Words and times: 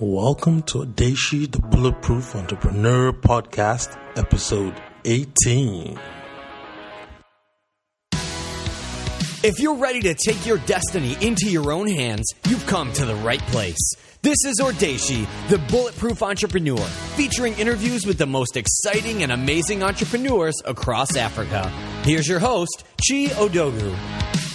Welcome 0.00 0.62
to 0.62 0.84
Odeshi, 0.84 1.50
the 1.50 1.58
Bulletproof 1.58 2.36
Entrepreneur 2.36 3.12
Podcast, 3.12 3.98
episode 4.16 4.80
18. 5.04 5.98
If 9.42 9.58
you're 9.58 9.74
ready 9.74 9.98
to 10.02 10.14
take 10.14 10.46
your 10.46 10.58
destiny 10.58 11.16
into 11.20 11.50
your 11.50 11.72
own 11.72 11.88
hands, 11.88 12.32
you've 12.46 12.64
come 12.66 12.92
to 12.92 13.06
the 13.06 13.16
right 13.16 13.42
place. 13.48 13.94
This 14.22 14.36
is 14.46 14.60
Odeshi, 14.62 15.26
the 15.48 15.58
Bulletproof 15.58 16.22
Entrepreneur, 16.22 16.78
featuring 17.16 17.58
interviews 17.58 18.06
with 18.06 18.18
the 18.18 18.26
most 18.26 18.56
exciting 18.56 19.24
and 19.24 19.32
amazing 19.32 19.82
entrepreneurs 19.82 20.54
across 20.64 21.16
Africa. 21.16 21.68
Here's 22.04 22.28
your 22.28 22.38
host, 22.38 22.84
Chi 22.98 23.30
Odogu. 23.34 24.47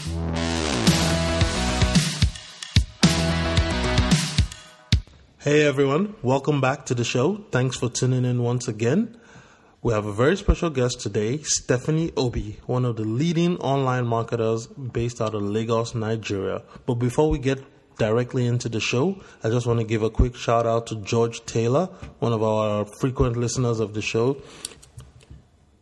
Hey 5.44 5.66
everyone, 5.66 6.16
welcome 6.22 6.62
back 6.62 6.86
to 6.86 6.96
the 6.96 7.04
show. 7.04 7.44
Thanks 7.52 7.76
for 7.76 7.90
tuning 7.90 8.24
in 8.24 8.42
once 8.42 8.70
again. 8.70 9.18
We 9.82 9.92
have 9.92 10.06
a 10.06 10.14
very 10.14 10.38
special 10.38 10.70
guest 10.70 11.02
today, 11.02 11.40
Stephanie 11.40 12.14
Obi, 12.16 12.62
one 12.66 12.86
of 12.86 12.96
the 12.96 13.04
leading 13.04 13.58
online 13.58 14.08
marketers 14.08 14.68
based 14.68 15.20
out 15.20 15.36
of 15.36 15.42
Lagos, 15.42 15.96
Nigeria. 15.96 16.64
But 16.86 16.94
before 16.94 17.30
we 17.30 17.40
get 17.40 17.62
directly 17.98 18.46
into 18.46 18.70
the 18.70 18.80
show, 18.80 19.22
I 19.44 19.50
just 19.50 19.68
want 19.68 19.82
to 19.82 19.86
give 19.86 20.02
a 20.02 20.10
quick 20.10 20.38
shout 20.38 20.66
out 20.66 20.88
to 20.88 20.96
George 21.02 21.46
Taylor, 21.46 21.88
one 22.20 22.32
of 22.32 22.42
our 22.42 22.86
frequent 23.02 23.36
listeners 23.36 23.82
of 23.82 23.94
the 23.96 24.02
show. 24.02 24.42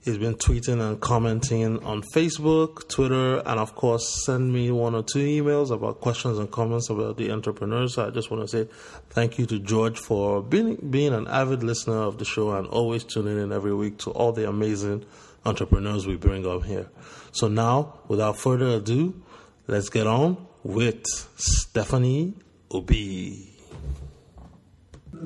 He's 0.03 0.17
been 0.17 0.33
tweeting 0.33 0.81
and 0.81 0.99
commenting 0.99 1.77
on 1.83 2.01
Facebook, 2.01 2.89
Twitter, 2.89 3.37
and 3.37 3.59
of 3.59 3.75
course, 3.75 4.25
send 4.25 4.51
me 4.51 4.71
one 4.71 4.95
or 4.95 5.03
two 5.03 5.19
emails 5.19 5.69
about 5.69 6.01
questions 6.01 6.39
and 6.39 6.49
comments 6.49 6.89
about 6.89 7.17
the 7.17 7.31
entrepreneurs. 7.31 7.93
So 7.93 8.07
I 8.07 8.09
just 8.09 8.31
want 8.31 8.41
to 8.41 8.47
say 8.47 8.67
thank 9.11 9.37
you 9.37 9.45
to 9.45 9.59
George 9.59 9.99
for 9.99 10.41
being 10.41 10.77
being 10.89 11.13
an 11.13 11.27
avid 11.27 11.61
listener 11.61 12.01
of 12.01 12.17
the 12.17 12.25
show 12.25 12.49
and 12.49 12.65
always 12.65 13.03
tuning 13.03 13.39
in 13.39 13.51
every 13.51 13.75
week 13.75 13.99
to 13.99 14.09
all 14.09 14.31
the 14.31 14.49
amazing 14.49 15.05
entrepreneurs 15.45 16.07
we 16.07 16.15
bring 16.15 16.47
up 16.47 16.63
here. 16.63 16.89
So 17.31 17.47
now, 17.47 17.99
without 18.07 18.37
further 18.37 18.77
ado, 18.77 19.21
let's 19.67 19.89
get 19.89 20.07
on 20.07 20.47
with 20.63 21.05
Stephanie 21.35 22.33
Obi. 22.71 23.50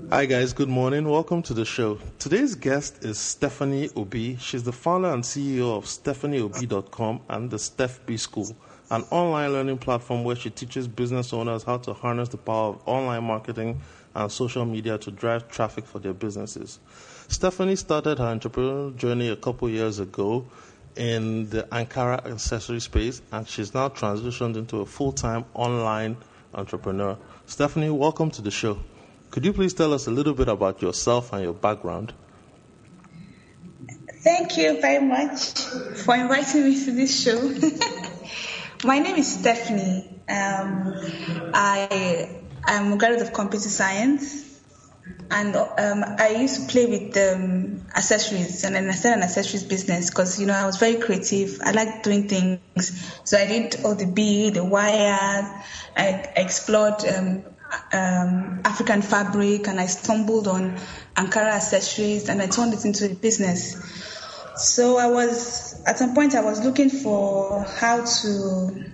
Hi, 0.09 0.25
guys. 0.25 0.51
Good 0.51 0.67
morning. 0.67 1.09
Welcome 1.09 1.41
to 1.43 1.53
the 1.53 1.63
show. 1.63 1.97
Today's 2.19 2.53
guest 2.53 3.05
is 3.05 3.17
Stephanie 3.17 3.89
Obi. 3.95 4.35
She's 4.35 4.63
the 4.63 4.73
founder 4.73 5.07
and 5.09 5.23
CEO 5.23 5.77
of 5.77 5.85
StephanieObi.com 5.85 7.21
and 7.29 7.49
the 7.49 7.57
Steph 7.57 8.05
B 8.05 8.17
School, 8.17 8.55
an 8.91 9.03
online 9.09 9.53
learning 9.53 9.77
platform 9.77 10.25
where 10.25 10.35
she 10.35 10.49
teaches 10.49 10.87
business 10.89 11.31
owners 11.31 11.63
how 11.63 11.77
to 11.77 11.93
harness 11.93 12.27
the 12.27 12.37
power 12.37 12.69
of 12.73 12.81
online 12.85 13.23
marketing 13.23 13.79
and 14.15 14.29
social 14.29 14.65
media 14.65 14.97
to 14.97 15.11
drive 15.11 15.47
traffic 15.49 15.85
for 15.85 15.99
their 15.99 16.13
businesses. 16.13 16.79
Stephanie 17.29 17.77
started 17.77 18.19
her 18.19 18.25
entrepreneurial 18.35 18.95
journey 18.97 19.29
a 19.29 19.35
couple 19.37 19.69
years 19.69 19.99
ago 19.99 20.45
in 20.97 21.49
the 21.49 21.63
Ankara 21.71 22.25
accessory 22.25 22.81
space, 22.81 23.21
and 23.31 23.47
she's 23.47 23.73
now 23.73 23.87
transitioned 23.87 24.57
into 24.57 24.81
a 24.81 24.85
full 24.85 25.13
time 25.13 25.45
online 25.53 26.17
entrepreneur. 26.53 27.17
Stephanie, 27.45 27.89
welcome 27.89 28.29
to 28.31 28.41
the 28.41 28.51
show. 28.51 28.77
Could 29.35 29.43
you 29.43 29.51
please 29.51 29.73
tell 29.73 29.91
us 29.91 30.07
a 30.07 30.11
little 30.11 30.33
bit 30.33 30.47
about 30.47 30.81
yourself 30.81 31.33
and 31.33 31.43
your 31.43 31.51
background? 31.51 32.13
Thank 34.23 34.55
you 34.55 34.79
very 34.79 35.05
much 35.05 35.59
for 36.05 36.15
inviting 36.15 36.63
me 36.63 36.85
to 36.85 36.91
this 36.93 37.21
show. 37.21 37.53
My 38.87 38.99
name 38.99 39.17
is 39.17 39.33
Stephanie. 39.33 40.21
Um, 40.29 40.93
I 41.53 42.29
am 42.65 42.93
a 42.93 42.97
graduate 42.97 43.23
of 43.23 43.33
computer 43.33 43.67
science, 43.67 44.57
and 45.29 45.53
um, 45.53 46.05
I 46.17 46.37
used 46.39 46.61
to 46.61 46.71
play 46.71 46.85
with 46.85 47.17
um, 47.17 47.81
accessories, 47.93 48.63
and 48.63 48.73
then 48.73 48.87
I 48.87 48.93
started 48.93 49.17
an 49.17 49.23
accessories 49.23 49.63
business 49.65 50.11
because 50.11 50.39
you 50.39 50.45
know 50.45 50.53
I 50.53 50.65
was 50.65 50.77
very 50.77 50.95
creative. 50.95 51.59
I 51.61 51.71
liked 51.71 52.05
doing 52.05 52.29
things, 52.29 53.19
so 53.25 53.37
I 53.37 53.47
did 53.47 53.83
all 53.83 53.95
the 53.95 54.07
bead, 54.07 54.53
the 54.53 54.63
wires. 54.63 55.45
I 55.97 56.31
explored 56.37 57.03
um, 57.93 58.61
African 58.65 59.01
fabric 59.01 59.67
and 59.67 59.79
I 59.79 59.85
stumbled 59.87 60.47
on 60.47 60.77
Ankara 61.15 61.51
accessories 61.53 62.29
and 62.29 62.41
I 62.41 62.47
turned 62.47 62.73
it 62.73 62.85
into 62.85 63.05
a 63.11 63.15
business. 63.15 63.75
So 64.57 64.97
I 64.97 65.07
was, 65.07 65.83
at 65.85 65.97
some 65.97 66.15
point, 66.15 66.35
I 66.35 66.41
was 66.41 66.63
looking 66.63 66.89
for 66.89 67.63
how 67.63 68.05
to 68.05 68.85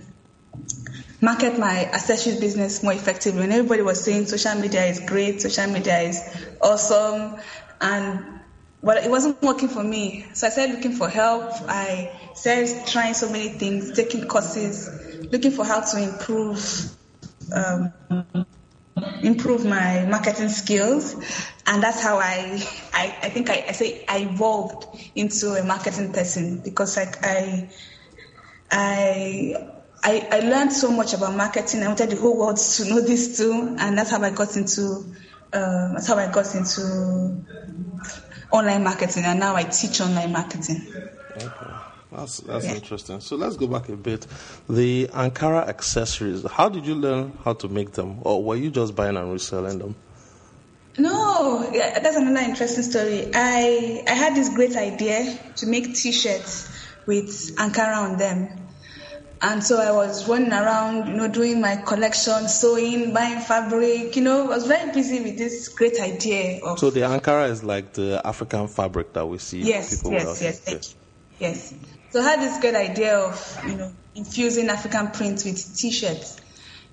market 1.20 1.58
my 1.58 1.84
accessories 1.86 2.40
business 2.40 2.82
more 2.82 2.92
effectively. 2.92 3.42
And 3.44 3.52
everybody 3.52 3.82
was 3.82 4.02
saying 4.02 4.26
social 4.26 4.54
media 4.56 4.84
is 4.86 5.00
great, 5.00 5.40
social 5.40 5.68
media 5.68 6.00
is 6.00 6.20
awesome. 6.60 7.36
And 7.80 8.40
but 8.82 9.04
it 9.04 9.10
wasn't 9.10 9.40
working 9.40 9.68
for 9.68 9.84
me. 9.84 10.26
So 10.32 10.48
I 10.48 10.50
started 10.50 10.74
looking 10.74 10.92
for 10.92 11.08
help. 11.08 11.52
I 11.68 12.10
started 12.34 12.84
trying 12.86 13.14
so 13.14 13.30
many 13.30 13.50
things, 13.50 13.92
taking 13.92 14.26
courses, 14.26 14.90
looking 15.30 15.52
for 15.52 15.64
how 15.64 15.80
to 15.80 16.02
improve 16.02 16.90
um, 17.54 17.92
improve 19.22 19.64
my 19.64 20.04
marketing 20.06 20.48
skills 20.48 21.14
and 21.66 21.82
that's 21.82 22.02
how 22.02 22.18
i 22.18 22.60
i, 22.92 23.16
I 23.22 23.28
think 23.30 23.48
I, 23.48 23.64
I, 23.68 23.72
say 23.72 24.04
i 24.08 24.18
evolved 24.18 24.86
into 25.14 25.54
a 25.54 25.64
marketing 25.64 26.12
person 26.12 26.60
because 26.62 26.96
like 26.96 27.24
i 27.24 27.70
i 28.70 29.54
I, 30.04 30.26
I 30.32 30.40
learned 30.40 30.72
so 30.72 30.90
much 30.90 31.14
about 31.14 31.36
marketing. 31.36 31.84
I 31.84 31.86
wanted 31.86 32.10
the 32.10 32.16
whole 32.16 32.36
world 32.36 32.56
to 32.56 32.84
know 32.88 33.00
this 33.00 33.36
too, 33.38 33.76
and 33.78 33.96
that's 33.96 34.10
how 34.10 34.20
I 34.20 34.30
got 34.30 34.56
into 34.56 35.14
uh, 35.52 35.92
that's 35.92 36.08
how 36.08 36.16
I 36.16 36.28
got 36.32 36.52
into 36.56 37.44
online 38.50 38.82
marketing, 38.82 39.24
and 39.24 39.38
now 39.38 39.54
I 39.54 39.62
teach 39.62 40.00
online 40.00 40.32
marketing. 40.32 40.82
Okay. 41.36 41.81
That's 42.14 42.38
that's 42.38 42.66
yeah. 42.66 42.74
interesting. 42.74 43.20
So 43.20 43.36
let's 43.36 43.56
go 43.56 43.66
back 43.66 43.88
a 43.88 43.96
bit. 43.96 44.26
The 44.68 45.08
Ankara 45.08 45.66
accessories. 45.66 46.44
How 46.50 46.68
did 46.68 46.86
you 46.86 46.94
learn 46.94 47.38
how 47.44 47.54
to 47.54 47.68
make 47.68 47.92
them, 47.92 48.18
or 48.22 48.42
were 48.42 48.56
you 48.56 48.70
just 48.70 48.94
buying 48.94 49.16
and 49.16 49.32
reselling 49.32 49.78
them? 49.78 49.94
No, 50.98 51.70
yeah, 51.72 52.00
that's 52.00 52.16
another 52.16 52.46
interesting 52.46 52.82
story. 52.82 53.30
I 53.34 54.04
I 54.06 54.12
had 54.12 54.34
this 54.34 54.50
great 54.50 54.76
idea 54.76 55.38
to 55.56 55.66
make 55.66 55.94
T-shirts 55.94 56.68
with 57.06 57.56
Ankara 57.56 57.96
on 57.96 58.18
them, 58.18 58.48
and 59.40 59.64
so 59.64 59.80
I 59.80 59.92
was 59.92 60.28
running 60.28 60.52
around, 60.52 61.08
you 61.08 61.14
know, 61.14 61.28
doing 61.28 61.62
my 61.62 61.76
collection, 61.76 62.46
sewing, 62.46 63.14
buying 63.14 63.40
fabric. 63.40 64.14
You 64.16 64.22
know, 64.22 64.44
I 64.44 64.56
was 64.56 64.66
very 64.66 64.92
busy 64.92 65.22
with 65.22 65.38
this 65.38 65.68
great 65.68 65.98
idea. 65.98 66.60
Of, 66.62 66.78
so 66.78 66.90
the 66.90 67.00
Ankara 67.00 67.48
is 67.48 67.64
like 67.64 67.94
the 67.94 68.20
African 68.22 68.68
fabric 68.68 69.14
that 69.14 69.26
we 69.26 69.38
see. 69.38 69.62
Yes, 69.62 70.02
yes, 70.04 70.42
yes, 70.42 70.62
yes, 70.68 70.94
yes. 71.42 71.74
So 72.10 72.20
I 72.20 72.24
had 72.30 72.40
this 72.40 72.58
good 72.58 72.74
idea 72.74 73.18
of, 73.18 73.64
you 73.68 73.74
know, 73.76 73.92
infusing 74.14 74.68
African 74.68 75.10
print 75.10 75.42
with 75.44 75.76
t-shirts. 75.76 76.40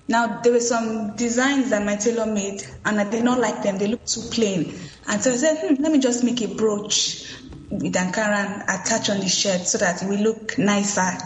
Now 0.08 0.40
there 0.42 0.52
were 0.52 0.60
some 0.60 1.14
designs 1.14 1.70
that 1.70 1.84
my 1.86 1.94
tailor 1.96 2.26
made, 2.26 2.62
and 2.84 3.00
I 3.00 3.08
did 3.08 3.22
not 3.22 3.38
like 3.38 3.62
them. 3.62 3.78
They 3.78 3.86
looked 3.86 4.08
too 4.08 4.22
plain, 4.32 4.74
and 5.06 5.22
so 5.22 5.30
I 5.32 5.36
said, 5.36 5.58
hmm, 5.58 5.80
let 5.82 5.92
me 5.92 6.00
just 6.00 6.24
make 6.24 6.42
a 6.42 6.48
brooch 6.48 7.32
with 7.70 7.94
Ankara 7.94 8.36
and 8.44 8.62
attach 8.62 9.08
on 9.08 9.20
the 9.20 9.28
shirt 9.28 9.68
so 9.68 9.78
that 9.78 10.02
it 10.02 10.08
will 10.08 10.18
look 10.18 10.58
nicer. 10.58 11.16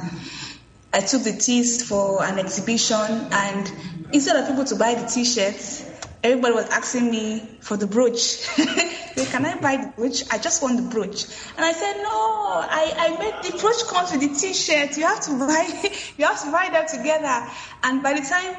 I 0.93 1.01
took 1.01 1.23
the 1.23 1.33
tees 1.33 1.89
for 1.89 2.23
an 2.23 2.39
exhibition, 2.39 2.99
and 3.33 3.73
instead 4.13 4.37
of 4.37 4.49
people 4.49 4.65
to 4.67 4.77
buy 4.77 4.95
the 4.97 5.07
t-shirts, 5.07 5.94
everybody 6.25 6.55
was 6.55 6.69
asking 6.71 7.11
me 7.11 7.41
for 7.61 7.77
the 7.77 7.87
brooch. 7.87 8.45
Can 8.57 9.45
I 9.45 9.61
buy 9.61 9.77
the 9.77 9.93
brooch? 9.95 10.23
I 10.33 10.39
just 10.39 10.63
want 10.63 10.77
the 10.77 10.83
brooch. 10.83 11.25
And 11.57 11.65
I 11.65 11.73
said, 11.73 11.97
No, 11.99 12.09
I, 12.09 12.93
I 12.97 13.19
made 13.19 13.53
the 13.53 13.59
brooch 13.59 13.87
comes 13.89 14.11
with 14.11 14.21
the 14.23 14.35
t-shirt. 14.35 14.97
You 14.97 15.05
have 15.05 15.21
to 15.27 15.39
buy 15.39 15.91
you 16.17 16.25
have 16.27 16.43
to 16.43 16.51
buy 16.51 16.71
them 16.73 16.87
together. 16.89 17.47
And 17.85 18.03
by 18.03 18.15
the 18.15 18.27
time 18.27 18.57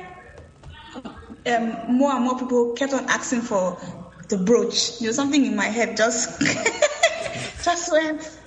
um, 1.48 1.98
more 1.98 2.14
and 2.14 2.24
more 2.24 2.38
people 2.40 2.74
kept 2.74 2.94
on 2.94 3.06
asking 3.09 3.42
for 3.42 3.78
the 4.30 4.38
brooch, 4.38 5.01
you 5.01 5.07
know, 5.07 5.13
something 5.13 5.45
in 5.45 5.56
my 5.56 5.66
head 5.66 5.98
just 5.98 6.39
just 7.63 7.92
went 7.92 8.39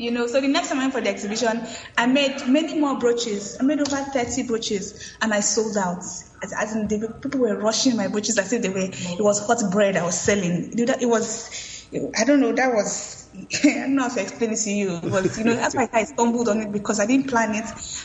you 0.00 0.10
know, 0.10 0.26
so 0.26 0.40
the 0.40 0.48
next 0.48 0.70
time 0.70 0.78
I 0.78 0.84
went 0.84 0.94
for 0.94 1.02
the 1.02 1.10
exhibition, 1.10 1.62
I 1.98 2.06
made 2.06 2.48
many 2.48 2.80
more 2.80 2.98
brooches. 2.98 3.58
I 3.60 3.64
made 3.64 3.80
over 3.80 3.96
30 3.96 4.44
brooches 4.44 5.14
and 5.20 5.34
I 5.34 5.40
sold 5.40 5.76
out. 5.76 6.02
As, 6.42 6.52
as 6.52 6.74
in, 6.74 6.88
they, 6.88 6.98
people 6.98 7.40
were 7.40 7.56
rushing 7.56 7.96
my 7.96 8.08
brooches 8.08 8.38
as 8.38 8.52
if 8.52 8.62
they 8.62 8.68
were, 8.68 8.78
it 8.78 9.22
was 9.22 9.46
hot 9.46 9.70
bread 9.70 9.96
I 9.96 10.04
was 10.04 10.18
selling. 10.18 10.72
It 10.76 11.08
was, 11.08 11.86
I 12.18 12.24
don't 12.24 12.40
know, 12.40 12.52
that 12.52 12.72
was, 12.72 13.28
I 13.64 13.74
don't 13.74 13.94
know 13.94 14.02
how 14.02 14.14
to 14.14 14.22
explain 14.22 14.52
it 14.52 14.58
to 14.58 14.70
you. 14.70 15.00
Was, 15.04 15.38
you 15.38 15.44
know, 15.44 15.54
that's 15.54 15.74
why 15.74 15.88
I 15.92 16.04
stumbled 16.04 16.48
on 16.48 16.60
it 16.60 16.72
because 16.72 16.98
I 17.00 17.06
didn't 17.06 17.28
plan 17.28 17.54
it. 17.54 17.64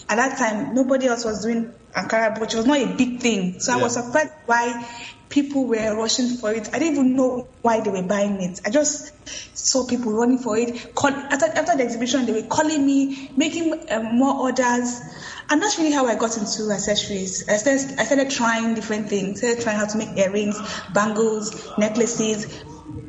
At 0.09 0.17
that 0.17 0.37
time, 0.37 0.75
nobody 0.75 1.07
else 1.07 1.25
was 1.25 1.43
doing 1.43 1.73
Ankara 1.95 2.35
brooch. 2.35 2.53
It 2.53 2.57
was 2.57 2.65
not 2.65 2.79
a 2.79 2.95
big 2.95 3.21
thing. 3.21 3.59
So 3.59 3.71
yeah. 3.71 3.79
I 3.79 3.83
was 3.83 3.93
surprised 3.93 4.31
why 4.45 4.87
people 5.29 5.67
were 5.67 5.95
rushing 5.95 6.37
for 6.37 6.51
it. 6.53 6.69
I 6.73 6.79
didn't 6.79 6.93
even 6.93 7.15
know 7.15 7.47
why 7.61 7.81
they 7.81 7.89
were 7.89 8.03
buying 8.03 8.41
it. 8.41 8.61
I 8.65 8.69
just 8.69 9.11
saw 9.57 9.85
people 9.85 10.13
running 10.13 10.39
for 10.39 10.57
it. 10.57 10.93
Call, 10.95 11.11
after, 11.11 11.45
after 11.45 11.77
the 11.77 11.83
exhibition, 11.83 12.25
they 12.25 12.33
were 12.33 12.47
calling 12.47 12.85
me, 12.85 13.31
making 13.35 13.91
um, 13.91 14.17
more 14.17 14.35
orders. 14.41 15.01
And 15.49 15.61
that's 15.61 15.77
really 15.77 15.91
how 15.91 16.05
I 16.05 16.15
got 16.15 16.37
into 16.37 16.71
accessories. 16.71 17.47
I 17.49 17.57
started, 17.57 17.99
I 17.99 18.03
started 18.03 18.29
trying 18.31 18.75
different 18.75 19.09
things. 19.09 19.43
I 19.43 19.47
started 19.47 19.63
trying 19.63 19.77
how 19.77 19.85
to 19.85 19.97
make 19.97 20.17
earrings, 20.17 20.59
bangles, 20.93 21.69
necklaces, 21.77 22.63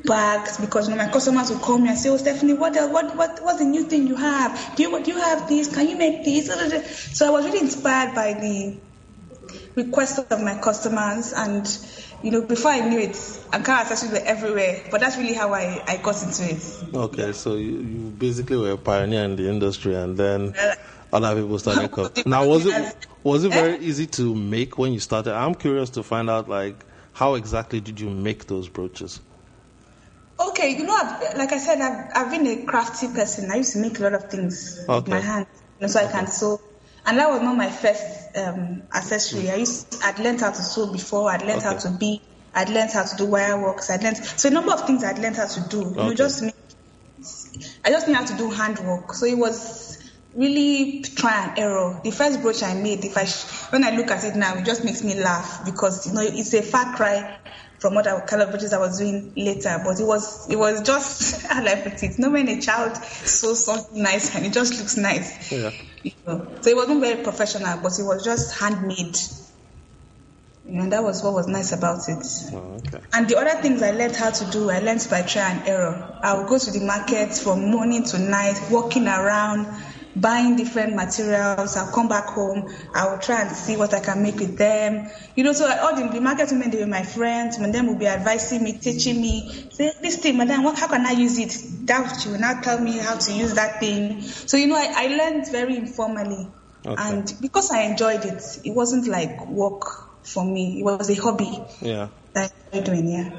bags 0.04 0.58
because 0.58 0.88
you 0.88 0.94
know 0.94 1.04
my 1.04 1.10
customers 1.10 1.50
would 1.50 1.60
call 1.60 1.78
me 1.78 1.88
and 1.88 1.98
say, 1.98 2.08
"Oh, 2.08 2.16
Stephanie, 2.16 2.54
what 2.54 2.74
what 2.74 3.16
what 3.16 3.42
what's 3.42 3.58
the 3.58 3.64
new 3.64 3.84
thing 3.84 4.06
you 4.06 4.14
have? 4.14 4.76
Do 4.76 4.82
you 4.84 5.02
do 5.02 5.10
you 5.10 5.18
have 5.18 5.48
this? 5.48 5.74
Can 5.74 5.88
you 5.88 5.96
make 5.96 6.24
this?" 6.24 6.46
So 7.16 7.26
I 7.26 7.30
was 7.30 7.44
really 7.44 7.60
inspired 7.60 8.14
by 8.14 8.34
the 8.34 8.78
requests 9.74 10.18
of 10.18 10.42
my 10.42 10.58
customers 10.58 11.32
and 11.32 11.66
you 12.26 12.32
know 12.32 12.42
before 12.42 12.72
I 12.72 12.80
knew 12.80 12.98
it 12.98 13.12
Ankara 13.12 13.82
accessories 13.82 14.12
were 14.12 14.26
everywhere 14.26 14.82
but 14.90 15.00
that's 15.00 15.16
really 15.16 15.32
how 15.32 15.54
I, 15.54 15.80
I 15.86 15.96
got 15.98 16.20
into 16.24 16.42
it 16.44 16.84
okay 16.92 17.32
so 17.32 17.54
you, 17.54 17.78
you 17.78 18.10
basically 18.18 18.56
were 18.56 18.72
a 18.72 18.76
pioneer 18.76 19.22
in 19.22 19.36
the 19.36 19.48
industry 19.48 19.94
and 19.94 20.16
then 20.16 20.52
uh, 20.58 20.74
other 21.12 21.40
people 21.40 21.56
started 21.60 21.88
coming 21.92 22.10
now 22.26 22.44
was 22.44 22.66
it 22.66 23.06
was 23.22 23.44
it 23.44 23.52
very 23.52 23.78
easy 23.78 24.08
to 24.08 24.34
make 24.34 24.76
when 24.76 24.92
you 24.92 24.98
started 24.98 25.34
I'm 25.34 25.54
curious 25.54 25.90
to 25.90 26.02
find 26.02 26.28
out 26.28 26.48
like 26.48 26.84
how 27.12 27.34
exactly 27.34 27.80
did 27.80 28.00
you 28.00 28.10
make 28.10 28.48
those 28.48 28.68
brooches 28.68 29.20
Okay, 30.38 30.76
you 30.76 30.84
know, 30.84 30.94
I've, 30.94 31.38
like 31.38 31.52
I 31.52 31.56
said, 31.56 31.80
I've, 31.80 32.10
I've 32.14 32.30
been 32.30 32.46
a 32.46 32.66
crafty 32.66 33.08
person. 33.08 33.50
I 33.50 33.56
used 33.56 33.72
to 33.72 33.78
make 33.78 33.98
a 34.00 34.02
lot 34.02 34.12
of 34.12 34.30
things 34.30 34.84
okay. 34.86 34.94
with 34.94 35.08
my 35.08 35.20
hands, 35.20 35.46
you 35.78 35.86
know, 35.86 35.86
so 35.86 35.98
okay. 35.98 36.08
I 36.08 36.12
can 36.12 36.26
sew. 36.26 36.60
And 37.06 37.18
that 37.18 37.30
was 37.30 37.40
not 37.40 37.56
my 37.56 37.70
first 37.70 38.36
um, 38.36 38.82
accessory. 38.92 39.50
I 39.50 39.56
used, 39.56 39.96
I'd 40.02 40.18
learned 40.18 40.40
how 40.40 40.50
to 40.50 40.62
sew 40.62 40.92
before. 40.92 41.30
I'd 41.30 41.42
learned 41.42 41.58
okay. 41.58 41.68
how 41.68 41.78
to 41.78 41.90
be. 41.90 42.20
I'd 42.52 42.68
learned 42.68 42.90
how 42.90 43.04
to 43.04 43.16
do 43.16 43.26
wire 43.26 43.62
works. 43.62 43.90
I'd 43.90 44.02
learned 44.02 44.16
so 44.16 44.48
a 44.48 44.52
number 44.52 44.72
of 44.72 44.86
things 44.86 45.04
I'd 45.04 45.18
learned 45.18 45.36
how 45.36 45.46
to 45.46 45.60
do. 45.68 45.94
You 45.96 46.14
just 46.14 46.42
me, 46.42 46.52
I 47.84 47.90
just 47.90 48.08
knew 48.08 48.14
how 48.14 48.24
to 48.24 48.36
do 48.36 48.50
handwork. 48.50 49.12
So 49.12 49.26
it 49.26 49.36
was 49.36 49.98
really 50.34 51.02
try 51.02 51.44
and 51.44 51.58
error. 51.58 52.00
The 52.02 52.10
first 52.10 52.42
brooch 52.42 52.62
I 52.62 52.74
made, 52.74 53.04
if 53.04 53.16
I 53.16 53.26
when 53.70 53.84
I 53.84 53.94
look 53.96 54.10
at 54.10 54.24
it 54.24 54.36
now, 54.36 54.56
it 54.56 54.64
just 54.64 54.84
makes 54.84 55.04
me 55.04 55.14
laugh 55.14 55.64
because 55.64 56.06
you 56.06 56.14
know 56.14 56.22
it's 56.22 56.54
a 56.54 56.62
far 56.62 56.96
cry 56.96 57.38
from 57.86 57.94
what 57.94 58.06
I, 58.08 58.18
kind 58.20 58.42
of 58.42 58.50
brooches 58.50 58.72
I 58.72 58.78
was 58.78 58.98
doing 58.98 59.32
later. 59.36 59.80
But 59.84 60.00
it 60.00 60.04
was 60.04 60.50
it 60.50 60.56
was 60.56 60.82
just 60.82 61.46
how 61.46 61.64
I 61.64 61.76
put 61.76 62.02
it. 62.02 62.18
No 62.18 62.30
when 62.30 62.48
a 62.48 62.60
child 62.60 62.96
sews 62.96 63.64
something 63.64 64.02
nice 64.02 64.34
and 64.34 64.44
it 64.44 64.52
just 64.52 64.76
looks 64.76 64.96
nice. 64.96 65.52
Yeah. 65.52 65.70
You 66.02 66.10
know? 66.26 66.48
So 66.62 66.70
it 66.70 66.76
wasn't 66.76 67.00
very 67.00 67.22
professional, 67.22 67.78
but 67.80 67.96
it 67.96 68.02
was 68.02 68.24
just 68.24 68.58
handmade. 68.58 69.16
You 70.68 70.82
know, 70.82 70.90
that 70.90 71.04
was 71.04 71.22
what 71.22 71.34
was 71.34 71.46
nice 71.46 71.70
about 71.70 72.08
it. 72.08 72.26
Oh, 72.52 72.80
okay. 72.88 72.98
And 73.12 73.28
the 73.28 73.38
other 73.38 73.62
things 73.62 73.82
I 73.82 73.92
learned 73.92 74.16
how 74.16 74.30
to 74.30 74.44
do, 74.50 74.68
I 74.68 74.80
learned 74.80 75.06
by 75.08 75.22
trial 75.22 75.52
and 75.56 75.68
error. 75.68 76.18
I 76.24 76.36
would 76.36 76.48
go 76.48 76.58
to 76.58 76.70
the 76.72 76.84
market 76.84 77.32
from 77.34 77.70
morning 77.70 78.02
to 78.02 78.18
night, 78.18 78.60
walking 78.68 79.06
around, 79.06 79.68
buying 80.20 80.56
different 80.56 80.94
materials. 80.94 81.76
I'll 81.76 81.92
come 81.92 82.08
back 82.08 82.26
home. 82.26 82.72
I 82.94 83.10
will 83.10 83.18
try 83.18 83.42
and 83.42 83.54
see 83.54 83.76
what 83.76 83.94
I 83.94 84.00
can 84.00 84.22
make 84.22 84.36
with 84.36 84.56
them. 84.56 85.08
You 85.34 85.44
know, 85.44 85.52
so 85.52 85.66
all 85.66 85.94
the, 85.94 86.08
the 86.12 86.20
market 86.20 86.50
women, 86.50 86.70
they 86.70 86.80
were 86.80 86.86
my 86.86 87.02
friends. 87.02 87.58
And 87.58 87.74
them 87.74 87.86
will 87.86 87.98
be 87.98 88.06
advising 88.06 88.64
me, 88.64 88.78
teaching 88.78 89.20
me. 89.20 89.68
Say, 89.70 89.92
this 90.00 90.16
thing, 90.18 90.38
madam, 90.38 90.64
what, 90.64 90.78
how 90.78 90.88
can 90.88 91.04
I 91.04 91.12
use 91.12 91.38
it? 91.38 91.86
That 91.86 92.20
she 92.20 92.30
will 92.30 92.38
now 92.38 92.60
tell 92.60 92.80
me 92.80 92.98
how 92.98 93.16
to 93.16 93.32
use 93.32 93.54
that 93.54 93.80
thing. 93.80 94.22
So, 94.22 94.56
you 94.56 94.66
know, 94.66 94.76
I, 94.76 95.04
I 95.04 95.06
learned 95.08 95.50
very 95.50 95.76
informally. 95.76 96.48
Okay. 96.84 97.02
And 97.02 97.34
because 97.40 97.70
I 97.70 97.82
enjoyed 97.82 98.24
it, 98.24 98.42
it 98.64 98.70
wasn't 98.70 99.08
like 99.08 99.46
work 99.48 100.06
for 100.22 100.44
me. 100.44 100.80
It 100.80 100.84
was 100.84 101.10
a 101.10 101.14
hobby. 101.14 101.62
Yeah. 101.80 102.08
That 102.32 102.52
I 102.72 102.80
doing, 102.80 103.08
yeah. 103.08 103.30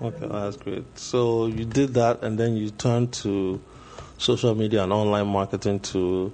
Okay, 0.00 0.26
that's 0.26 0.56
great. 0.56 0.98
So 0.98 1.46
you 1.46 1.64
did 1.64 1.94
that 1.94 2.22
and 2.22 2.38
then 2.38 2.56
you 2.56 2.70
turned 2.70 3.12
to 3.14 3.60
social 4.18 4.54
media 4.54 4.82
and 4.82 4.92
online 4.92 5.26
marketing 5.26 5.80
to 5.80 6.32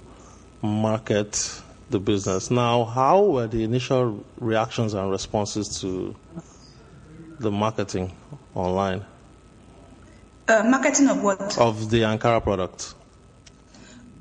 market 0.61 1.61
the 1.89 1.99
business. 1.99 2.51
Now, 2.51 2.83
how 2.83 3.23
were 3.23 3.47
the 3.47 3.63
initial 3.63 4.25
reactions 4.39 4.93
and 4.93 5.09
responses 5.09 5.79
to 5.81 6.15
the 7.39 7.51
marketing 7.51 8.15
online? 8.55 9.05
Uh, 10.47 10.63
marketing 10.63 11.09
of 11.09 11.23
what? 11.23 11.57
Of 11.57 11.89
the 11.89 12.01
Ankara 12.01 12.41
product. 12.41 12.95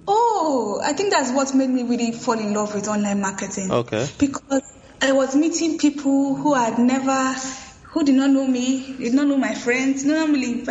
Oh, 0.06 0.81
I 0.84 0.93
think 0.93 1.11
that's 1.11 1.32
what 1.32 1.55
made 1.55 1.70
me 1.70 1.82
really 1.82 2.12
fall 2.12 2.38
in 2.38 2.52
love 2.52 2.75
with 2.75 2.88
online 2.88 3.20
marketing. 3.20 3.70
Okay. 3.70 4.06
Because 4.19 4.62
I 5.00 5.12
was 5.12 5.34
meeting 5.34 5.78
people 5.78 6.34
who 6.34 6.55
had 6.55 6.78
never, 6.78 7.34
who 7.84 8.05
did 8.05 8.14
not 8.14 8.31
know 8.31 8.46
me, 8.46 8.94
did 8.99 9.14
not 9.14 9.26
know 9.26 9.38
my 9.38 9.55
friends. 9.55 10.05
Normally, 10.05 10.62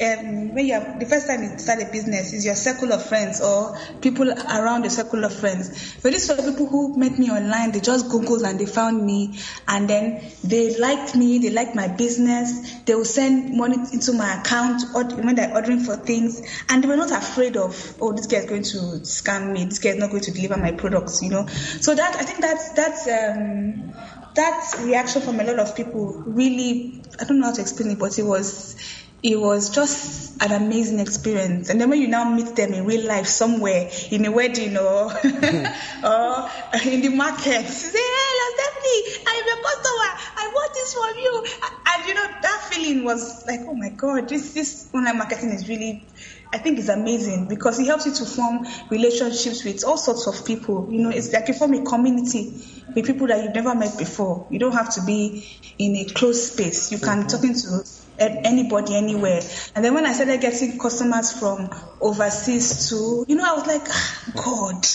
um, 0.00 0.54
when 0.54 0.66
you 0.66 0.74
have 0.74 0.98
the 0.98 1.06
first 1.06 1.26
time 1.26 1.42
you 1.42 1.58
start 1.58 1.82
a 1.82 1.86
business 1.86 2.32
is 2.32 2.44
your 2.44 2.54
circle 2.54 2.92
of 2.92 3.04
friends 3.04 3.40
or 3.40 3.76
people 4.00 4.30
around 4.30 4.84
the 4.84 4.90
circle 4.90 5.24
of 5.24 5.32
friends. 5.32 5.96
But 6.02 6.12
these 6.12 6.28
were 6.28 6.36
people 6.36 6.66
who 6.66 6.96
met 6.96 7.18
me 7.18 7.30
online. 7.30 7.72
They 7.72 7.80
just 7.80 8.06
googled 8.06 8.48
and 8.48 8.58
they 8.58 8.66
found 8.66 9.04
me, 9.04 9.38
and 9.68 9.88
then 9.88 10.24
they 10.42 10.78
liked 10.78 11.14
me. 11.14 11.38
They 11.38 11.50
liked 11.50 11.74
my 11.74 11.88
business. 11.88 12.80
They 12.84 12.94
will 12.94 13.04
send 13.04 13.56
money 13.56 13.76
into 13.92 14.12
my 14.12 14.40
account 14.40 14.82
when 14.94 15.34
they're 15.34 15.54
ordering 15.54 15.80
for 15.80 15.96
things, 15.96 16.40
and 16.68 16.82
they 16.82 16.88
were 16.88 16.96
not 16.96 17.10
afraid 17.10 17.56
of 17.56 17.96
oh 18.00 18.12
this 18.12 18.26
is 18.26 18.46
going 18.46 18.62
to 18.62 18.78
scam 19.04 19.52
me. 19.52 19.64
This 19.66 19.84
is 19.84 19.96
not 19.96 20.10
going 20.10 20.22
to 20.22 20.32
deliver 20.32 20.56
my 20.56 20.72
products. 20.72 21.22
You 21.22 21.30
know, 21.30 21.46
so 21.46 21.94
that 21.94 22.16
I 22.16 22.22
think 22.22 22.40
that's 22.40 22.72
that's. 22.72 23.06
Um, 23.06 23.92
that 24.34 24.74
reaction 24.82 25.22
from 25.22 25.40
a 25.40 25.44
lot 25.44 25.58
of 25.58 25.74
people 25.76 26.12
really, 26.24 27.02
I 27.20 27.24
don't 27.24 27.40
know 27.40 27.46
how 27.46 27.52
to 27.54 27.60
explain 27.60 27.90
it, 27.90 27.98
but 27.98 28.16
it 28.18 28.22
was 28.22 28.76
it 29.22 29.38
was 29.38 29.70
just 29.70 30.42
an 30.42 30.52
amazing 30.52 30.98
experience. 30.98 31.68
And 31.68 31.80
then 31.80 31.90
when 31.90 32.00
you 32.00 32.08
now 32.08 32.30
meet 32.30 32.56
them 32.56 32.72
in 32.72 32.86
real 32.86 33.06
life 33.06 33.26
somewhere, 33.26 33.90
in 34.10 34.24
a 34.24 34.32
wedding 34.32 34.76
or, 34.76 35.12
or 35.12 36.50
in 36.84 37.00
the 37.02 37.12
market, 37.14 37.66
say, 37.66 37.98
hey, 37.98 38.40
Stephanie, 38.54 39.24
I'm 39.26 39.46
your 39.46 39.56
customer. 39.56 40.10
I 40.36 40.50
want 40.54 40.74
this 40.74 40.94
from 40.94 41.18
you. 41.18 41.44
And 41.86 42.08
you 42.08 42.14
know, 42.14 42.26
that 42.42 42.68
feeling 42.70 43.04
was 43.04 43.46
like, 43.46 43.60
oh 43.64 43.74
my 43.74 43.90
God, 43.90 44.28
this, 44.28 44.54
this 44.54 44.88
online 44.94 45.18
marketing 45.18 45.50
is 45.50 45.68
really, 45.68 46.06
I 46.52 46.58
think 46.58 46.78
it's 46.78 46.88
amazing 46.88 47.48
because 47.48 47.78
it 47.78 47.86
helps 47.86 48.06
you 48.06 48.14
to 48.14 48.24
form 48.24 48.66
relationships 48.88 49.64
with 49.64 49.84
all 49.84 49.98
sorts 49.98 50.26
of 50.26 50.46
people. 50.46 50.88
You 50.90 51.02
know, 51.02 51.10
it's 51.10 51.32
like 51.32 51.48
you 51.48 51.54
form 51.54 51.74
a 51.74 51.84
community 51.84 52.54
with 52.94 53.06
people 53.06 53.26
that 53.26 53.44
you've 53.44 53.54
never 53.54 53.74
met 53.74 53.98
before. 53.98 54.46
You 54.50 54.58
don't 54.58 54.72
have 54.72 54.94
to 54.94 55.04
be 55.04 55.46
in 55.78 55.96
a 55.96 56.04
closed 56.06 56.52
space. 56.54 56.90
You 56.90 56.98
can 56.98 57.20
mm-hmm. 57.20 57.28
talking 57.28 57.54
to 57.54 57.84
anybody 58.20 58.96
anywhere. 58.96 59.40
And 59.74 59.84
then 59.84 59.94
when 59.94 60.06
I 60.06 60.12
started 60.12 60.40
getting 60.40 60.78
customers 60.78 61.32
from 61.32 61.70
overseas 62.00 62.88
too, 62.90 63.24
you 63.28 63.36
know, 63.36 63.44
I 63.44 63.54
was 63.54 63.66
like, 63.66 63.82
ah, 63.88 64.32
God, 64.34 64.86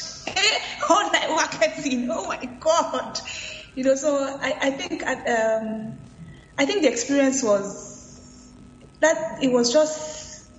online 0.89 1.35
marketing, 1.35 2.09
oh 2.11 2.27
my 2.27 2.45
God. 2.59 3.19
You 3.75 3.83
know, 3.83 3.95
so 3.95 4.17
I, 4.17 4.53
I 4.61 4.71
think 4.71 5.05
um, 5.05 5.97
I 6.57 6.65
think 6.65 6.83
the 6.83 6.89
experience 6.89 7.43
was 7.43 8.53
that 9.01 9.39
it 9.43 9.51
was 9.51 9.73
just 9.73 10.49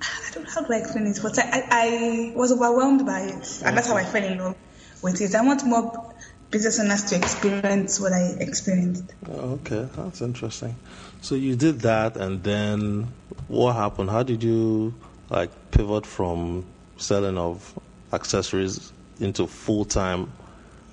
I 0.00 0.30
don't 0.32 0.44
know 0.44 0.50
how 0.50 0.62
to 0.62 0.78
explain 0.78 1.06
it, 1.06 1.18
but 1.22 1.38
I, 1.38 1.64
I 1.70 2.32
was 2.34 2.52
overwhelmed 2.52 3.06
by 3.06 3.20
it, 3.20 3.62
and 3.64 3.76
that's 3.76 3.88
how 3.88 3.96
I 3.96 4.04
fell 4.04 4.24
in 4.24 4.38
love 4.38 4.56
with 5.02 5.20
it. 5.20 5.34
I 5.34 5.42
want 5.42 5.64
more 5.64 6.14
business 6.50 6.80
owners 6.80 7.04
to 7.04 7.16
experience 7.16 8.00
what 8.00 8.12
I 8.12 8.36
experienced. 8.40 9.12
Okay, 9.28 9.88
that's 9.96 10.20
interesting. 10.20 10.74
So 11.22 11.34
you 11.34 11.56
did 11.56 11.80
that, 11.80 12.16
and 12.16 12.42
then 12.42 13.08
what 13.48 13.74
happened? 13.74 14.10
How 14.10 14.22
did 14.22 14.42
you 14.42 14.94
like 15.30 15.50
pivot 15.70 16.06
from 16.06 16.64
selling 16.98 17.36
of 17.36 17.78
accessories 18.12 18.92
into 19.20 19.46
full 19.46 19.84
time 19.84 20.32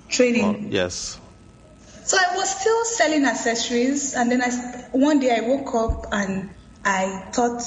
training? 0.08 0.72
yes. 0.72 1.20
So 2.04 2.18
I 2.18 2.36
was 2.36 2.60
still 2.60 2.84
selling 2.84 3.24
accessories, 3.24 4.14
and 4.14 4.30
then 4.30 4.42
I 4.42 4.50
one 4.92 5.20
day 5.20 5.36
I 5.36 5.40
woke 5.40 5.74
up 5.74 6.06
and 6.12 6.50
I 6.84 7.30
thought 7.32 7.62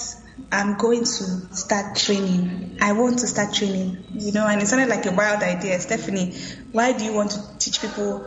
I'm 0.52 0.78
going 0.78 1.02
to 1.02 1.56
start 1.56 1.98
training. 1.98 2.78
I 2.80 2.94
want 2.94 3.20
to 3.20 3.28
start 3.28 3.54
training, 3.54 4.06
you 4.14 4.32
know, 4.32 4.48
and 4.48 4.62
it 4.62 4.68
sounded 4.68 4.88
like 4.88 5.06
a 5.06 5.12
wild 5.12 5.44
idea. 5.44 5.80
Stephanie, 5.80 6.36
why 6.72 6.94
do 6.94 7.04
you 7.04 7.14
want 7.14 7.32
to 7.32 7.58
teach 7.60 7.82
people? 7.82 8.20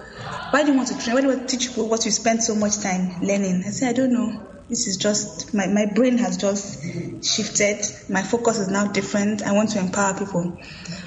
Why 0.51 0.63
do 0.63 0.73
you 0.73 0.77
want 0.77 0.89
to 0.89 0.99
train? 0.99 1.15
Why 1.15 1.23
do 1.23 1.29
you 1.29 1.37
want 1.37 1.49
to 1.49 1.57
teach 1.57 1.69
people 1.69 1.89
what 1.89 2.05
you 2.05 2.11
spend 2.11 2.43
so 2.43 2.55
much 2.55 2.79
time 2.81 3.21
learning? 3.23 3.65
I 3.67 3.71
said, 3.71 3.91
I 3.91 3.93
don't 3.95 4.13
know. 4.13 4.47
This 4.69 4.87
is 4.87 4.99
just, 4.99 5.55
my, 5.55 5.67
my 5.67 5.87
brain 5.87 6.19
has 6.19 6.37
just 6.37 6.85
shifted. 7.25 7.85
My 8.09 8.23
focus 8.23 8.59
is 8.59 8.69
now 8.69 8.87
different. 8.89 9.43
I 9.43 9.53
want 9.53 9.71
to 9.71 9.79
empower 9.79 10.19
people. 10.19 10.59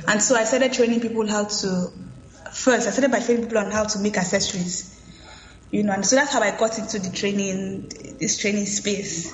And 0.07 0.21
so 0.21 0.35
I 0.35 0.45
started 0.45 0.73
training 0.73 1.01
people 1.01 1.27
how 1.27 1.45
to, 1.45 1.91
first, 2.51 2.87
I 2.87 2.91
started 2.91 3.11
by 3.11 3.19
training 3.19 3.45
people 3.45 3.59
on 3.59 3.71
how 3.71 3.83
to 3.83 3.99
make 3.99 4.17
accessories. 4.17 4.99
You 5.69 5.83
know, 5.83 5.93
and 5.93 6.05
so 6.05 6.15
that's 6.15 6.33
how 6.33 6.41
I 6.41 6.57
got 6.57 6.77
into 6.77 6.99
the 6.99 7.09
training, 7.09 7.89
this 8.19 8.37
training 8.37 8.65
space 8.65 9.33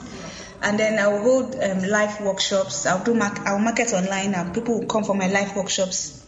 and 0.61 0.79
then 0.79 0.99
I 0.99 1.07
will 1.07 1.21
hold 1.21 1.55
um, 1.55 1.79
live 1.83 2.19
workshops. 2.21 2.85
I'll 2.85 3.03
do 3.03 3.13
mark, 3.13 3.39
I'll 3.45 3.59
market 3.59 3.93
online, 3.93 4.33
and 4.33 4.53
people 4.53 4.79
will 4.79 4.87
come 4.87 5.03
for 5.03 5.15
my 5.15 5.27
live 5.27 5.55
workshops. 5.55 6.25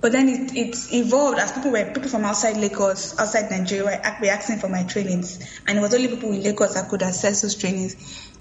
But 0.00 0.12
then 0.12 0.28
it, 0.28 0.54
it 0.54 0.76
evolved 0.92 1.38
as 1.38 1.52
people 1.52 1.70
were 1.70 1.84
people 1.86 2.10
from 2.10 2.24
outside 2.26 2.58
Lagos, 2.58 3.18
outside 3.18 3.50
Nigeria, 3.50 3.84
were, 3.84 4.26
were 4.26 4.32
asking 4.32 4.58
for 4.58 4.68
my 4.68 4.82
trainings, 4.84 5.38
and 5.66 5.78
it 5.78 5.80
was 5.80 5.94
only 5.94 6.08
people 6.08 6.30
in 6.32 6.42
Lagos 6.42 6.74
that 6.74 6.90
could 6.90 7.02
access 7.02 7.40
those 7.40 7.56
trainings, 7.56 7.96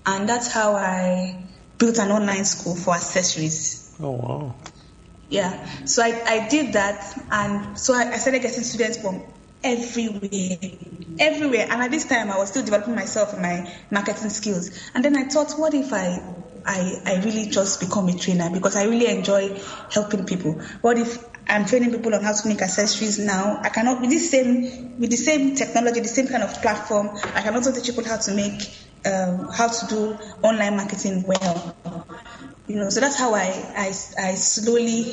and 0.06 0.28
that's 0.28 0.52
how 0.52 0.76
I 0.76 1.42
built 1.78 1.98
an 2.00 2.12
online 2.12 2.44
school 2.44 2.76
for 2.76 2.94
accessories. 2.94 3.96
Oh 4.02 4.12
wow! 4.12 4.56
Yeah, 5.30 5.86
so 5.86 6.04
I, 6.04 6.22
I 6.26 6.50
did 6.50 6.74
that, 6.74 7.26
and 7.32 7.80
so 7.80 7.94
I, 7.94 8.12
I 8.12 8.18
started 8.18 8.42
getting 8.42 8.64
students 8.64 8.98
from 8.98 9.24
everywhere, 9.64 10.58
everywhere. 11.20 11.68
And 11.70 11.82
at 11.82 11.92
this 11.92 12.06
time, 12.06 12.32
I 12.32 12.38
was 12.38 12.50
still 12.50 12.64
developing 12.64 12.96
myself 12.96 13.34
and 13.34 13.42
my 13.42 13.74
marketing 13.90 14.30
skills. 14.30 14.72
And 14.94 15.04
then 15.04 15.16
I 15.16 15.26
thought, 15.26 15.54
what 15.54 15.74
if 15.74 15.94
I, 15.94 16.24
I, 16.66 17.02
I 17.06 17.22
really 17.24 17.50
just 17.50 17.80
become 17.80 18.08
a 18.10 18.14
trainer 18.14 18.50
because 18.50 18.76
I 18.76 18.86
really 18.86 19.08
enjoy 19.08 19.60
helping 19.92 20.26
people. 20.26 20.62
What 20.82 20.98
if 20.98 21.24
I'm 21.48 21.66
training 21.66 21.92
people 21.92 22.14
on 22.16 22.24
how 22.24 22.34
to 22.34 22.48
make 22.48 22.62
accessories 22.62 23.20
now? 23.20 23.60
I 23.62 23.70
cannot 23.70 24.02
with 24.02 24.10
the 24.10 24.20
same 24.20 25.00
with 25.00 25.10
the 25.10 25.18
same 25.18 25.56
technology, 25.56 26.00
the 26.00 26.08
same 26.08 26.28
kind 26.28 26.44
of 26.44 26.54
platform. 26.62 27.10
I 27.36 27.42
can 27.42 27.56
also 27.56 27.74
teach 27.74 27.86
people 27.86 28.06
how 28.06 28.18
to 28.18 28.34
make, 28.34 28.62
um, 29.06 29.50
how 29.52 29.68
to 29.68 29.88
do 29.88 30.18
online 30.42 30.78
marketing 30.78 31.24
well 31.28 31.76
you 32.68 32.78
know 32.78 32.90
so 32.90 33.02
that's 33.02 33.18
how 33.18 33.34
i 33.34 33.48
i, 33.76 33.88
I 34.18 34.36
slowly 34.36 35.02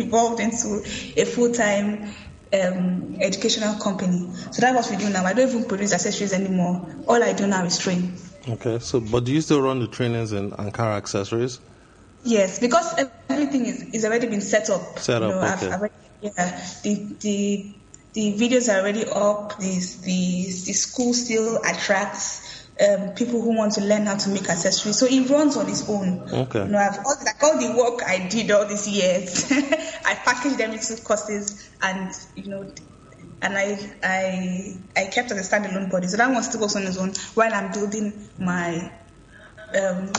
evolved 0.00 0.40
into 0.40 0.82
a 1.16 1.24
full-time 1.26 2.14
um, 2.52 3.16
educational 3.20 3.74
company. 3.78 4.28
So 4.50 4.60
that's 4.60 4.74
what 4.74 4.90
we 4.90 5.04
do 5.04 5.10
now. 5.12 5.24
I 5.24 5.32
don't 5.32 5.48
even 5.48 5.64
produce 5.64 5.92
accessories 5.92 6.32
anymore. 6.32 6.86
All 7.06 7.22
i 7.22 7.32
do 7.32 7.46
now 7.46 7.64
is 7.64 7.78
train. 7.78 8.14
Okay, 8.48 8.78
so 8.78 9.00
but 9.00 9.24
do 9.24 9.32
you 9.32 9.40
still 9.40 9.60
run 9.60 9.80
the 9.80 9.88
trainings 9.88 10.32
in 10.32 10.50
Ankara 10.52 10.96
accessories? 10.96 11.60
yes 12.24 12.58
because 12.58 12.94
everything 13.28 13.66
is, 13.66 13.82
is 13.94 14.04
already 14.04 14.26
been 14.26 14.40
set 14.40 14.70
up. 14.70 14.98
Set 14.98 15.22
you 15.22 15.28
up, 15.28 15.34
know, 15.34 15.40
I've 15.40 15.62
okay. 15.62 15.72
already, 15.72 15.94
yeah 16.20 16.68
the 16.82 17.16
the 17.20 17.74
the 18.12 18.32
videos 18.34 18.72
are 18.72 18.80
already 18.80 19.04
up. 19.06 19.58
The 19.58 19.78
the, 20.02 20.44
the 20.44 20.72
school 20.72 21.14
still 21.14 21.58
attracts 21.58 22.59
um, 22.80 23.10
people 23.14 23.40
who 23.42 23.56
want 23.56 23.72
to 23.74 23.82
learn 23.82 24.06
how 24.06 24.16
to 24.16 24.30
make 24.30 24.48
accessories. 24.48 24.98
So 24.98 25.06
it 25.06 25.28
runs 25.28 25.56
on 25.56 25.68
its 25.68 25.88
own. 25.88 26.20
Okay. 26.32 26.64
You 26.64 26.68
know, 26.68 26.78
I've 26.78 26.98
all, 26.98 27.16
like 27.24 27.42
all 27.42 27.58
the 27.58 27.76
work 27.76 28.02
I 28.06 28.26
did 28.28 28.50
all 28.50 28.66
these 28.66 28.88
years, 28.88 29.50
I 30.04 30.14
packaged 30.14 30.58
them 30.58 30.72
into 30.72 30.96
courses, 31.02 31.68
and 31.82 32.12
you 32.34 32.50
know, 32.50 32.72
and 33.42 33.56
I 33.56 33.78
I 34.02 34.78
I 34.96 35.04
kept 35.06 35.30
as 35.30 35.52
a 35.52 35.56
standalone 35.56 35.90
body. 35.90 36.06
So 36.06 36.16
that 36.16 36.30
one 36.30 36.42
still 36.42 36.60
goes 36.60 36.76
on 36.76 36.84
its 36.84 36.96
own 36.96 37.12
while 37.34 37.52
I'm 37.52 37.72
building 37.72 38.28
my 38.38 38.90
um, 39.78 40.12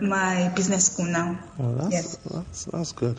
my 0.00 0.52
business 0.54 0.92
school 0.92 1.06
now. 1.06 1.38
That's 1.58 1.92
Yes. 1.92 2.16
that's 2.16 2.64
that's 2.66 2.92
good. 2.92 3.18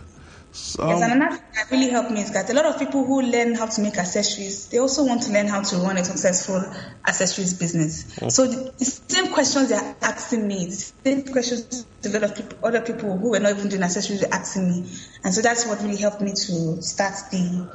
So, 0.55 0.87
Yes, 0.87 1.01
and 1.01 1.11
another 1.11 1.35
thing 1.35 1.51
that 1.53 1.69
really 1.69 1.89
helped 1.89 2.11
me 2.11 2.21
is 2.21 2.31
that 2.31 2.49
a 2.49 2.53
lot 2.53 2.65
of 2.65 2.79
people 2.79 3.05
who 3.05 3.21
learn 3.21 3.55
how 3.55 3.65
to 3.65 3.81
make 3.81 3.97
accessories, 3.97 4.69
they 4.69 4.77
also 4.77 5.05
want 5.05 5.23
to 5.23 5.33
learn 5.33 5.47
how 5.47 5.61
to 5.61 5.75
run 5.79 5.97
a 5.97 6.05
successful 6.05 6.63
accessories 7.05 7.55
business. 7.55 8.17
Mm. 8.19 8.31
So 8.31 8.47
the, 8.47 8.73
the 8.79 8.85
same 8.85 9.33
questions 9.33 9.67
they're 9.67 9.97
asking 10.01 10.47
me, 10.47 10.67
the 10.67 10.93
same 11.03 11.25
questions 11.25 11.85
a 12.05 12.09
lot 12.09 12.23
of 12.23 12.35
people, 12.37 12.57
other 12.63 12.79
people 12.79 13.17
who 13.17 13.31
were 13.31 13.39
not 13.39 13.51
even 13.51 13.67
doing 13.67 13.83
accessories 13.83 14.21
were 14.21 14.33
asking 14.33 14.69
me, 14.69 14.89
and 15.25 15.33
so 15.33 15.41
that's 15.41 15.65
what 15.65 15.81
really 15.81 15.97
helped 15.97 16.21
me 16.21 16.31
to 16.31 16.81
start 16.81 17.15
the, 17.31 17.69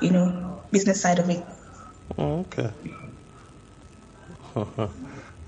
you 0.00 0.12
know, 0.12 0.62
business 0.70 1.00
side 1.00 1.18
of 1.18 1.28
it. 1.28 1.44
oh, 2.16 2.46
okay. 2.46 2.70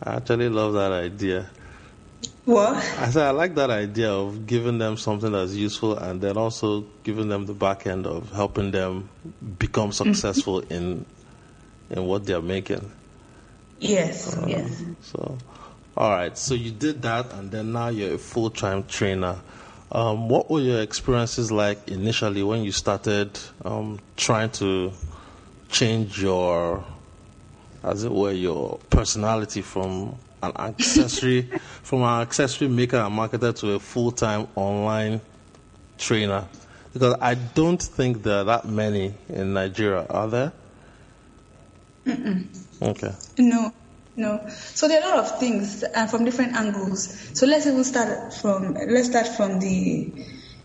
I 0.02 0.16
actually 0.16 0.49
love 0.49 0.73
that 0.75 0.90
idea. 0.90 1.49
What? 2.45 2.77
I 2.77 3.11
said 3.11 3.27
I 3.27 3.31
like 3.31 3.55
that 3.57 3.71
idea 3.71 4.11
of 4.11 4.47
giving 4.47 4.79
them 4.79 4.97
something 4.97 5.33
that's 5.33 5.53
useful 5.55 5.97
and 5.97 6.21
then 6.21 6.37
also 6.37 6.87
giving 7.05 7.29
them 7.29 7.47
the 7.47 7.53
back 7.53 7.87
end 7.87 8.07
of 8.07 8.33
helping 8.33 8.71
them 8.71 9.09
become 9.59 9.93
successful 9.93 10.61
in 10.61 11.05
in 11.91 12.07
what 12.07 12.25
they're 12.25 12.41
making. 12.43 12.91
Yes, 13.79 14.39
yes. 14.47 14.83
So, 15.03 15.39
all 15.97 16.11
right. 16.11 16.37
So 16.37 16.55
you 16.55 16.71
did 16.71 17.03
that, 17.03 17.33
and 17.33 17.51
then 17.51 17.73
now 17.73 17.89
you're 17.89 18.15
a 18.15 18.19
full-time 18.19 18.85
trainer. 18.85 19.37
Um, 19.93 20.29
what 20.29 20.51
were 20.51 20.61
your 20.61 20.83
experiences 20.83 21.51
like 21.51 21.89
initially 21.89 22.43
when 22.43 22.63
you 22.63 22.71
started 22.73 23.39
um, 23.65 23.99
trying 24.17 24.51
to 24.53 24.93
change 25.69 26.23
your, 26.23 26.85
as 27.83 28.05
it 28.05 28.13
were, 28.13 28.33
your 28.33 28.79
personality 28.91 29.63
from 29.63 30.15
an 30.43 30.53
accessory, 30.57 31.43
from 31.83 32.03
an 32.03 32.23
accessory 32.23 32.69
maker 32.69 32.97
and 32.99 33.15
marketer 33.17 33.55
to 33.61 33.73
a 33.73 33.79
full-time 33.81 34.49
online 34.57 35.21
trainer? 35.99 36.47
Because 36.93 37.17
I 37.21 37.35
don't 37.35 37.81
think 37.81 38.23
there 38.23 38.39
are 38.41 38.45
that 38.45 38.65
many 38.67 39.15
in 39.29 39.53
Nigeria. 39.53 40.07
Are 40.11 40.29
there? 40.29 40.53
Okay. 42.83 43.13
No, 43.39 43.73
no. 44.17 44.49
So 44.49 44.89
there 44.89 45.03
are 45.03 45.13
a 45.13 45.17
lot 45.17 45.19
of 45.25 45.39
things 45.39 45.83
and 45.83 46.11
from 46.11 46.25
different 46.25 46.55
angles. 46.55 47.31
So 47.39 47.47
let's 47.47 47.67
even 47.67 47.85
start 47.85 48.33
from 48.35 48.75
let's 48.75 49.09
start 49.09 49.29
from 49.29 49.61
the 49.61 50.13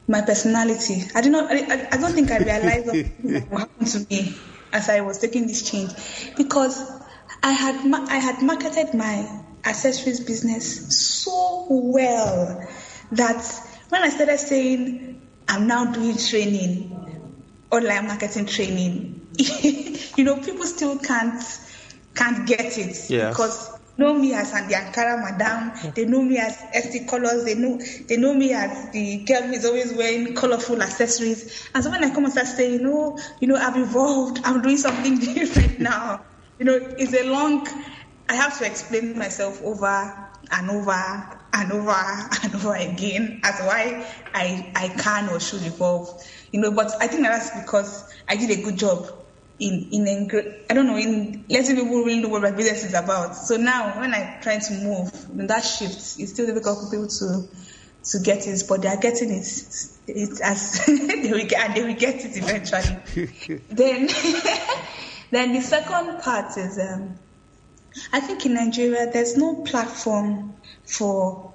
my 0.07 0.21
personality. 0.21 1.03
I 1.13 1.21
do 1.21 1.29
not. 1.29 1.51
I, 1.51 1.87
I- 1.91 1.97
don't 1.97 2.13
think 2.13 2.31
I 2.31 2.37
realized 2.37 2.87
what 2.87 3.49
what 3.49 3.59
happened 3.69 3.87
to 3.89 4.07
me 4.09 4.35
as 4.73 4.89
I 4.89 5.01
was 5.01 5.19
taking 5.19 5.45
this 5.47 5.69
change 5.69 5.91
because 6.37 6.79
I 7.43 7.51
had 7.51 7.75
I 8.09 8.17
had 8.17 8.41
marketed 8.41 8.93
my 8.93 9.43
accessories 9.65 10.19
business 10.19 10.95
so 11.23 11.67
well 11.69 12.67
that 13.11 13.43
when 13.89 14.03
I 14.03 14.09
started 14.09 14.39
saying 14.39 15.21
I'm 15.47 15.67
now 15.67 15.91
doing 15.91 16.17
training, 16.17 17.29
online 17.71 18.07
marketing 18.07 18.45
training, 18.45 19.27
you 19.37 20.23
know, 20.23 20.37
people 20.37 20.65
still 20.65 20.97
can't 20.97 21.41
can't 22.15 22.47
get 22.47 22.77
it 22.77 22.95
because 23.09 23.75
know 23.97 24.13
me 24.13 24.33
as 24.33 24.51
the 24.51 24.73
Ankara 24.73 25.21
madam, 25.21 25.93
they 25.93 26.05
know 26.05 26.21
me 26.21 26.37
as 26.37 26.57
ST 26.73 27.07
colors, 27.07 27.45
they 27.45 27.55
know 27.55 27.79
they 28.07 28.17
know 28.17 28.33
me 28.33 28.53
as 28.53 28.91
the 28.91 29.17
girl 29.23 29.43
who 29.43 29.53
is 29.53 29.65
always 29.65 29.93
wearing 29.93 30.33
colorful 30.35 30.81
accessories. 30.81 31.69
And 31.73 31.83
so 31.83 31.89
when 31.89 32.03
I 32.03 32.13
come 32.13 32.25
and 32.25 32.33
start 32.33 32.47
saying, 32.47 32.83
no, 32.83 33.17
you 33.39 33.47
know, 33.47 33.55
I've 33.55 33.77
evolved, 33.77 34.41
I'm 34.43 34.61
doing 34.61 34.77
something 34.77 35.17
different 35.33 35.79
now. 35.79 36.25
You 36.59 36.65
know, 36.65 36.75
it's 36.75 37.13
a 37.13 37.29
long 37.29 37.67
I 38.27 38.35
have 38.35 38.57
to 38.59 38.65
explain 38.65 39.17
myself 39.17 39.61
over 39.63 40.29
and 40.51 40.69
over 40.69 41.39
and 41.53 41.71
over 41.71 41.91
and 42.43 42.55
over 42.55 42.75
again 42.75 43.41
as 43.43 43.59
why 43.61 44.05
I 44.33 44.71
I 44.75 44.87
can 44.89 45.29
or 45.29 45.39
should 45.39 45.63
evolve. 45.63 46.23
You 46.51 46.61
know, 46.61 46.71
but 46.71 46.91
I 47.01 47.07
think 47.07 47.23
that's 47.23 47.59
because 47.61 48.13
I 48.27 48.35
did 48.35 48.57
a 48.57 48.61
good 48.61 48.77
job 48.77 49.09
in 49.59 49.89
in 49.91 50.29
I 50.69 50.73
don't 50.73 50.87
know 50.87 50.97
in 50.97 51.45
letting 51.49 51.75
people 51.75 52.03
really 52.03 52.21
know 52.21 52.29
what 52.29 52.41
my 52.41 52.51
business 52.51 52.83
is 52.83 52.93
about. 52.93 53.35
So 53.35 53.57
now 53.57 53.99
when 53.99 54.13
I'm 54.13 54.41
trying 54.41 54.61
to 54.61 54.73
move, 54.73 55.11
then 55.29 55.47
that 55.47 55.61
shift 55.61 56.19
it's 56.19 56.33
still 56.33 56.45
difficult 56.45 56.79
for 56.79 56.89
people 56.89 57.07
to 57.07 57.47
to 58.11 58.19
get 58.19 58.47
it, 58.47 58.63
but 58.67 58.81
they 58.81 58.89
are 58.89 58.97
getting 58.97 59.31
it. 59.31 59.47
It 60.07 60.41
as 60.41 60.85
they 60.87 61.31
will 61.31 61.45
get 61.45 61.69
and 61.69 61.75
they 61.75 61.83
will 61.83 61.99
get 61.99 62.23
it 62.25 62.37
eventually. 62.37 63.63
then 63.69 64.07
then 65.31 65.53
the 65.53 65.61
second 65.61 66.21
part 66.21 66.57
is 66.57 66.77
um, 66.77 67.17
I 68.11 68.19
think 68.19 68.45
in 68.45 68.53
Nigeria 68.53 69.09
there's 69.11 69.37
no 69.37 69.55
platform 69.63 70.55
for 70.85 71.53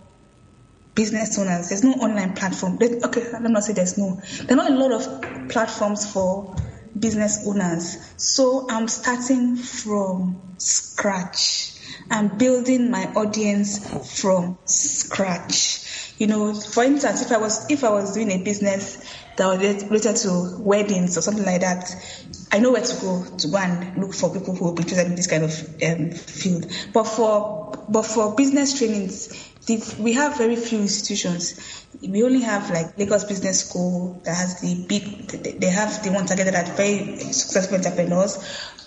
business 0.95 1.39
owners. 1.39 1.69
There's 1.69 1.85
no 1.85 1.93
online 1.93 2.35
platform. 2.35 2.77
There- 2.79 3.01
okay, 3.05 3.31
let 3.33 3.43
me 3.43 3.51
not 3.51 3.65
say 3.65 3.73
there's 3.73 3.97
no. 3.97 4.21
There 4.45 4.59
are 4.59 4.63
not 4.63 4.71
a 4.71 4.75
lot 4.75 4.93
of 4.93 5.49
platforms 5.49 6.11
for 6.11 6.55
business 6.99 7.47
owners. 7.47 7.97
So 8.17 8.67
I'm 8.69 8.89
starting 8.89 9.57
from 9.57 10.41
scratch. 10.59 11.75
I'm 12.11 12.37
building 12.37 12.91
my 12.91 13.07
audience 13.15 13.79
from 14.21 14.59
scratch. 14.65 16.15
You 16.19 16.27
know, 16.27 16.53
for 16.55 16.85
instance, 16.85 17.23
if 17.23 17.33
I 17.33 17.39
was 17.39 17.71
if 17.71 17.85
I 17.85 17.91
was 17.91 18.13
doing 18.15 18.31
a 18.31 18.43
business 18.43 18.99
that 19.37 19.47
was 19.47 19.85
related 19.85 20.17
to 20.17 20.57
weddings 20.61 21.17
or 21.17 21.23
something 21.23 21.45
like 21.45 21.61
that, 21.61 21.91
I 22.53 22.59
know 22.59 22.73
where 22.73 22.83
to 22.83 23.01
go 23.01 23.25
to 23.39 23.49
go 23.49 23.57
and 23.59 23.97
look 23.97 24.13
for 24.15 24.33
people 24.33 24.55
who 24.57 24.65
will 24.67 24.75
be 24.75 24.83
interested 24.83 25.07
in 25.07 25.15
this 25.15 25.27
kind 25.29 25.45
of 25.45 25.83
um, 25.83 26.11
field. 26.11 26.67
But 26.93 27.05
for 27.05 27.87
but 27.89 28.03
for 28.03 28.35
business 28.35 28.79
trainings, 28.79 29.51
we 29.99 30.15
have 30.15 30.37
very 30.37 30.57
few 30.57 30.81
institutions. 30.81 31.87
We 32.03 32.23
only 32.23 32.41
have 32.41 32.71
like 32.71 32.99
Lagos 32.99 33.25
Business 33.25 33.69
School 33.69 34.23
that 34.25 34.35
has 34.37 34.61
the 34.61 34.85
big. 34.89 35.29
they- 35.29 35.71
have 35.71 36.03
the 36.03 36.11
one 36.11 36.27
targeted 36.27 36.55
at 36.55 36.77
very 36.77 37.17
successful 37.33 37.77
entrepreneurs 37.77 38.39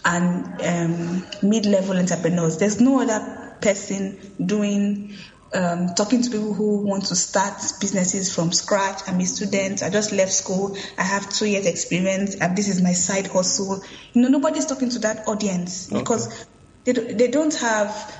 and 0.03 0.61
um, 0.61 1.25
mid-level 1.41 1.97
entrepreneurs. 1.97 2.57
There's 2.57 2.81
no 2.81 2.99
other 3.01 3.55
person 3.61 4.19
doing 4.45 5.15
um, 5.53 5.93
talking 5.95 6.21
to 6.21 6.29
people 6.29 6.53
who 6.53 6.77
want 6.77 7.05
to 7.05 7.15
start 7.15 7.61
businesses 7.79 8.33
from 8.33 8.51
scratch. 8.51 9.01
I'm 9.07 9.19
a 9.19 9.25
student. 9.25 9.83
I 9.83 9.89
just 9.89 10.11
left 10.11 10.31
school. 10.31 10.77
I 10.97 11.03
have 11.03 11.29
two 11.29 11.45
years 11.45 11.65
experience. 11.65 12.35
And 12.35 12.57
this 12.57 12.67
is 12.67 12.81
my 12.81 12.93
side 12.93 13.27
hustle. 13.27 13.83
You 14.13 14.21
know, 14.21 14.29
nobody's 14.29 14.65
talking 14.65 14.89
to 14.89 14.99
that 14.99 15.27
audience 15.27 15.87
because 15.87 16.45
they, 16.85 16.93
they 16.93 17.27
don't 17.27 17.53
have 17.55 18.19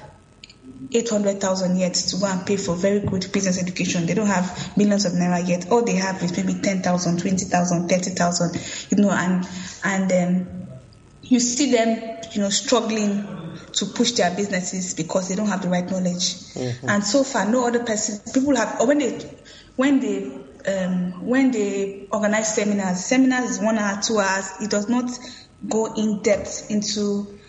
800,000 0.91 1.77
yet 1.77 1.93
to 1.93 2.17
go 2.17 2.27
and 2.27 2.45
pay 2.45 2.57
for 2.57 2.75
very 2.75 2.99
good 2.99 3.31
business 3.31 3.61
education. 3.61 4.05
They 4.05 4.13
don't 4.13 4.27
have 4.27 4.77
millions 4.77 5.05
of 5.05 5.13
naira 5.13 5.47
yet. 5.47 5.71
All 5.71 5.83
they 5.83 5.95
have 5.95 6.21
is 6.23 6.35
maybe 6.37 6.59
10,000, 6.59 7.19
20,000, 7.19 7.89
30,000, 7.89 8.91
you 8.91 9.03
know, 9.03 9.11
and, 9.11 9.47
and 9.83 10.11
um, 10.11 10.67
you 11.21 11.39
see 11.39 11.71
them, 11.71 12.19
you 12.33 12.41
know, 12.41 12.49
struggling 12.49 13.42
to 13.73 13.85
push 13.85 14.11
their 14.13 14.33
businesses 14.35 14.93
because 14.93 15.29
they 15.29 15.35
don't 15.35 15.47
have 15.47 15.61
the 15.61 15.69
right 15.69 15.89
knowledge. 15.89 16.35
Mm-hmm. 16.53 16.89
And 16.89 17.03
so 17.03 17.23
far, 17.23 17.49
no 17.49 17.67
other 17.67 17.83
person, 17.83 18.19
people 18.33 18.55
have, 18.55 18.79
or 18.79 18.87
when 18.87 18.99
they, 18.99 19.19
when 19.75 19.99
they, 19.99 20.31
um, 20.65 21.25
when 21.25 21.51
they 21.51 22.07
organize 22.11 22.53
seminars, 22.55 23.03
seminars 23.03 23.51
is 23.51 23.59
one 23.59 23.77
hour, 23.77 24.01
two 24.01 24.19
hours, 24.19 24.51
it 24.61 24.69
does 24.69 24.87
not 24.87 25.09
go 25.67 25.93
in 25.93 26.21
depth 26.21 26.69
into 26.69 27.39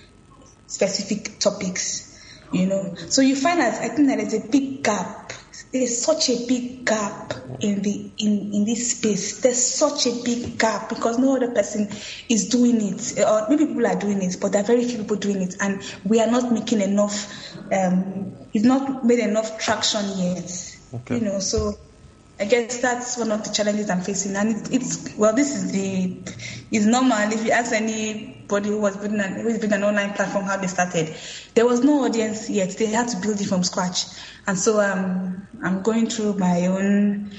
specific 0.66 1.38
topics 1.38 2.14
you 2.54 2.66
know. 2.66 2.94
So 3.08 3.20
you 3.20 3.36
find 3.36 3.60
that 3.60 3.82
I 3.82 3.88
think 3.88 4.08
that 4.08 4.18
there's 4.18 4.34
a 4.34 4.48
big 4.48 4.82
gap. 4.82 5.32
There's 5.72 5.98
such 6.02 6.28
a 6.30 6.46
big 6.46 6.84
gap 6.84 7.34
in 7.60 7.82
the 7.82 8.10
in, 8.18 8.52
in 8.54 8.64
this 8.64 8.96
space. 8.96 9.40
There's 9.40 9.64
such 9.64 10.06
a 10.06 10.22
big 10.24 10.58
gap 10.58 10.88
because 10.88 11.18
no 11.18 11.36
other 11.36 11.50
person 11.50 11.88
is 12.28 12.48
doing 12.48 12.80
it, 12.80 13.18
or 13.18 13.46
maybe 13.48 13.66
people 13.66 13.86
are 13.86 13.98
doing 13.98 14.22
it, 14.22 14.36
but 14.40 14.52
there 14.52 14.62
are 14.62 14.66
very 14.66 14.84
few 14.84 14.98
people 14.98 15.16
doing 15.16 15.42
it, 15.42 15.56
and 15.60 15.82
we 16.04 16.20
are 16.20 16.30
not 16.30 16.52
making 16.52 16.80
enough. 16.80 17.56
Um, 17.72 18.32
it's 18.52 18.64
not 18.64 19.04
made 19.04 19.18
enough 19.18 19.58
traction 19.58 20.04
yet. 20.16 20.78
Okay. 20.94 21.18
You 21.18 21.24
know, 21.24 21.38
so 21.40 21.76
I 22.38 22.44
guess 22.44 22.80
that's 22.80 23.16
one 23.16 23.30
of 23.32 23.44
the 23.44 23.50
challenges 23.52 23.90
I'm 23.90 24.00
facing, 24.00 24.36
and 24.36 24.50
it, 24.50 24.72
it's 24.72 25.16
well, 25.16 25.34
this 25.34 25.54
is 25.54 25.72
the 25.72 26.18
is 26.70 26.86
normal. 26.86 27.32
If 27.32 27.44
you 27.44 27.52
ask 27.52 27.72
anybody 28.44 28.68
who 28.70 28.80
was 28.80 28.96
building 28.96 29.20
an, 29.20 29.46
is 29.46 29.58
building 29.58 29.72
an 29.72 29.84
online 29.84 30.12
platform 30.12 30.44
how 30.44 30.56
they 30.56 30.66
started, 30.66 31.14
there 31.54 31.66
was 31.66 31.82
no 31.82 32.04
audience 32.04 32.50
yet. 32.50 32.76
They 32.76 32.86
had 32.86 33.08
to 33.08 33.16
build 33.20 33.40
it 33.40 33.46
from 33.46 33.64
scratch, 33.64 34.04
and 34.46 34.58
so 34.58 34.80
um, 34.80 35.48
I'm 35.62 35.82
going 35.82 36.08
through 36.08 36.34
my 36.34 36.66
own 36.66 37.32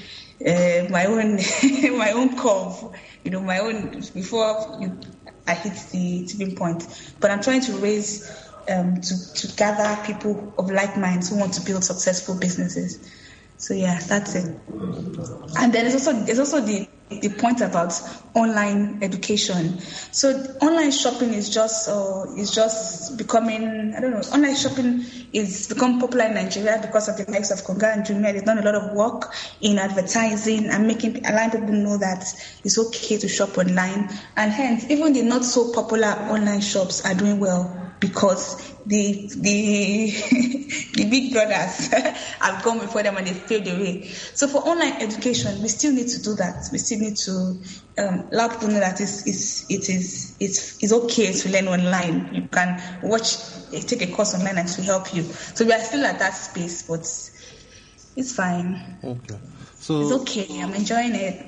uh, 0.46 0.86
my 0.90 1.06
own 1.06 1.36
my 1.98 2.12
own 2.12 2.36
curve, 2.36 2.96
you 3.24 3.30
know, 3.30 3.40
my 3.40 3.58
own 3.58 4.00
before 4.14 4.78
you, 4.80 4.98
I 5.46 5.54
hit 5.54 5.74
the 5.92 6.26
tipping 6.26 6.56
point. 6.56 6.86
But 7.20 7.30
I'm 7.30 7.42
trying 7.42 7.62
to 7.62 7.72
raise 7.78 8.28
um, 8.68 9.00
to 9.00 9.34
to 9.34 9.56
gather 9.56 10.02
people 10.04 10.54
of 10.58 10.70
like 10.70 10.96
minds 10.96 11.30
who 11.30 11.38
want 11.38 11.54
to 11.54 11.60
build 11.64 11.84
successful 11.84 12.38
businesses. 12.38 13.12
So 13.58 13.74
yeah, 13.74 13.98
that's 14.00 14.34
it. 14.34 14.44
And 14.44 15.72
then 15.72 15.88
there's 15.88 15.94
also 15.94 16.12
there's 16.12 16.40
also 16.40 16.60
the 16.60 16.88
the 17.08 17.28
point 17.38 17.60
about 17.60 17.92
online 18.34 19.02
education. 19.02 19.78
So 20.12 20.30
online 20.60 20.90
shopping 20.90 21.34
is 21.34 21.50
just 21.50 21.88
uh, 21.88 22.24
is 22.36 22.52
just 22.52 23.16
becoming 23.16 23.94
I 23.96 24.00
don't 24.00 24.10
know. 24.10 24.22
Online 24.34 24.56
shopping 24.56 25.04
is 25.32 25.68
become 25.68 26.00
popular 26.00 26.26
in 26.26 26.34
Nigeria 26.34 26.78
because 26.82 27.08
of 27.08 27.16
the 27.16 27.30
likes 27.30 27.50
of 27.50 27.58
Konga 27.60 27.92
and 27.92 28.04
Jumia. 28.04 28.32
They've 28.32 28.44
done 28.44 28.58
a 28.58 28.62
lot 28.62 28.74
of 28.74 28.92
work 28.92 29.32
in 29.60 29.78
advertising 29.78 30.66
and 30.66 30.86
making 30.86 31.24
allowing 31.26 31.50
people 31.52 31.74
know 31.74 31.96
that 31.98 32.24
it's 32.64 32.78
okay 32.78 33.18
to 33.18 33.28
shop 33.28 33.56
online. 33.56 34.10
And 34.36 34.50
hence, 34.50 34.90
even 34.90 35.12
the 35.12 35.22
not 35.22 35.44
so 35.44 35.72
popular 35.72 36.08
online 36.08 36.60
shops 36.60 37.04
are 37.06 37.14
doing 37.14 37.38
well 37.38 37.85
because 38.00 38.72
the 38.86 39.30
the 39.36 40.10
the 40.94 41.08
big 41.10 41.32
brothers 41.32 41.88
have 42.40 42.62
gone 42.62 42.78
before 42.78 43.02
them 43.02 43.16
and 43.16 43.26
they 43.26 43.34
paved 43.34 43.66
the 43.66 43.72
way. 43.72 44.04
So 44.06 44.48
for 44.48 44.58
online 44.58 44.94
education, 45.02 45.60
we 45.62 45.68
still 45.68 45.92
need 45.92 46.08
to 46.08 46.22
do 46.22 46.34
that. 46.34 46.68
We 46.72 46.78
still 46.78 46.98
need 46.98 47.16
to 47.16 47.58
um, 47.98 48.28
allow 48.32 48.48
people 48.48 48.68
know 48.68 48.80
that 48.80 49.00
it's, 49.00 49.26
it's, 49.26 49.70
it 49.70 49.88
is 49.88 50.36
it's, 50.40 50.82
it's 50.82 50.92
okay 50.92 51.32
to 51.32 51.48
learn 51.50 51.68
online. 51.68 52.34
You 52.34 52.48
can 52.48 52.80
watch, 53.02 53.36
take 53.70 54.02
a 54.02 54.12
course 54.12 54.34
online 54.34 54.58
and 54.58 54.68
to 54.68 54.82
help 54.82 55.14
you. 55.14 55.22
So 55.22 55.64
we 55.64 55.72
are 55.72 55.80
still 55.80 56.04
at 56.04 56.18
that 56.18 56.34
space, 56.34 56.82
but 56.82 57.00
it's 57.00 58.34
fine. 58.34 58.98
Okay, 59.02 59.36
so 59.74 60.00
it's 60.00 60.12
okay. 60.22 60.62
I'm 60.62 60.74
enjoying 60.74 61.14
it. 61.14 61.46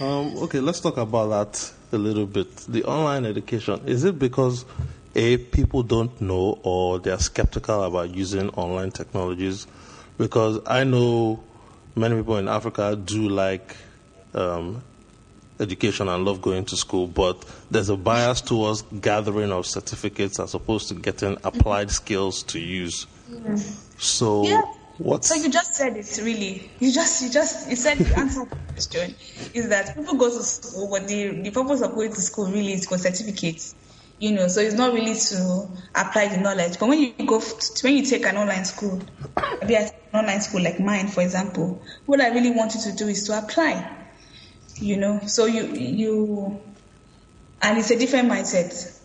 Um, 0.00 0.36
okay, 0.44 0.60
let's 0.60 0.80
talk 0.80 0.96
about 0.96 1.28
that 1.30 1.72
a 1.92 1.98
little 1.98 2.26
bit. 2.26 2.54
The 2.56 2.84
online 2.84 3.24
education 3.24 3.80
is 3.86 4.04
it 4.04 4.18
because 4.18 4.64
a 5.14 5.36
people 5.36 5.82
don't 5.82 6.20
know 6.20 6.58
or 6.62 6.98
they're 6.98 7.18
skeptical 7.18 7.82
about 7.82 8.14
using 8.14 8.48
online 8.50 8.90
technologies 8.90 9.66
because 10.18 10.60
I 10.66 10.84
know 10.84 11.42
many 11.96 12.16
people 12.16 12.36
in 12.36 12.48
Africa 12.48 12.96
do 12.96 13.28
like 13.28 13.76
um, 14.34 14.82
education 15.58 16.08
and 16.08 16.24
love 16.24 16.40
going 16.40 16.64
to 16.66 16.76
school, 16.76 17.06
but 17.06 17.44
there's 17.70 17.88
a 17.88 17.96
bias 17.96 18.40
towards 18.40 18.82
gathering 19.00 19.50
of 19.50 19.66
certificates 19.66 20.38
as 20.38 20.54
opposed 20.54 20.88
to 20.88 20.94
getting 20.94 21.36
applied 21.44 21.90
skills 21.90 22.42
to 22.44 22.60
use. 22.60 23.06
So. 23.98 24.44
Yeah. 24.44 24.62
What? 24.98 25.24
So 25.24 25.34
you 25.34 25.48
just 25.48 25.74
said 25.74 25.96
it 25.96 26.20
really. 26.22 26.70
You 26.78 26.92
just 26.92 27.22
you 27.22 27.30
just 27.30 27.70
you 27.70 27.74
said 27.74 27.96
the 27.96 28.18
answer 28.18 28.44
to 28.44 28.50
the 28.50 28.56
question 28.74 29.14
is 29.54 29.70
that 29.70 29.96
people 29.96 30.14
go 30.16 30.28
to 30.28 30.42
school, 30.42 30.90
but 30.90 31.08
the, 31.08 31.40
the 31.40 31.50
purpose 31.50 31.80
of 31.80 31.94
going 31.94 32.10
to 32.10 32.20
school 32.20 32.50
really 32.50 32.74
is 32.74 32.84
for 32.84 32.98
certificates 32.98 33.74
you 34.20 34.32
know, 34.32 34.48
so 34.48 34.60
it's 34.60 34.74
not 34.74 34.92
really 34.92 35.14
to 35.14 35.66
apply 35.94 36.28
the 36.28 36.36
knowledge. 36.36 36.78
But 36.78 36.90
when 36.90 36.98
you 37.00 37.12
go, 37.26 37.40
to, 37.40 37.80
when 37.82 37.96
you 37.96 38.04
take 38.04 38.26
an 38.26 38.36
online 38.36 38.66
school, 38.66 39.00
maybe 39.62 39.76
an 39.76 39.90
online 40.12 40.42
school 40.42 40.62
like 40.62 40.78
mine, 40.78 41.08
for 41.08 41.22
example, 41.22 41.82
what 42.04 42.20
I 42.20 42.28
really 42.28 42.50
want 42.50 42.74
you 42.74 42.82
to 42.82 42.92
do 42.92 43.08
is 43.08 43.26
to 43.28 43.38
apply, 43.38 43.90
you 44.76 44.98
know. 44.98 45.20
So 45.26 45.46
you 45.46 45.64
you, 45.74 46.60
and 47.62 47.78
it's 47.78 47.90
a 47.90 47.98
different 47.98 48.30
mindset. 48.30 48.98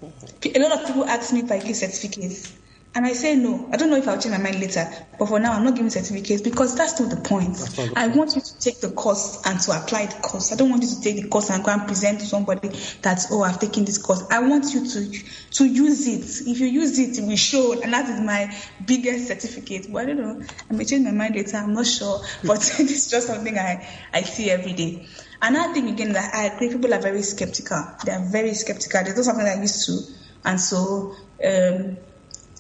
A 0.54 0.60
lot 0.60 0.82
of 0.82 0.86
people 0.86 1.06
ask 1.06 1.32
me 1.34 1.39
if 1.39 1.51
I 1.51 1.60
give 1.60 1.78
certificates. 1.78 2.54
And 2.96 3.06
I 3.06 3.12
say 3.12 3.36
no. 3.36 3.70
I 3.74 3.76
don't 3.76 3.90
know 3.90 3.98
if 3.98 4.08
I'll 4.08 4.18
change 4.22 4.32
my 4.38 4.42
mind 4.42 4.62
later, 4.62 4.90
but 5.20 5.26
for 5.28 5.38
now, 5.38 5.52
I'm 5.52 5.66
not 5.66 5.76
giving 5.76 5.90
certificates 5.90 6.42
because 6.42 6.78
that's 6.78 6.98
not 6.98 7.10
the 7.10 7.18
point. 7.18 7.60
Not 7.60 7.70
the 7.72 7.94
I 7.94 8.06
point. 8.06 8.16
want 8.16 8.36
you 8.38 8.42
to 8.42 8.60
take 8.60 8.80
the 8.80 8.92
course 8.92 9.42
and 9.46 9.60
to 9.60 9.72
apply 9.72 10.06
the 10.06 10.22
course. 10.22 10.54
I 10.54 10.56
don't 10.56 10.70
want 10.70 10.84
you 10.84 10.88
to 10.88 11.02
take 11.02 11.22
the 11.22 11.28
course 11.28 11.50
and 11.50 11.62
go 11.62 11.72
and 11.72 11.86
present 11.88 12.22
to 12.22 12.26
somebody 12.26 12.70
that 13.02 13.26
oh, 13.32 13.44
I've 13.44 13.60
taken 13.60 13.84
this 13.84 13.98
course. 13.98 14.24
I 14.32 14.40
want 14.48 14.74
you 14.74 14.88
to 14.88 15.12
to 15.56 15.66
use 15.66 16.08
it. 16.08 16.48
If 16.50 16.62
you 16.62 16.68
use 16.68 16.98
it, 16.98 17.22
we 17.22 17.36
show, 17.36 17.74
and 17.82 17.92
that 17.92 18.10
is 18.10 18.22
my 18.22 18.56
biggest 18.86 19.28
certificate. 19.28 19.88
But 19.92 20.04
I 20.04 20.06
don't 20.06 20.18
know. 20.18 20.46
I 20.70 20.74
may 20.74 20.86
change 20.86 21.04
my 21.04 21.12
mind 21.12 21.36
later. 21.36 21.58
I'm 21.58 21.74
not 21.74 21.88
sure, 21.88 22.22
but 22.46 22.60
it's 22.80 23.10
just 23.10 23.28
something 23.28 23.58
I 23.58 23.86
I 24.14 24.22
see 24.22 24.50
every 24.50 24.72
day. 24.72 25.06
Another 25.42 25.74
thing 25.74 25.90
again 25.90 26.14
that 26.14 26.34
I 26.34 26.46
agree, 26.46 26.70
people 26.70 26.94
are 26.94 27.02
very 27.02 27.24
skeptical. 27.24 27.86
They 28.06 28.14
are 28.14 28.24
very 28.32 28.54
skeptical. 28.54 29.04
There's 29.04 29.18
not 29.18 29.26
something 29.26 29.46
I 29.46 29.60
used 29.62 29.86
to, 29.88 30.00
and 30.46 30.62
so. 30.62 31.14
Um, 31.46 31.98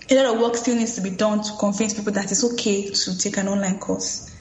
a 0.09 0.15
lot 0.15 0.25
of 0.25 0.41
work 0.41 0.55
still 0.55 0.75
needs 0.75 0.95
to 0.95 1.01
be 1.01 1.09
done 1.09 1.41
to 1.41 1.51
convince 1.59 1.93
people 1.93 2.13
that 2.13 2.31
it's 2.31 2.43
okay 2.43 2.89
to 2.89 3.17
take 3.17 3.37
an 3.37 3.47
online 3.47 3.79
course. 3.79 4.31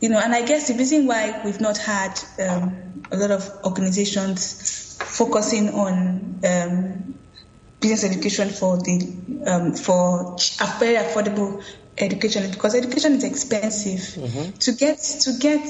You 0.00 0.10
know, 0.10 0.18
and 0.18 0.34
I 0.34 0.44
guess 0.44 0.68
the 0.68 0.74
reason 0.74 1.06
why 1.06 1.42
we've 1.44 1.60
not 1.60 1.76
had 1.78 2.20
um, 2.38 3.02
a 3.10 3.16
lot 3.16 3.30
of 3.30 3.50
organizations 3.64 4.96
focusing 5.00 5.70
on 5.70 6.40
um, 6.48 7.14
business 7.80 8.04
education 8.04 8.50
for 8.50 8.76
the 8.78 9.16
um, 9.46 9.72
for 9.74 10.36
a 10.60 10.78
very 10.78 10.96
affordable 10.96 11.64
education 11.96 12.44
is 12.44 12.50
because 12.52 12.74
education 12.74 13.14
is 13.14 13.24
expensive. 13.24 14.00
Mm-hmm. 14.00 14.58
To 14.58 14.72
get 14.72 14.98
to 14.98 15.32
get 15.40 15.66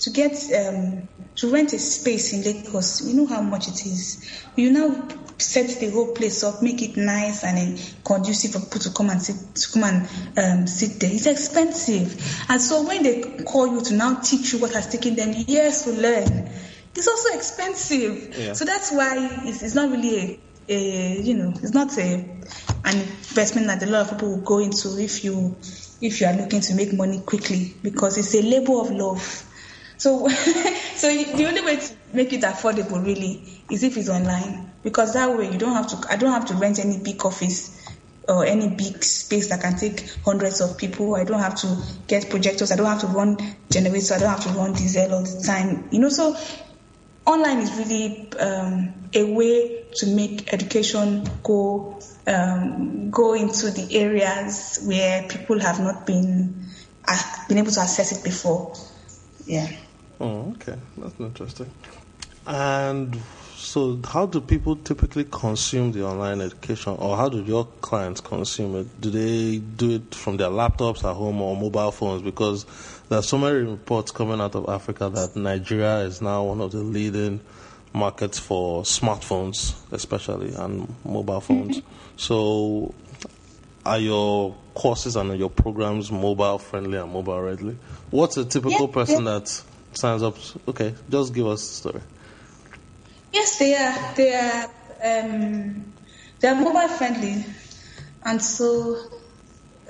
to 0.00 0.10
get 0.10 0.32
um, 0.54 1.08
to 1.36 1.52
rent 1.52 1.72
a 1.72 1.78
space 1.78 2.32
in 2.32 2.42
Lagos, 2.42 3.08
you 3.08 3.14
know 3.14 3.26
how 3.26 3.42
much 3.42 3.68
it 3.68 3.86
is. 3.86 4.44
You 4.56 4.70
now 4.70 5.08
set 5.38 5.80
the 5.80 5.90
whole 5.90 6.12
place 6.14 6.42
up, 6.42 6.62
make 6.62 6.82
it 6.82 6.96
nice 6.96 7.44
and 7.44 7.78
conducive 8.04 8.52
for 8.52 8.60
people 8.60 8.80
to 8.80 8.90
come 8.90 9.10
and 9.10 9.22
sit, 9.22 9.54
to 9.54 9.72
come 9.72 9.84
and 9.84 10.08
um, 10.38 10.66
sit 10.66 11.00
there. 11.00 11.10
It's 11.12 11.26
expensive, 11.26 12.20
and 12.48 12.60
so 12.60 12.86
when 12.86 13.02
they 13.02 13.22
call 13.44 13.66
you 13.68 13.80
to 13.82 13.94
now 13.94 14.20
teach 14.20 14.52
you 14.52 14.58
what 14.58 14.72
has 14.72 14.88
taken 14.88 15.14
them 15.14 15.32
years 15.46 15.82
to 15.82 15.92
learn, 15.92 16.50
it's 16.94 17.08
also 17.08 17.34
expensive. 17.34 18.36
Yeah. 18.36 18.52
So 18.52 18.64
that's 18.64 18.92
why 18.92 19.42
it's, 19.44 19.62
it's 19.62 19.74
not 19.74 19.90
really 19.90 20.40
a, 20.68 20.74
a, 20.74 21.20
you 21.22 21.34
know, 21.34 21.50
it's 21.50 21.74
not 21.74 21.96
a 21.98 22.24
an 22.84 22.96
investment 22.96 23.66
that 23.68 23.82
a 23.82 23.86
lot 23.86 24.02
of 24.02 24.12
people 24.12 24.30
will 24.30 24.42
go 24.42 24.58
into 24.58 24.98
if 24.98 25.24
you 25.24 25.56
if 26.00 26.20
you 26.20 26.26
are 26.26 26.34
looking 26.34 26.60
to 26.60 26.74
make 26.74 26.92
money 26.92 27.20
quickly 27.20 27.74
because 27.82 28.18
it's 28.18 28.34
a 28.34 28.42
labor 28.42 28.80
of 28.80 28.90
love. 28.90 29.44
So, 29.96 30.28
so 30.94 31.08
the 31.08 31.44
only 31.46 31.60
way 31.60 31.76
to 31.76 31.94
make 32.12 32.32
it 32.32 32.42
affordable 32.42 33.04
really 33.04 33.62
is 33.68 33.82
if 33.82 33.96
it's 33.96 34.08
online 34.08 34.67
because 34.82 35.14
that 35.14 35.36
way 35.36 35.50
you 35.50 35.58
don't 35.58 35.74
have 35.74 35.88
to. 35.88 36.12
I 36.12 36.16
don't 36.16 36.32
have 36.32 36.46
to 36.46 36.54
rent 36.54 36.78
any 36.78 36.98
big 36.98 37.24
office 37.24 37.74
or 38.28 38.44
any 38.44 38.68
big 38.68 39.02
space 39.02 39.48
that 39.48 39.62
can 39.62 39.76
take 39.76 40.08
hundreds 40.24 40.60
of 40.60 40.76
people. 40.76 41.16
I 41.16 41.24
don't 41.24 41.40
have 41.40 41.56
to 41.56 41.82
get 42.06 42.28
projectors. 42.28 42.70
I 42.70 42.76
don't 42.76 42.86
have 42.86 43.00
to 43.00 43.06
run 43.06 43.38
generators. 43.70 44.12
I 44.12 44.18
don't 44.18 44.28
have 44.28 44.42
to 44.44 44.50
run 44.50 44.74
diesel 44.74 45.14
all 45.14 45.22
the 45.22 45.42
time. 45.44 45.88
You 45.90 46.00
know, 46.00 46.10
so 46.10 46.36
online 47.26 47.58
is 47.58 47.72
really 47.78 48.32
um, 48.38 48.94
a 49.14 49.24
way 49.24 49.84
to 49.96 50.06
make 50.06 50.52
education 50.52 51.28
go 51.42 51.98
um, 52.26 53.10
go 53.10 53.34
into 53.34 53.70
the 53.70 53.96
areas 53.96 54.84
where 54.86 55.26
people 55.28 55.58
have 55.60 55.80
not 55.80 56.06
been 56.06 56.66
uh, 57.06 57.22
been 57.48 57.58
able 57.58 57.70
to 57.70 57.80
access 57.80 58.12
it 58.12 58.22
before. 58.22 58.74
Yeah. 59.46 59.70
Oh, 60.20 60.54
okay, 60.56 60.78
that's 60.98 61.18
interesting. 61.20 61.70
And 62.48 63.20
so 63.56 64.00
how 64.02 64.24
do 64.24 64.40
people 64.40 64.76
typically 64.76 65.24
consume 65.24 65.92
the 65.92 66.06
online 66.06 66.40
education, 66.40 66.94
or 66.98 67.14
how 67.14 67.28
do 67.28 67.42
your 67.42 67.66
clients 67.82 68.22
consume 68.22 68.74
it? 68.76 69.00
Do 69.02 69.10
they 69.10 69.58
do 69.58 69.96
it 69.96 70.14
from 70.14 70.38
their 70.38 70.48
laptops 70.48 71.04
at 71.04 71.14
home 71.14 71.42
or 71.42 71.54
mobile 71.54 71.90
phones? 71.90 72.22
Because 72.22 72.64
there 73.10 73.18
are 73.18 73.22
so 73.22 73.36
many 73.36 73.58
reports 73.58 74.12
coming 74.12 74.40
out 74.40 74.54
of 74.54 74.66
Africa 74.66 75.10
that 75.10 75.36
Nigeria 75.36 75.98
is 75.98 76.22
now 76.22 76.44
one 76.44 76.62
of 76.62 76.72
the 76.72 76.78
leading 76.78 77.40
markets 77.92 78.38
for 78.38 78.82
smartphones, 78.82 79.74
especially 79.92 80.54
and 80.54 80.88
mobile 81.04 81.42
phones. 81.42 81.80
Mm-hmm. 81.80 81.88
So, 82.16 82.94
are 83.84 83.98
your 83.98 84.54
courses 84.72 85.16
and 85.16 85.38
your 85.38 85.50
programs 85.50 86.10
mobile 86.10 86.58
friendly 86.58 86.96
and 86.96 87.12
mobile 87.12 87.42
ready? 87.42 87.76
What's 88.10 88.38
a 88.38 88.46
typical 88.46 88.86
yeah, 88.86 88.94
person 88.94 89.24
yeah. 89.26 89.40
that 89.40 89.62
signs 89.92 90.22
up? 90.22 90.36
Okay, 90.66 90.94
just 91.10 91.34
give 91.34 91.46
us 91.46 91.60
a 91.62 91.74
story. 91.74 92.00
Yes, 93.38 93.56
they 93.56 93.74
are. 93.76 94.14
They 94.16 94.34
are. 94.34 94.64
Um, 95.00 95.94
they 96.40 96.48
are 96.48 96.56
mobile 96.56 96.88
friendly, 96.88 97.44
and 98.24 98.42
so 98.42 98.96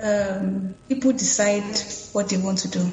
um, 0.02 0.74
people 0.86 1.12
decide 1.12 1.64
what 2.12 2.28
they 2.28 2.36
want 2.36 2.58
to 2.58 2.68
do. 2.68 2.90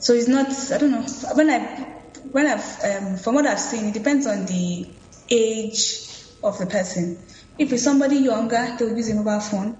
So 0.00 0.12
it's 0.14 0.26
not. 0.26 0.48
I 0.72 0.78
don't 0.78 0.90
know. 0.90 1.06
When 1.34 1.50
I 1.50 1.58
when 2.32 2.48
I've 2.48 2.84
um, 2.84 3.16
from 3.18 3.36
what 3.36 3.46
I've 3.46 3.60
seen, 3.60 3.84
it 3.84 3.94
depends 3.94 4.26
on 4.26 4.44
the 4.46 4.88
age 5.30 6.08
of 6.42 6.58
the 6.58 6.66
person. 6.66 7.22
If 7.56 7.72
it's 7.72 7.84
somebody 7.84 8.16
younger, 8.16 8.74
they'll 8.76 8.96
use 8.96 9.08
a 9.10 9.14
mobile 9.14 9.38
phone. 9.38 9.78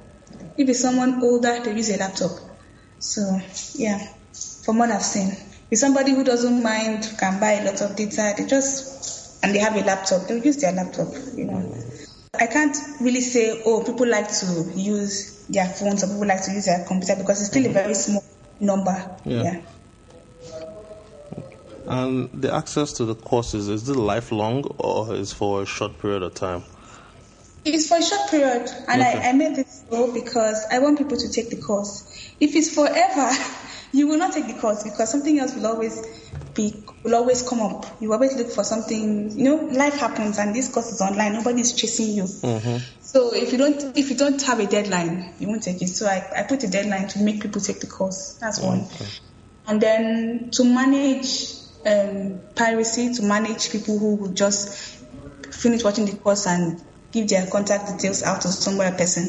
If 0.56 0.68
it's 0.68 0.78
someone 0.80 1.20
older, 1.20 1.58
they'll 1.64 1.76
use 1.76 1.90
a 1.90 1.98
laptop. 1.98 2.30
So 3.00 3.40
yeah, 3.74 3.98
from 4.64 4.78
what 4.78 4.92
I've 4.92 5.02
seen, 5.02 5.36
if 5.68 5.80
somebody 5.80 6.12
who 6.12 6.22
doesn't 6.22 6.62
mind 6.62 7.12
can 7.18 7.40
buy 7.40 7.54
a 7.54 7.64
lot 7.64 7.80
of 7.80 7.96
data, 7.96 8.34
they 8.38 8.46
just 8.46 8.89
and 9.42 9.54
they 9.54 9.58
have 9.58 9.76
a 9.76 9.80
laptop, 9.80 10.26
they'll 10.26 10.44
use 10.44 10.58
their 10.58 10.72
laptop, 10.72 11.08
you 11.34 11.46
know. 11.46 11.74
I 12.38 12.46
can't 12.46 12.76
really 13.00 13.20
say, 13.20 13.62
oh, 13.64 13.82
people 13.84 14.06
like 14.06 14.28
to 14.40 14.72
use 14.74 15.44
their 15.48 15.66
phones 15.66 16.04
or 16.04 16.06
people 16.06 16.26
like 16.26 16.42
to 16.44 16.52
use 16.52 16.66
their 16.66 16.84
computer 16.86 17.16
because 17.16 17.40
it's 17.40 17.50
still 17.50 17.64
a 17.64 17.66
mm-hmm. 17.66 17.74
very 17.74 17.94
small 17.94 18.24
number. 18.60 19.16
Yeah. 19.24 19.42
yeah. 19.42 19.60
And 21.86 22.30
um, 22.32 22.40
the 22.40 22.54
access 22.54 22.92
to 22.94 23.04
the 23.04 23.16
courses, 23.16 23.68
is 23.68 23.88
it 23.88 23.96
lifelong 23.96 24.62
or 24.78 25.14
is 25.14 25.32
for 25.32 25.62
a 25.62 25.66
short 25.66 25.98
period 25.98 26.22
of 26.22 26.34
time? 26.34 26.62
It's 27.64 27.88
for 27.88 27.98
a 27.98 28.02
short 28.02 28.30
period, 28.30 28.70
and 28.88 29.02
okay. 29.02 29.20
I, 29.22 29.30
I 29.30 29.32
made 29.32 29.56
this 29.56 29.84
so 29.90 30.12
because 30.14 30.64
I 30.70 30.78
want 30.78 30.98
people 30.98 31.18
to 31.18 31.30
take 31.30 31.50
the 31.50 31.56
course. 31.56 32.32
If 32.40 32.54
it's 32.54 32.72
forever, 32.72 33.30
you 33.92 34.06
will 34.06 34.18
not 34.18 34.32
take 34.32 34.46
the 34.46 34.60
course 34.60 34.82
because 34.82 35.10
something 35.10 35.38
else 35.38 35.54
will 35.54 35.66
always 35.66 36.00
be 36.54 36.84
will 37.02 37.14
always 37.14 37.46
come 37.48 37.60
up. 37.60 37.86
You 38.00 38.12
always 38.12 38.36
look 38.36 38.50
for 38.50 38.64
something. 38.64 39.30
You 39.36 39.44
know, 39.44 39.56
life 39.56 39.94
happens, 39.94 40.38
and 40.38 40.54
this 40.54 40.72
course 40.72 40.92
is 40.92 41.00
online. 41.00 41.32
Nobody's 41.32 41.72
chasing 41.72 42.14
you. 42.14 42.24
Mm-hmm. 42.24 42.76
So 43.00 43.34
if 43.34 43.52
you 43.52 43.58
don't 43.58 43.96
if 43.96 44.10
you 44.10 44.16
don't 44.16 44.40
have 44.42 44.60
a 44.60 44.66
deadline, 44.66 45.34
you 45.38 45.48
won't 45.48 45.62
take 45.62 45.82
it. 45.82 45.88
So 45.88 46.06
I, 46.06 46.24
I 46.36 46.42
put 46.44 46.62
a 46.64 46.68
deadline 46.68 47.08
to 47.08 47.20
make 47.20 47.42
people 47.42 47.60
take 47.60 47.80
the 47.80 47.86
course. 47.86 48.38
That's 48.40 48.60
one. 48.60 48.82
Okay. 48.82 49.06
And 49.66 49.80
then 49.80 50.50
to 50.52 50.64
manage 50.64 51.54
um, 51.86 52.40
piracy, 52.54 53.14
to 53.14 53.22
manage 53.22 53.70
people 53.70 53.98
who 53.98 54.16
will 54.16 54.32
just 54.32 54.98
finish 55.52 55.82
watching 55.84 56.06
the 56.06 56.16
course 56.16 56.46
and 56.46 56.80
give 57.12 57.28
their 57.28 57.46
contact 57.46 57.88
details 57.88 58.22
out 58.22 58.42
to 58.42 58.48
some 58.48 58.78
other 58.80 58.96
person. 58.96 59.26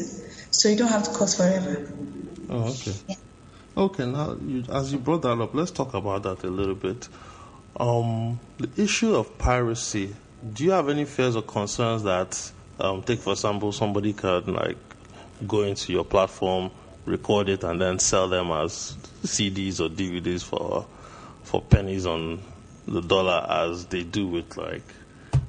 So 0.50 0.68
you 0.68 0.76
don't 0.76 0.88
have 0.88 1.04
the 1.04 1.10
course 1.10 1.36
forever. 1.36 1.92
Oh, 2.48 2.70
okay. 2.70 2.92
Yeah. 3.08 3.16
Okay, 3.76 4.04
now 4.04 4.36
you, 4.46 4.64
as 4.70 4.92
you 4.92 4.98
brought 4.98 5.22
that 5.22 5.40
up, 5.40 5.54
let's 5.54 5.70
talk 5.70 5.94
about 5.94 6.24
that 6.24 6.44
a 6.44 6.50
little 6.50 6.74
bit. 6.74 7.08
Um, 7.78 8.38
the 8.58 8.68
issue 8.82 9.14
of 9.14 9.38
piracy. 9.38 10.14
Do 10.52 10.64
you 10.64 10.72
have 10.72 10.88
any 10.90 11.06
fears 11.06 11.36
or 11.36 11.42
concerns 11.42 12.02
that, 12.02 12.52
um, 12.78 13.02
take 13.02 13.20
for 13.20 13.32
example, 13.32 13.72
somebody 13.72 14.12
could 14.12 14.46
like 14.48 14.76
go 15.46 15.62
into 15.62 15.92
your 15.92 16.04
platform, 16.04 16.70
record 17.06 17.48
it, 17.48 17.64
and 17.64 17.80
then 17.80 17.98
sell 17.98 18.28
them 18.28 18.50
as 18.50 18.96
CDs 19.22 19.80
or 19.80 19.88
DVDs 19.88 20.42
for 20.42 20.86
for 21.44 21.62
pennies 21.62 22.04
on 22.06 22.40
the 22.86 23.00
dollar, 23.00 23.46
as 23.48 23.86
they 23.86 24.02
do 24.02 24.26
with 24.26 24.56
like 24.56 24.82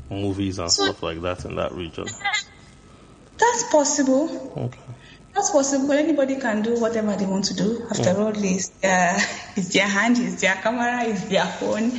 movies 0.09 0.59
and 0.59 0.71
so, 0.71 0.86
stuff 0.86 1.03
like 1.03 1.21
that 1.21 1.43
in 1.43 1.55
that 1.55 1.73
region? 1.73 2.05
That's 3.38 3.63
possible. 3.71 4.53
Okay. 4.55 4.79
That's 5.34 5.50
possible. 5.50 5.91
Anybody 5.93 6.36
can 6.36 6.62
do 6.62 6.80
whatever 6.80 7.15
they 7.15 7.26
want 7.26 7.46
to 7.46 7.56
do. 7.56 7.88
After 7.89 8.13
mm. 8.13 8.19
all, 8.19 8.34
it's 8.36 8.67
their, 8.69 9.15
it's 9.56 9.74
their 9.74 9.88
hand, 9.88 10.17
it's 10.19 10.41
their 10.41 10.56
camera, 10.56 11.04
it's 11.06 11.26
their 11.26 11.46
phone. 11.46 11.91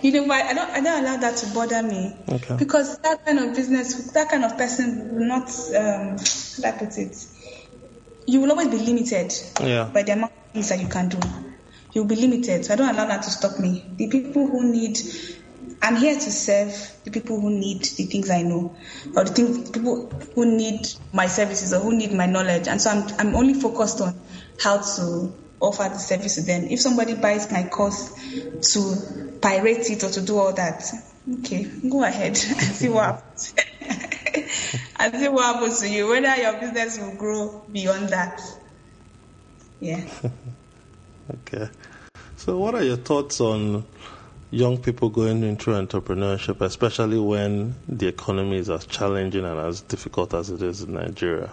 You 0.00 0.12
know, 0.12 0.28
but 0.28 0.44
I 0.44 0.54
don't, 0.54 0.70
I 0.70 0.80
don't 0.80 1.04
allow 1.04 1.16
that 1.18 1.36
to 1.38 1.46
bother 1.54 1.82
me. 1.82 2.16
Okay. 2.28 2.56
Because 2.56 2.98
that 3.00 3.26
kind 3.26 3.38
of 3.40 3.54
business, 3.54 4.12
that 4.12 4.30
kind 4.30 4.44
of 4.44 4.56
person 4.56 5.14
will 5.14 5.26
not, 5.26 5.48
um, 5.74 6.16
how 6.16 6.62
do 6.62 6.64
I 6.64 6.72
put 6.72 6.96
it? 6.96 7.26
You 8.26 8.40
will 8.40 8.50
always 8.50 8.68
be 8.68 8.78
limited 8.78 9.32
yeah. 9.60 9.90
by 9.92 10.02
the 10.02 10.12
amount 10.12 10.32
of 10.32 10.52
things 10.52 10.68
that 10.68 10.80
you 10.80 10.88
can 10.88 11.08
do. 11.08 11.18
You'll 11.92 12.04
be 12.04 12.16
limited. 12.16 12.64
So 12.64 12.74
I 12.74 12.76
don't 12.76 12.88
allow 12.88 13.06
that 13.06 13.22
to 13.22 13.30
stop 13.30 13.58
me. 13.58 13.84
The 13.96 14.08
people 14.08 14.46
who 14.46 14.70
need 14.70 14.98
I'm 15.80 15.96
here 15.96 16.14
to 16.14 16.30
serve 16.32 16.72
the 17.04 17.10
people 17.10 17.40
who 17.40 17.50
need 17.50 17.82
the 17.82 18.04
things 18.04 18.30
I 18.30 18.42
know, 18.42 18.76
or 19.14 19.24
the 19.24 19.32
things 19.32 19.70
people 19.70 20.08
who 20.34 20.56
need 20.56 20.86
my 21.12 21.26
services 21.26 21.72
or 21.72 21.80
who 21.80 21.96
need 21.96 22.12
my 22.12 22.26
knowledge. 22.26 22.66
And 22.68 22.80
so 22.80 22.90
I'm 22.90 23.08
I'm 23.18 23.36
only 23.36 23.54
focused 23.54 24.00
on 24.00 24.14
how 24.60 24.78
to 24.78 25.32
offer 25.60 25.84
the 25.84 25.98
service 25.98 26.36
to 26.36 26.42
them. 26.42 26.64
If 26.64 26.80
somebody 26.80 27.14
buys 27.14 27.50
my 27.50 27.64
course 27.68 28.12
to 28.72 29.38
pirate 29.40 29.90
it 29.90 30.02
or 30.04 30.10
to 30.10 30.20
do 30.20 30.38
all 30.38 30.52
that, 30.52 30.84
okay, 31.40 31.64
go 31.88 32.02
ahead 32.02 32.30
and 32.30 32.38
see 32.38 32.88
what 32.88 33.04
happens. 33.04 33.54
and 35.00 35.14
see 35.14 35.28
what 35.28 35.54
happens 35.54 35.80
to 35.80 35.88
you. 35.88 36.08
Whether 36.08 36.36
your 36.36 36.60
business 36.60 36.98
will 36.98 37.14
grow 37.16 37.64
beyond 37.70 38.08
that. 38.10 38.40
Yeah. 39.80 40.04
okay. 41.30 41.70
So, 42.36 42.58
what 42.58 42.74
are 42.74 42.82
your 42.82 42.96
thoughts 42.96 43.40
on 43.40 43.84
young 44.50 44.78
people 44.78 45.10
going 45.10 45.42
into 45.42 45.70
entrepreneurship, 45.70 46.60
especially 46.60 47.18
when 47.18 47.74
the 47.86 48.08
economy 48.08 48.56
is 48.56 48.70
as 48.70 48.86
challenging 48.86 49.44
and 49.44 49.58
as 49.60 49.82
difficult 49.82 50.34
as 50.34 50.50
it 50.50 50.62
is 50.62 50.82
in 50.82 50.94
Nigeria? 50.94 51.50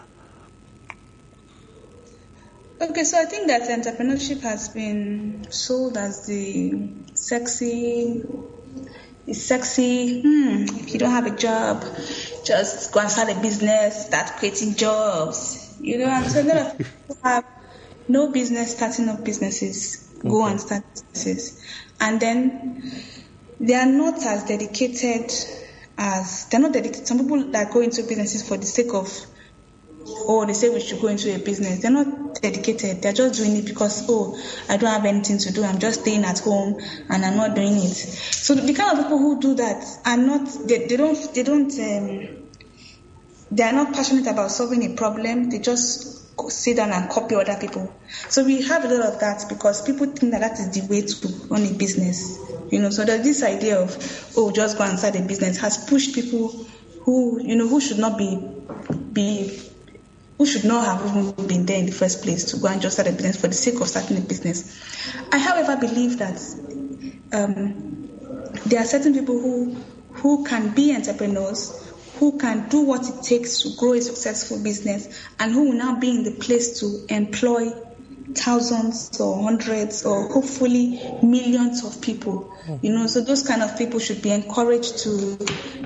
Okay, 2.80 3.04
so 3.04 3.20
I 3.20 3.26
think 3.26 3.48
that 3.48 3.64
entrepreneurship 3.64 4.42
has 4.42 4.70
been 4.70 5.48
sold 5.50 5.98
as 5.98 6.26
the 6.28 6.90
sexy, 7.14 8.24
it's 9.28 9.42
sexy. 9.42 10.22
Hmm, 10.22 10.66
if 10.78 10.94
you 10.94 11.00
don't 11.00 11.12
have 11.12 11.26
a 11.26 11.36
job, 11.36 11.84
just 12.44 12.92
go 12.92 13.00
and 13.00 13.10
start 13.10 13.30
a 13.30 13.40
business, 13.40 14.08
start 14.08 14.38
creating 14.38 14.76
jobs. 14.76 15.78
You 15.80 16.00
know, 16.00 16.06
and 16.06 16.30
so 16.30 16.42
a 16.42 16.44
lot 16.44 16.58
of 16.58 16.78
people 16.78 17.18
have 17.24 17.46
no 18.08 18.32
business 18.32 18.76
starting 18.76 19.10
up 19.10 19.24
businesses. 19.24 20.05
Go 20.22 20.44
okay. 20.44 20.52
and 20.52 20.62
start 20.62 20.84
businesses 20.94 21.62
and 22.00 22.20
then 22.20 22.94
they 23.60 23.74
are 23.74 23.86
not 23.86 24.26
as 24.26 24.44
dedicated 24.44 25.32
as 25.98 26.48
they're 26.50 26.60
not 26.60 26.74
dedicated. 26.74 27.08
Some 27.08 27.20
people 27.20 27.52
that 27.52 27.72
go 27.72 27.82
into 27.82 28.04
businesses 28.04 28.48
for 28.48 28.58
the 28.58 28.66
sake 28.66 28.94
of, 28.94 29.10
oh, 30.06 30.46
they 30.46 30.54
say 30.54 30.70
we 30.70 30.82
should 30.82 31.02
go 31.02 31.08
into 31.08 31.34
a 31.34 31.40
business. 31.40 31.82
They're 31.82 31.92
not 31.92 32.42
dedicated. 32.42 33.02
They're 33.02 33.14
just 33.14 33.40
doing 33.40 33.56
it 33.56 33.66
because, 33.66 34.06
oh, 34.10 34.38
I 34.68 34.78
don't 34.78 34.92
have 34.92 35.06
anything 35.06 35.38
to 35.40 35.54
do. 35.54 35.64
I'm 35.64 35.80
just 35.80 36.02
staying 36.02 36.26
at 36.26 36.40
home 36.40 36.82
and 37.10 37.26
I'm 37.26 37.38
not 37.38 37.56
doing 37.56 37.78
it. 37.78 37.96
So 37.96 38.56
the 38.56 38.74
kind 38.74 38.98
of 38.98 39.06
people 39.06 39.20
who 39.20 39.40
do 39.40 39.56
that 39.56 39.86
are 40.06 40.18
not. 40.18 40.68
They, 40.68 40.88
they 40.88 40.98
don't. 40.98 41.34
They 41.34 41.44
don't. 41.44 41.72
Um, 41.80 42.42
they 43.52 43.64
are 43.64 43.74
not 43.74 43.94
passionate 43.94 44.28
about 44.28 44.52
solving 44.52 44.92
a 44.92 44.96
problem. 44.96 45.50
They 45.50 45.60
just 45.60 46.25
sit 46.50 46.78
down 46.78 46.92
and 46.92 47.10
copy 47.10 47.36
other 47.36 47.58
people. 47.60 47.94
So 48.30 48.44
we 48.44 48.62
have 48.64 48.86
a 48.86 48.88
lot 48.88 49.14
of 49.14 49.20
that 49.20 49.46
because 49.50 49.82
people 49.86 50.08
think 50.08 50.32
that 50.32 50.42
that 50.42 50.60
is 50.60 50.72
the 50.72 50.88
way 50.88 51.02
to 51.02 51.48
run 51.48 51.66
a 51.66 51.74
business. 51.74 52.38
You 52.72 52.82
know, 52.82 52.90
so 52.90 53.06
there's 53.06 53.24
this 53.24 53.44
idea 53.44 53.80
of 53.80 54.34
oh, 54.38 54.52
just 54.52 54.78
go 54.78 54.84
and 54.84 54.98
start 54.98 55.16
a 55.16 55.22
business 55.22 55.58
has 55.60 55.90
pushed 55.90 56.14
people 56.16 56.50
who 57.04 57.42
you 57.42 57.56
know 57.56 57.68
who 57.68 57.80
should 57.80 58.00
not 58.00 58.18
be 58.18 58.40
be 59.14 59.62
who 60.38 60.46
should 60.46 60.66
not 60.66 60.86
have 60.86 61.10
even 61.10 61.48
been 61.48 61.66
there 61.66 61.80
in 61.80 61.86
the 61.86 61.92
first 61.92 62.24
place 62.24 62.52
to 62.52 62.58
go 62.58 62.68
and 62.68 62.82
just 62.82 62.96
start 62.96 63.08
a 63.08 63.12
business 63.12 63.40
for 63.40 63.48
the 63.48 63.54
sake 63.54 63.80
of 63.80 63.88
starting 63.88 64.18
a 64.18 64.22
business. 64.22 64.78
I, 65.32 65.38
however, 65.38 65.78
believe 65.78 66.18
that 66.18 66.42
um, 67.32 68.10
there 68.66 68.82
are 68.82 68.86
certain 68.86 69.14
people 69.14 69.40
who 69.40 69.76
who 70.14 70.44
can 70.46 70.74
be 70.74 70.96
entrepreneurs 70.96 71.85
who 72.20 72.38
can 72.38 72.70
do 72.70 72.82
what 72.82 73.08
it 73.08 73.24
takes 73.24 73.62
to 73.62 73.76
grow 73.78 73.94
a 73.94 74.02
successful 74.02 74.62
business 74.62 75.08
and 75.40 75.52
who 75.52 75.70
will 75.70 75.78
now 75.78 76.00
be 76.00 76.10
in 76.10 76.24
the 76.24 76.32
place 76.32 76.80
to 76.80 77.06
employ 77.14 77.72
thousands 78.34 79.20
or 79.20 79.44
hundreds 79.44 80.06
or 80.06 80.28
hopefully 80.28 81.00
millions 81.24 81.86
of 81.86 82.02
people 82.02 82.54
you 82.82 82.92
know 82.92 83.08
so 83.08 83.22
those 83.22 83.48
kind 83.48 83.62
of 83.62 83.78
people 83.78 84.00
should 84.00 84.22
be 84.22 84.30
encouraged 84.30 84.98
to 84.98 85.38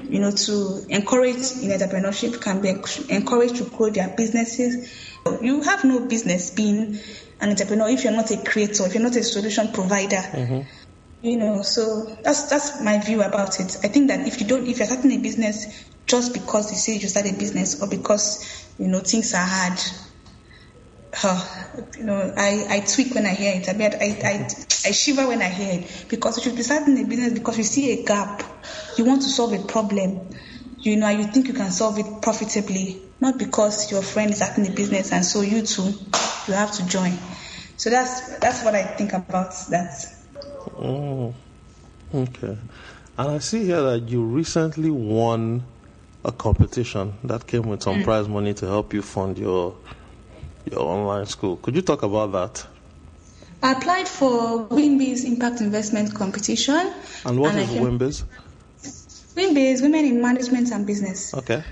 you 0.09 0.19
know 0.19 0.31
to 0.31 0.83
encourage 0.89 1.35
in 1.61 1.69
entrepreneurship 1.69 2.41
can 2.41 2.61
be 2.61 2.69
encouraged 3.13 3.57
to 3.57 3.65
grow 3.65 3.89
their 3.89 4.09
businesses 4.15 4.91
you 5.41 5.61
have 5.61 5.83
no 5.83 5.99
business 5.99 6.49
being 6.49 6.97
an 7.41 7.49
entrepreneur 7.49 7.89
if 7.89 8.03
you're 8.03 8.13
not 8.13 8.31
a 8.31 8.37
creator 8.43 8.85
if 8.85 8.93
you're 8.93 9.03
not 9.03 9.15
a 9.15 9.23
solution 9.23 9.71
provider 9.71 10.15
mm-hmm. 10.15 10.61
You 11.21 11.35
know, 11.35 11.63
so 11.63 12.05
that's 12.23 12.49
that's 12.49 12.81
my 12.81 12.97
view 12.99 13.21
about 13.21 13.59
it. 13.59 13.77
I 13.83 13.89
think 13.89 14.07
that 14.07 14.25
if 14.25 14.39
you 14.39 14.47
don't, 14.47 14.65
if 14.65 14.77
you're 14.77 14.87
starting 14.87 15.11
a 15.11 15.17
business 15.17 15.83
just 16.09 16.33
because 16.33 16.71
you 16.71 16.77
say 16.77 16.93
you 16.97 17.07
start 17.07 17.27
a 17.27 17.33
business 17.33 17.81
or 17.81 17.87
because 17.87 18.67
you 18.77 18.87
know 18.87 18.99
things 18.99 19.33
are 19.33 19.45
hard, 19.45 19.79
you 21.97 22.03
know, 22.03 22.33
I, 22.37 22.65
I 22.69 22.79
tweak 22.81 23.13
when 23.15 23.25
I 23.25 23.33
hear 23.33 23.55
it. 23.55 23.69
I, 23.69 23.73
mean, 23.73 23.91
I, 23.93 24.19
I, 24.23 24.49
I 24.85 24.91
shiver 24.91 25.27
when 25.27 25.41
I 25.41 25.49
hear 25.49 25.81
it 25.81 26.05
because 26.09 26.37
you 26.37 26.43
should 26.43 26.55
be 26.55 26.63
starting 26.63 26.99
a 27.03 27.07
business 27.07 27.33
because 27.33 27.57
you 27.57 27.63
see 27.63 27.99
a 27.99 28.05
gap, 28.05 28.43
you 28.97 29.05
want 29.05 29.21
to 29.23 29.29
solve 29.29 29.53
a 29.53 29.63
problem, 29.65 30.29
you 30.79 30.97
know, 30.97 31.09
you 31.09 31.25
think 31.25 31.47
you 31.47 31.53
can 31.53 31.71
solve 31.71 31.97
it 31.99 32.21
profitably, 32.21 33.01
not 33.19 33.37
because 33.37 33.91
your 33.91 34.01
friend 34.01 34.31
is 34.31 34.37
starting 34.37 34.67
a 34.67 34.71
business 34.71 35.11
and 35.11 35.25
so 35.25 35.41
you 35.41 35.61
too, 35.63 35.93
you 36.47 36.53
have 36.53 36.71
to 36.73 36.85
join. 36.87 37.13
So 37.77 37.89
that's 37.89 38.37
that's 38.39 38.63
what 38.63 38.75
I 38.75 38.83
think 38.83 39.13
about 39.13 39.51
that. 39.69 40.05
Oh, 40.77 41.33
okay. 42.13 42.57
And 43.17 43.31
I 43.31 43.39
see 43.39 43.65
here 43.65 43.81
that 43.81 44.09
you 44.09 44.23
recently 44.23 44.91
won 44.91 45.63
a 46.29 46.31
competition 46.31 47.13
that 47.23 47.45
came 47.47 47.63
with 47.63 47.81
some 47.81 47.97
mm. 47.97 48.03
prize 48.03 48.27
money 48.27 48.53
to 48.53 48.65
help 48.67 48.93
you 48.93 49.01
fund 49.01 49.37
your 49.37 49.75
your 50.69 50.81
online 50.81 51.25
school. 51.25 51.57
Could 51.57 51.75
you 51.75 51.81
talk 51.81 52.03
about 52.03 52.31
that? 52.31 52.67
I 53.61 53.73
applied 53.73 54.07
for 54.07 54.67
WIMBIZ 54.69 55.25
Impact 55.25 55.59
Investment 55.59 56.13
Competition. 56.13 56.93
And 57.25 57.39
what 57.39 57.55
and 57.55 57.61
is 57.61 57.69
WIMBIZ? 57.69 58.23
WIMBIZ 59.35 59.81
Women 59.81 60.05
in 60.05 60.21
Management 60.21 60.71
and 60.71 60.85
Business. 60.85 61.33
Okay. 61.33 61.63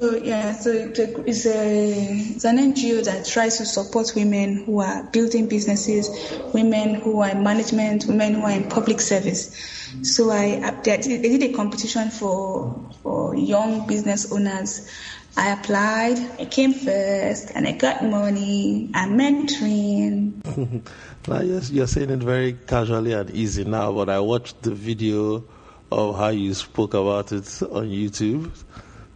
So 0.00 0.16
yeah, 0.16 0.52
so 0.52 0.70
it's, 0.70 0.98
a, 0.98 1.20
it's 1.26 2.44
an 2.46 2.56
NGO 2.56 3.04
that 3.04 3.26
tries 3.26 3.58
to 3.58 3.66
support 3.66 4.14
women 4.16 4.64
who 4.64 4.80
are 4.80 5.02
building 5.02 5.46
businesses, 5.46 6.08
women 6.54 6.94
who 6.94 7.20
are 7.20 7.28
in 7.28 7.42
management, 7.42 8.06
women 8.06 8.32
who 8.32 8.42
are 8.44 8.50
in 8.50 8.70
public 8.70 8.98
service. 9.02 9.54
So 10.02 10.30
I 10.30 10.70
they 10.82 10.96
did 11.02 11.42
a 11.42 11.52
competition 11.52 12.08
for 12.08 12.82
for 13.02 13.36
young 13.36 13.86
business 13.86 14.32
owners. 14.32 14.90
I 15.36 15.50
applied, 15.50 16.18
I 16.40 16.46
came 16.46 16.72
first, 16.72 17.50
and 17.54 17.68
I 17.68 17.72
got 17.72 18.02
money 18.02 18.90
and 18.94 19.20
mentoring. 19.20 20.82
now 21.28 21.40
you're 21.42 21.86
saying 21.86 22.08
it 22.08 22.20
very 22.20 22.54
casually 22.54 23.12
and 23.12 23.28
easy 23.32 23.64
now, 23.64 23.92
but 23.92 24.08
I 24.08 24.20
watched 24.20 24.62
the 24.62 24.74
video 24.74 25.44
of 25.92 26.16
how 26.16 26.28
you 26.28 26.54
spoke 26.54 26.94
about 26.94 27.32
it 27.32 27.44
on 27.64 27.88
YouTube 27.88 28.50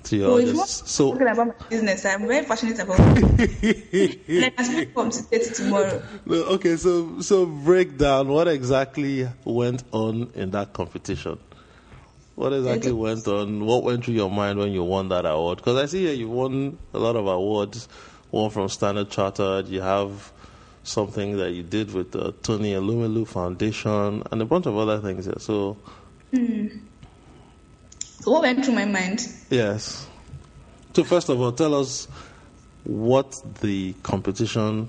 to 0.05 0.17
your 0.17 0.29
well, 0.29 0.39
audience. 0.39 0.83
So 0.87 1.13
talking 1.13 1.29
about 1.29 1.47
my 1.47 1.67
business, 1.69 2.05
I'm 2.05 2.27
very 2.27 2.45
passionate 2.45 2.79
about 2.79 2.97
it. 3.01 4.29
Let 4.29 4.59
us 4.59 4.67
speak 4.67 4.93
from 4.93 5.11
today 5.11 5.39
to 5.39 5.55
tomorrow. 5.55 6.03
Okay, 6.29 6.77
so 6.77 7.21
so 7.21 7.47
break 7.47 7.99
down 7.99 8.29
what 8.29 8.49
exactly 8.49 9.29
went 9.45 9.85
on 9.93 10.31
in 10.35 10.51
that 10.53 10.73
competition. 10.73 11.39
What 12.35 12.53
exactly 12.53 12.93
went 12.93 13.27
on? 13.29 13.65
What 13.65 13.85
went 13.85 14.05
through 14.05 14.15
your 14.15 14.31
mind 14.31 14.59
when 14.59 14.73
you 14.73 14.83
won 14.83 15.09
that 15.09 15.25
award? 15.25 15.59
Because 15.59 15.77
I 15.77 15.87
see 15.87 16.05
here 16.07 16.15
you 16.15 16.29
won 16.29 16.79
a 16.93 16.99
lot 16.99 17.17
of 17.17 17.27
awards. 17.27 17.89
One 18.31 18.51
from 18.51 18.69
Standard 18.69 19.11
Chartered. 19.11 19.69
You 19.69 19.81
have 19.83 20.33
something 20.83 21.37
that 21.37 21.53
you 21.53 21.63
did 21.63 21.95
with 21.95 22.11
the 22.11 22.33
Tony 22.43 22.73
Elumelu 22.73 23.27
Foundation 23.27 24.23
and 24.31 24.43
a 24.43 24.45
bunch 24.45 24.67
of 24.67 24.77
other 24.77 24.99
things 25.01 25.27
here. 25.27 25.39
So. 25.39 25.77
Mm. 26.33 26.81
So 28.25 28.31
what 28.31 28.41
went 28.41 28.65
through 28.65 28.75
my 28.77 28.87
mind? 28.87 29.29
Yes. 29.51 30.07
So 30.95 31.05
first 31.05 31.29
of 31.29 31.39
all, 31.43 31.53
tell 31.53 31.75
us 31.75 32.09
what 32.85 33.39
the 33.61 33.93
competition 34.03 34.89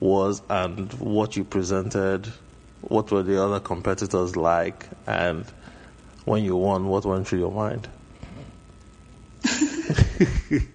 was 0.00 0.40
and 0.48 0.90
what 0.94 1.36
you 1.36 1.44
presented. 1.44 2.32
What 2.80 3.10
were 3.10 3.22
the 3.22 3.44
other 3.44 3.60
competitors 3.60 4.34
like, 4.34 4.88
and 5.06 5.44
when 6.24 6.42
you 6.42 6.56
won, 6.56 6.88
what 6.88 7.04
went 7.04 7.28
through 7.28 7.40
your 7.40 7.52
mind? 7.52 7.86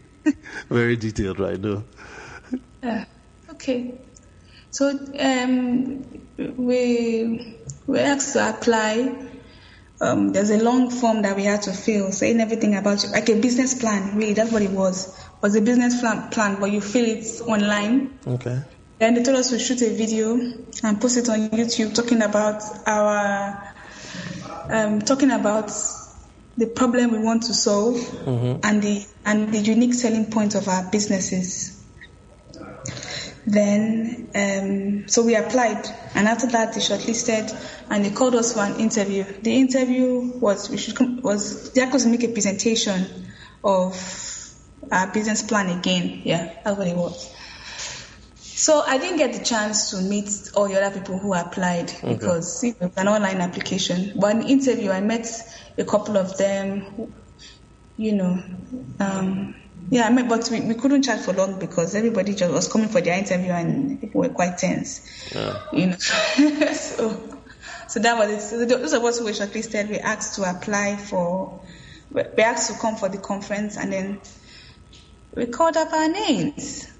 Very 0.70 0.98
detailed, 0.98 1.40
right 1.40 1.60
now. 1.60 1.84
Yeah. 2.84 3.06
Okay. 3.50 3.96
So 4.70 4.90
um, 5.18 6.06
we 6.38 7.58
we 7.88 8.00
asked 8.00 8.34
to 8.34 8.48
apply 8.48 9.26
um, 10.02 10.34
there's 10.34 10.50
a 10.50 10.62
long 10.62 10.90
form 10.90 11.22
that 11.22 11.36
we 11.36 11.44
had 11.44 11.62
to 11.64 11.74
fill, 11.74 12.12
saying 12.12 12.42
everything 12.42 12.76
about 12.76 13.04
you, 13.04 13.12
like 13.12 13.30
a 13.30 13.40
business 13.40 13.74
plan. 13.80 14.18
Really, 14.18 14.34
that's 14.34 14.52
what 14.52 14.62
it 14.62 14.72
was. 14.72 15.18
Was 15.42 15.56
a 15.56 15.62
business 15.62 16.00
plan, 16.00 16.30
plan, 16.30 16.60
but 16.60 16.72
you 16.72 16.82
fill 16.82 17.06
it 17.06 17.26
online. 17.48 18.18
Okay. 18.28 18.62
Then 19.00 19.14
they 19.14 19.24
told 19.24 19.38
us 19.38 19.50
to 19.50 19.60
shoot 19.60 19.82
a 19.82 19.94
video 19.94 20.36
and 20.84 21.02
post 21.02 21.18
it 21.18 21.30
on 21.30 21.50
YouTube, 21.50 21.94
talking 21.94 22.22
about 22.22 22.64
our, 22.86 23.74
um, 24.70 25.02
talking 25.02 25.32
about 25.32 25.72
the 26.58 26.68
problem 26.68 27.12
we 27.12 27.20
want 27.20 27.44
to 27.44 27.54
solve 27.54 27.96
mm-hmm. 27.96 28.60
and 28.64 28.82
the 28.82 29.06
and 29.26 29.54
the 29.54 29.60
unique 29.60 29.94
selling 29.94 30.32
point 30.32 30.56
of 30.56 30.68
our 30.68 30.90
businesses. 30.90 31.85
Then, 33.48 34.30
um, 34.34 35.08
so 35.08 35.24
we 35.24 35.36
applied, 35.36 35.88
and 36.16 36.28
after 36.28 36.48
that, 36.48 36.74
they 36.74 36.80
shortlisted, 36.80 37.54
and 37.90 38.04
they 38.04 38.10
called 38.10 38.34
us 38.36 38.54
for 38.54 38.62
an 38.62 38.80
interview. 38.80 39.24
The 39.24 39.56
interview 39.56 40.32
was 40.40 40.70
we 40.70 40.78
should 40.78 40.96
come, 40.96 41.22
was 41.22 41.72
they 41.74 41.82
asked 41.82 41.96
us 41.96 42.04
to 42.04 42.10
make 42.10 42.24
a 42.24 42.30
presentation 42.30 43.06
of 43.64 43.96
our 44.92 45.12
business 45.12 45.44
plan 45.44 45.78
again. 45.78 46.22
Yeah, 46.24 46.54
that's 46.64 46.78
what 46.78 46.88
it 46.88 46.96
was. 46.96 47.32
So 48.40 48.82
I 48.82 48.98
didn't 48.98 49.18
get 49.18 49.34
the 49.34 49.44
chance 49.44 49.92
to 49.92 50.02
meet 50.02 50.30
all 50.56 50.68
the 50.68 50.82
other 50.82 50.98
people 50.98 51.20
who 51.20 51.34
applied 51.34 51.92
okay. 51.92 52.14
because 52.14 52.64
it 52.64 52.80
was 52.80 52.92
an 52.98 53.08
online 53.08 53.42
application. 53.42 54.14
But 54.20 54.32
in 54.32 54.40
the 54.40 54.48
interview, 54.48 54.90
I 54.90 55.02
met 55.02 55.28
a 55.78 55.84
couple 55.84 56.18
of 56.18 56.38
them. 56.38 56.82
Who, 56.82 57.12
You 57.98 58.14
know. 58.14 58.44
Um, 59.00 59.56
yeah, 59.90 60.08
I 60.08 60.12
mean, 60.12 60.28
but 60.28 60.50
we, 60.52 60.62
we 60.62 60.74
couldn't 60.74 61.04
chat 61.04 61.20
for 61.20 61.34
long 61.34 61.60
because 61.60 61.94
everybody 61.96 62.34
just 62.34 62.54
was 62.54 62.68
coming 62.68 62.90
for 62.90 63.02
their 63.02 63.18
interview 63.18 63.52
and 63.52 64.02
people 64.02 64.22
were 64.22 64.30
quite 64.30 64.58
tense. 64.58 65.02
Yeah. 65.34 65.62
You 65.72 65.88
know, 65.88 65.96
so 66.74 67.36
so 67.88 68.00
that 68.00 68.18
was 68.18 68.30
it. 68.30 68.42
So 68.42 68.66
those 68.66 68.94
of 68.94 69.04
us 69.04 69.20
who 69.20 69.26
were 69.26 69.32
shortlisted, 69.32 69.90
we 69.90 70.00
asked 70.00 70.36
to 70.36 70.50
apply 70.50 70.96
for, 70.96 71.62
we 72.12 72.22
asked 72.22 72.72
to 72.72 72.80
come 72.80 72.96
for 72.96 73.10
the 73.10 73.20
conference, 73.20 73.78
and 73.78 73.94
then 73.94 74.20
we 75.36 75.46
called 75.46 75.78
up 75.78 75.94
our 75.94 76.10
names, 76.10 76.92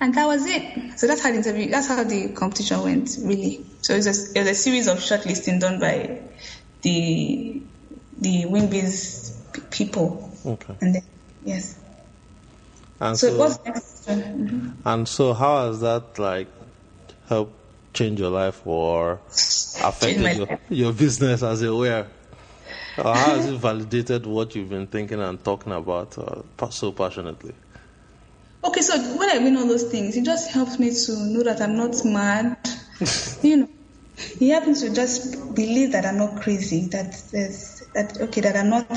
and 0.00 0.14
that 0.14 0.26
was 0.26 0.46
it. 0.46 0.98
So 0.98 1.06
that's 1.06 1.22
how 1.22 1.30
the 1.30 1.38
interview, 1.38 1.68
that's 1.68 1.88
how 1.88 2.04
the 2.04 2.28
competition 2.28 2.82
went, 2.82 3.18
really. 3.22 3.66
So 3.82 3.94
it 3.94 3.98
was 3.98 4.06
a, 4.06 4.38
it 4.38 4.40
was 4.40 4.48
a 4.50 4.54
series 4.54 4.86
of 4.86 4.98
shortlisting 4.98 5.60
done 5.60 5.80
by 5.80 6.20
the 6.82 7.62
the 8.18 8.44
WIMBIZ 8.44 9.70
people, 9.70 10.30
okay. 10.46 10.76
and 10.80 10.94
then 10.94 11.02
Yes. 11.44 11.78
And 13.00 13.18
so, 13.18 13.30
so 13.30 13.38
what's 13.38 13.64
next? 13.64 14.06
Mm-hmm. 14.06 14.70
And 14.84 15.08
so, 15.08 15.32
how 15.32 15.66
has 15.66 15.80
that 15.80 16.18
like 16.18 16.48
helped 17.28 17.54
change 17.94 18.20
your 18.20 18.30
life 18.30 18.66
or 18.66 19.20
affected 19.82 20.36
your, 20.36 20.58
your 20.68 20.92
business 20.92 21.42
as 21.42 21.62
it 21.62 21.70
were? 21.70 22.06
Or 22.98 23.14
how 23.14 23.36
has 23.36 23.46
it 23.46 23.56
validated 23.56 24.26
what 24.26 24.54
you've 24.54 24.68
been 24.68 24.86
thinking 24.86 25.20
and 25.20 25.42
talking 25.42 25.72
about 25.72 26.18
uh, 26.18 26.70
so 26.70 26.92
passionately? 26.92 27.54
Okay, 28.62 28.82
so 28.82 28.98
when 29.16 29.30
I 29.30 29.38
win 29.38 29.56
all 29.56 29.66
those 29.66 29.84
things, 29.84 30.16
it 30.16 30.24
just 30.24 30.50
helps 30.52 30.78
me 30.78 30.90
to 31.06 31.12
know 31.26 31.42
that 31.42 31.62
I'm 31.62 31.76
not 31.76 32.04
mad. 32.04 32.58
you 33.42 33.56
know, 33.56 33.68
it 34.18 34.52
happens 34.52 34.82
to 34.82 34.92
just 34.92 35.54
believe 35.54 35.92
that 35.92 36.04
I'm 36.04 36.18
not 36.18 36.42
crazy. 36.42 36.88
That 36.88 37.16
there's 37.32 37.82
that 37.94 38.20
okay, 38.20 38.42
that 38.42 38.56
I'm 38.56 38.68
not 38.68 38.90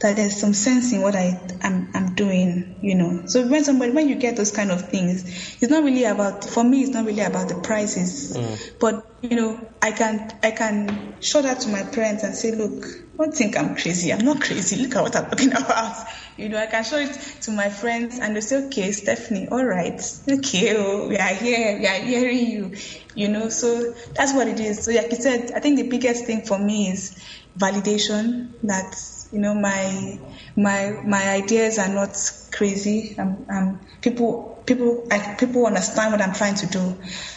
that 0.00 0.16
there's 0.16 0.40
some 0.40 0.54
sense 0.54 0.92
in 0.92 1.02
what 1.02 1.14
I 1.14 1.38
am 1.62 1.90
I'm, 1.94 1.96
I'm 1.96 2.14
doing, 2.14 2.76
you 2.80 2.94
know. 2.94 3.26
So 3.26 3.46
when 3.46 3.64
somebody 3.64 3.92
when 3.92 4.08
you 4.08 4.16
get 4.16 4.36
those 4.36 4.50
kind 4.50 4.70
of 4.70 4.88
things, 4.88 5.24
it's 5.60 5.70
not 5.70 5.84
really 5.84 6.04
about 6.04 6.44
for 6.44 6.64
me. 6.64 6.82
It's 6.82 6.90
not 6.90 7.04
really 7.04 7.22
about 7.22 7.48
the 7.48 7.56
prices, 7.56 8.36
mm. 8.36 8.78
but 8.80 9.06
you 9.20 9.36
know, 9.36 9.60
I 9.82 9.92
can 9.92 10.32
I 10.42 10.52
can 10.52 11.14
show 11.20 11.42
that 11.42 11.60
to 11.60 11.68
my 11.68 11.82
parents 11.82 12.24
and 12.24 12.34
say, 12.34 12.52
look, 12.52 12.84
don't 13.18 13.34
think 13.34 13.58
I'm 13.58 13.76
crazy. 13.76 14.10
I'm 14.12 14.24
not 14.24 14.40
crazy. 14.40 14.76
Look 14.82 14.96
at 14.96 15.02
what 15.02 15.16
I'm 15.16 15.28
talking 15.28 15.52
about. 15.56 16.06
You 16.38 16.48
know, 16.48 16.58
I 16.58 16.66
can 16.66 16.82
show 16.82 16.96
it 16.96 17.12
to 17.42 17.50
my 17.50 17.68
friends 17.68 18.18
and 18.18 18.34
they 18.34 18.40
say, 18.40 18.64
okay, 18.66 18.92
Stephanie, 18.92 19.48
all 19.48 19.64
right, 19.64 20.00
okay, 20.26 20.74
oh, 20.78 21.08
we 21.08 21.18
are 21.18 21.34
here, 21.34 21.78
we 21.78 21.86
are 21.86 22.00
hearing 22.00 22.46
you. 22.46 22.76
You 23.14 23.28
know, 23.28 23.50
so 23.50 23.92
that's 24.14 24.32
what 24.32 24.48
it 24.48 24.58
is. 24.60 24.84
So 24.84 24.92
like 24.92 25.10
you 25.10 25.18
said, 25.18 25.52
I 25.54 25.60
think 25.60 25.76
the 25.76 25.88
biggest 25.90 26.24
thing 26.24 26.42
for 26.42 26.58
me 26.58 26.90
is 26.90 27.22
validation 27.58 28.52
that 28.62 28.94
you 29.32 29.38
know 29.38 29.54
my 29.54 30.18
my 30.56 31.00
my 31.04 31.28
ideas 31.30 31.78
are 31.78 31.88
not 31.88 32.16
crazy. 32.50 33.14
I'm, 33.18 33.46
I'm, 33.50 33.80
people 34.00 34.62
people 34.66 35.06
I, 35.10 35.34
people 35.38 35.66
understand 35.66 36.12
what 36.12 36.20
I'm 36.20 36.34
trying 36.34 36.56
to 36.56 36.66
do, 36.66 36.96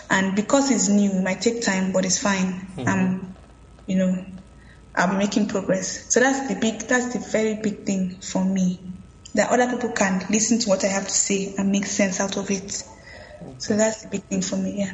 and 0.10 0.36
because 0.36 0.72
it's 0.72 0.90
new, 0.90 1.12
it 1.12 1.24
might 1.24 1.42
take 1.42 1.62
time, 1.62 1.92
but 1.92 2.06
it's 2.06 2.20
fine. 2.20 2.68
Mm-hmm. 2.76 2.88
I'm 2.88 3.36
you 3.86 3.98
know 3.98 4.26
I'm 4.96 5.18
making 5.18 5.48
progress. 5.48 6.14
So 6.14 6.20
that's 6.20 6.48
the 6.54 6.60
big 6.60 6.80
that's 6.82 7.14
the 7.14 7.20
very 7.20 7.56
big 7.62 7.84
thing 7.84 8.12
for 8.22 8.44
me 8.44 8.80
that 9.36 9.50
other 9.50 9.72
people 9.72 9.92
can 9.92 10.26
listen 10.30 10.60
to 10.60 10.70
what 10.70 10.84
I 10.84 10.88
have 10.88 11.06
to 11.06 11.14
say 11.14 11.56
and 11.58 11.72
make 11.72 11.86
sense 11.86 12.20
out 12.20 12.38
of 12.38 12.50
it. 12.52 12.84
So 13.58 13.76
that's 13.76 14.04
the 14.04 14.10
big 14.10 14.24
thing 14.24 14.42
for 14.42 14.56
me. 14.56 14.80
Yeah. 14.80 14.94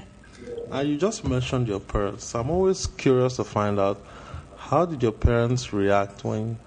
And 0.71 0.89
you 0.89 0.97
just 0.97 1.25
mentioned 1.25 1.67
your 1.67 1.79
parents. 1.79 2.33
I'm 2.35 2.49
always 2.49 2.87
curious 2.87 3.35
to 3.35 3.43
find 3.43 3.79
out 3.79 4.01
how 4.57 4.85
did 4.85 5.03
your 5.03 5.11
parents 5.11 5.73
react 5.73 6.23
when 6.23 6.57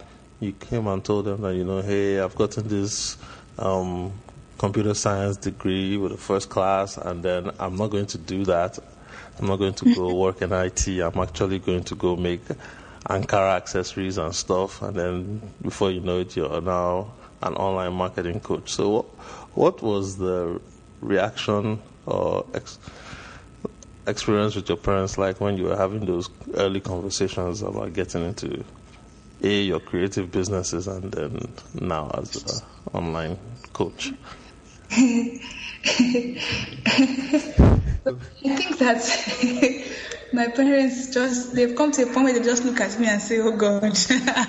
you 0.43 0.53
came 0.53 0.89
and 0.89 1.05
told 1.05 1.27
them 1.27 1.41
that 1.43 1.55
you 1.55 1.65
know, 1.65 1.81
hey, 1.81 2.19
I've 2.19 2.35
gotten 2.35 2.67
this 2.67 3.17
um, 3.59 4.13
computer 4.59 4.93
science 4.93 5.37
degree 5.37 5.97
with 5.97 6.13
a 6.13 6.17
first 6.17 6.51
class, 6.51 6.99
and 6.99 7.23
then 7.23 7.53
I'm 7.61 7.77
not 7.77 7.89
going 7.89 8.07
to 8.07 8.19
do 8.19 8.45
that. 8.47 8.79
I'm 9.39 9.47
not 9.47 9.57
going 9.57 9.75
to 9.75 9.95
go 9.95 10.13
work 10.21 10.43
in 10.43 10.53
IT. 10.53 10.89
I'm 10.89 11.19
actually 11.19 11.61
going 11.61 11.85
to 11.85 11.95
go 11.95 12.17
make 12.17 12.43
Ankara 13.09 13.57
accessories 13.57 14.19
and 14.19 14.35
stuff, 14.35 14.83
and 14.83 14.97
then 14.97 15.53
before 15.63 15.93
you 15.93 16.01
know 16.01 16.19
it, 16.19 16.37
you're 16.37 16.61
now 16.61 17.13
an 17.43 17.55
online 17.55 17.93
marketing 17.93 18.41
coach. 18.41 18.73
So, 18.73 18.91
what, 18.91 19.05
what 19.55 19.83
was 19.83 20.19
the 20.19 20.61
reaction 21.01 21.81
or 22.07 22.45
ex- 22.55 22.79
experience 24.09 24.57
with 24.57 24.69
your 24.69 24.79
parents 24.79 25.19
like 25.19 25.41
when 25.41 25.57
you 25.57 25.65
were 25.65 25.77
having 25.77 26.05
those 26.05 26.29
early 26.55 26.81
conversations 26.81 27.63
about 27.63 27.93
getting 27.93 28.25
into 28.25 28.65
a 29.43 29.63
your 29.63 29.81
creative 29.81 30.31
businesses 30.31 30.87
and 30.87 31.11
then 31.13 31.53
now 31.75 32.11
as 32.15 32.37
an 32.37 32.67
online 32.93 33.39
coach? 33.73 34.13
I 38.05 38.15
think 38.57 38.79
that 38.79 39.93
my 40.33 40.49
parents 40.49 41.15
just 41.15 41.55
they've 41.55 41.75
come 41.77 41.93
to 41.93 42.03
a 42.03 42.07
point 42.07 42.25
where 42.25 42.33
they 42.35 42.43
just 42.43 42.65
look 42.65 42.81
at 42.81 42.99
me 42.99 43.07
and 43.07 43.21
say, 43.21 43.39
"Oh 43.41 43.57
God," 43.57 43.97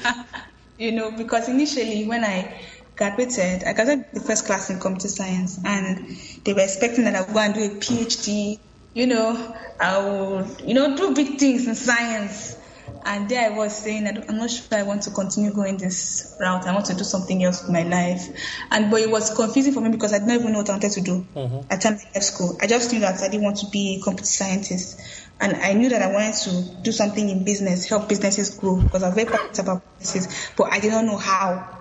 you 0.77 0.91
know, 0.91 1.11
because 1.11 1.49
initially 1.49 2.05
when 2.05 2.23
I 2.23 2.61
graduated, 2.95 3.63
I 3.63 3.73
graduated 3.73 4.05
the 4.13 4.21
first 4.21 4.45
class 4.45 4.69
in 4.69 4.79
computer 4.79 5.07
science, 5.07 5.59
and 5.63 6.17
they 6.43 6.53
were 6.53 6.61
expecting 6.61 7.05
that 7.05 7.15
I 7.15 7.21
would 7.21 7.33
go 7.33 7.39
and 7.39 7.53
do 7.53 7.63
a 7.63 7.69
PhD. 7.69 8.59
You 8.93 9.07
know, 9.07 9.55
I 9.79 9.97
would, 9.97 10.61
you 10.67 10.73
know, 10.73 10.95
do 10.95 11.15
big 11.15 11.39
things 11.39 11.67
in 11.67 11.75
science. 11.75 12.57
And 13.05 13.27
there 13.27 13.51
I 13.51 13.55
was 13.55 13.75
saying 13.75 14.07
I'm 14.07 14.37
not 14.37 14.49
sure 14.49 14.77
I 14.77 14.83
want 14.83 15.03
to 15.03 15.11
continue 15.11 15.51
going 15.51 15.77
this 15.77 16.37
route. 16.39 16.65
I 16.65 16.73
want 16.73 16.85
to 16.87 16.95
do 16.95 17.03
something 17.03 17.43
else 17.43 17.61
with 17.61 17.71
my 17.71 17.83
life. 17.83 18.27
And 18.71 18.89
but 18.89 19.01
it 19.01 19.09
was 19.11 19.35
confusing 19.35 19.73
for 19.73 19.81
me 19.81 19.89
because 19.89 20.13
I 20.13 20.19
didn't 20.19 20.39
even 20.39 20.53
know 20.53 20.59
what 20.59 20.69
I 20.69 20.73
wanted 20.73 20.91
to 20.93 21.01
do 21.01 21.25
mm-hmm. 21.35 21.61
at 21.69 21.81
time 21.81 21.93
I 21.93 22.13
left 22.15 22.23
school. 22.23 22.57
I 22.61 22.67
just 22.67 22.91
knew 22.91 22.99
that 23.01 23.21
I 23.21 23.29
didn't 23.29 23.43
want 23.43 23.57
to 23.57 23.67
be 23.67 23.99
a 23.99 24.03
computer 24.03 24.25
scientist. 24.25 25.01
And 25.41 25.57
I 25.57 25.73
knew 25.73 25.89
that 25.89 26.01
I 26.01 26.13
wanted 26.13 26.35
to 26.35 26.81
do 26.83 26.91
something 26.91 27.27
in 27.27 27.43
business, 27.43 27.85
help 27.85 28.07
businesses 28.07 28.57
grow 28.57 28.81
because 28.81 29.03
I'm 29.03 29.13
very 29.13 29.29
passionate 29.29 29.59
about 29.59 29.81
businesses, 29.99 30.51
but 30.55 30.71
I 30.71 30.79
did 30.79 30.91
not 30.91 31.05
know 31.05 31.17
how. 31.17 31.79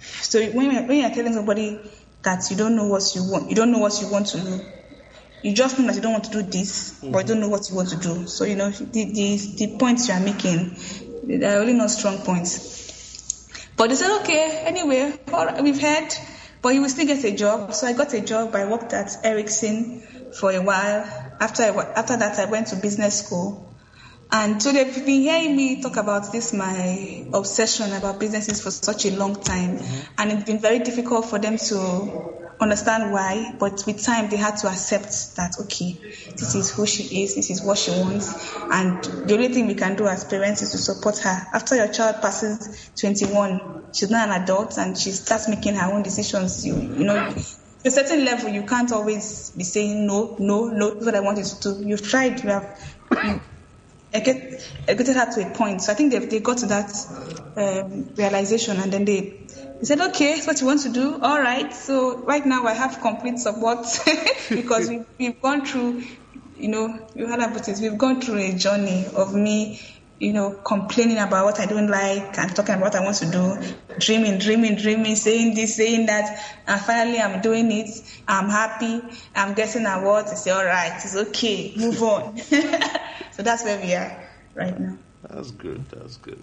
So 0.00 0.42
when 0.42 0.70
you're, 0.70 0.82
when 0.82 0.98
you're 1.00 1.10
telling 1.10 1.32
somebody 1.32 1.78
that 2.22 2.50
you 2.50 2.56
don't 2.56 2.76
know 2.76 2.86
what 2.86 3.02
you 3.14 3.30
want, 3.30 3.48
you 3.48 3.56
don't 3.56 3.72
know 3.72 3.78
what 3.78 4.00
you 4.00 4.08
want 4.10 4.26
to 4.28 4.40
do, 4.40 4.60
you 5.42 5.54
just 5.54 5.78
know 5.78 5.86
that 5.86 5.94
you 5.94 6.02
don't 6.02 6.12
want 6.12 6.24
to 6.24 6.30
do 6.30 6.42
this, 6.42 6.94
mm-hmm. 6.94 7.12
but 7.12 7.20
you 7.20 7.34
don't 7.34 7.40
know 7.40 7.48
what 7.48 7.68
you 7.70 7.76
want 7.76 7.88
to 7.90 7.96
do. 7.96 8.26
So 8.26 8.44
you 8.44 8.56
know 8.56 8.70
the 8.70 9.04
the, 9.04 9.36
the 9.58 9.78
points 9.78 10.08
you 10.08 10.14
are 10.14 10.20
making, 10.20 10.76
they 11.24 11.46
are 11.46 11.60
really 11.60 11.74
not 11.74 11.90
strong 11.90 12.18
points. 12.18 12.78
But 13.76 13.88
they 13.88 13.96
said, 13.96 14.20
okay, 14.20 14.62
anyway, 14.66 15.18
we've 15.62 15.80
heard, 15.80 16.08
but 16.60 16.74
you 16.74 16.82
will 16.82 16.90
still 16.90 17.06
get 17.06 17.24
a 17.24 17.34
job. 17.34 17.72
So 17.72 17.86
I 17.86 17.94
got 17.94 18.12
a 18.12 18.20
job. 18.20 18.54
I 18.54 18.66
worked 18.66 18.92
at 18.92 19.16
Ericsson 19.24 20.00
for 20.38 20.52
a 20.52 20.60
while. 20.60 21.04
After 21.40 21.62
I, 21.62 21.68
after 21.96 22.18
that, 22.18 22.38
I 22.38 22.44
went 22.44 22.66
to 22.68 22.76
business 22.76 23.24
school. 23.24 23.69
And 24.32 24.62
so 24.62 24.72
they've 24.72 24.94
been 24.94 25.22
hearing 25.22 25.56
me 25.56 25.82
talk 25.82 25.96
about 25.96 26.30
this, 26.30 26.52
my 26.52 27.26
obsession 27.34 27.92
about 27.92 28.20
businesses 28.20 28.62
for 28.62 28.70
such 28.70 29.06
a 29.06 29.10
long 29.16 29.34
time. 29.34 29.78
Mm-hmm. 29.78 30.12
And 30.18 30.32
it's 30.32 30.44
been 30.44 30.60
very 30.60 30.78
difficult 30.78 31.26
for 31.26 31.38
them 31.38 31.56
to 31.56 32.40
understand 32.60 33.12
why, 33.12 33.54
but 33.58 33.82
with 33.86 34.04
time 34.04 34.28
they 34.28 34.36
had 34.36 34.56
to 34.58 34.68
accept 34.68 35.36
that, 35.36 35.56
okay, 35.60 35.96
this 36.36 36.54
is 36.54 36.70
who 36.70 36.86
she 36.86 37.22
is, 37.22 37.34
this 37.34 37.50
is 37.50 37.62
what 37.62 37.78
she 37.78 37.90
wants. 37.90 38.54
And 38.70 39.02
the 39.28 39.34
only 39.34 39.48
thing 39.48 39.66
we 39.66 39.74
can 39.74 39.96
do 39.96 40.06
as 40.06 40.24
parents 40.24 40.62
is 40.62 40.72
to 40.72 40.78
support 40.78 41.18
her. 41.18 41.46
After 41.54 41.74
your 41.74 41.88
child 41.88 42.16
passes 42.20 42.90
21, 42.96 43.86
she's 43.94 44.10
not 44.10 44.28
an 44.28 44.42
adult 44.42 44.76
and 44.78 44.96
she 44.96 45.10
starts 45.10 45.48
making 45.48 45.74
her 45.74 45.90
own 45.92 46.02
decisions. 46.02 46.66
You, 46.66 46.74
you 46.74 47.04
know, 47.04 47.30
to 47.30 47.88
a 47.88 47.90
certain 47.90 48.24
level, 48.24 48.50
you 48.50 48.62
can't 48.62 48.92
always 48.92 49.50
be 49.56 49.64
saying 49.64 50.06
no, 50.06 50.36
no, 50.38 50.66
no, 50.66 50.90
that's 50.90 51.06
what 51.06 51.14
I 51.14 51.20
want 51.20 51.38
you 51.38 51.44
to 51.44 51.60
do. 51.62 51.88
You've 51.88 52.06
tried, 52.06 52.42
you 52.44 52.50
have, 52.50 52.78
you, 53.24 53.40
educated 54.12 55.16
her 55.16 55.32
to 55.32 55.46
a 55.46 55.54
point. 55.54 55.82
So 55.82 55.92
I 55.92 55.94
think 55.94 56.12
they 56.12 56.18
they 56.18 56.40
got 56.40 56.58
to 56.58 56.66
that 56.66 56.90
um, 57.56 58.14
realization, 58.16 58.78
and 58.78 58.92
then 58.92 59.04
they 59.04 59.46
they 59.80 59.84
said, 59.84 60.00
okay, 60.00 60.40
what 60.42 60.60
you 60.60 60.66
want 60.66 60.82
to 60.82 60.90
do. 60.90 61.20
All 61.20 61.40
right. 61.40 61.72
So 61.72 62.22
right 62.24 62.44
now 62.44 62.66
I 62.66 62.74
have 62.74 63.00
complete 63.00 63.38
support 63.38 63.86
because 64.50 64.88
we, 64.88 65.04
we've 65.18 65.40
gone 65.40 65.64
through, 65.64 66.02
you 66.54 66.68
know, 66.68 67.08
you 67.14 67.26
heard 67.26 67.40
about 67.40 67.68
it. 67.68 67.78
We've 67.80 67.96
gone 67.96 68.20
through 68.20 68.38
a 68.38 68.52
journey 68.52 69.06
of 69.14 69.34
me 69.34 69.80
you 70.20 70.34
know, 70.34 70.52
complaining 70.66 71.16
about 71.16 71.46
what 71.46 71.58
I 71.58 71.64
don't 71.64 71.88
like 71.88 72.38
and 72.38 72.54
talking 72.54 72.74
about 72.74 72.92
what 72.92 72.94
I 72.94 73.02
want 73.02 73.16
to 73.16 73.30
do, 73.30 73.56
dreaming, 73.98 74.38
dreaming, 74.38 74.76
dreaming, 74.76 75.16
saying 75.16 75.54
this, 75.54 75.76
saying 75.76 76.06
that, 76.06 76.44
and 76.66 76.78
finally 76.78 77.18
I'm 77.18 77.40
doing 77.40 77.72
it. 77.72 77.88
I'm 78.28 78.50
happy. 78.50 79.00
I'm 79.34 79.54
getting 79.54 79.86
awards. 79.86 80.30
I 80.30 80.34
say, 80.34 80.50
all 80.50 80.64
right, 80.64 80.92
it's 80.94 81.16
okay, 81.16 81.72
move 81.74 82.02
on. 82.02 82.38
so 83.40 83.44
that's 83.44 83.64
where 83.64 83.80
we 83.80 83.94
are 83.94 84.14
right 84.54 84.78
now. 84.78 84.98
That's 85.30 85.50
good. 85.52 85.82
That's 85.88 86.18
good. 86.18 86.42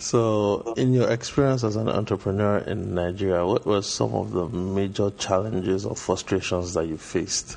So, 0.00 0.74
in 0.76 0.92
your 0.92 1.08
experience 1.12 1.62
as 1.62 1.76
an 1.76 1.88
entrepreneur 1.88 2.58
in 2.58 2.92
Nigeria, 2.96 3.46
what 3.46 3.64
were 3.64 3.82
some 3.82 4.12
of 4.14 4.32
the 4.32 4.48
major 4.48 5.10
challenges 5.10 5.86
or 5.86 5.94
frustrations 5.94 6.74
that 6.74 6.86
you 6.86 6.96
faced? 6.96 7.56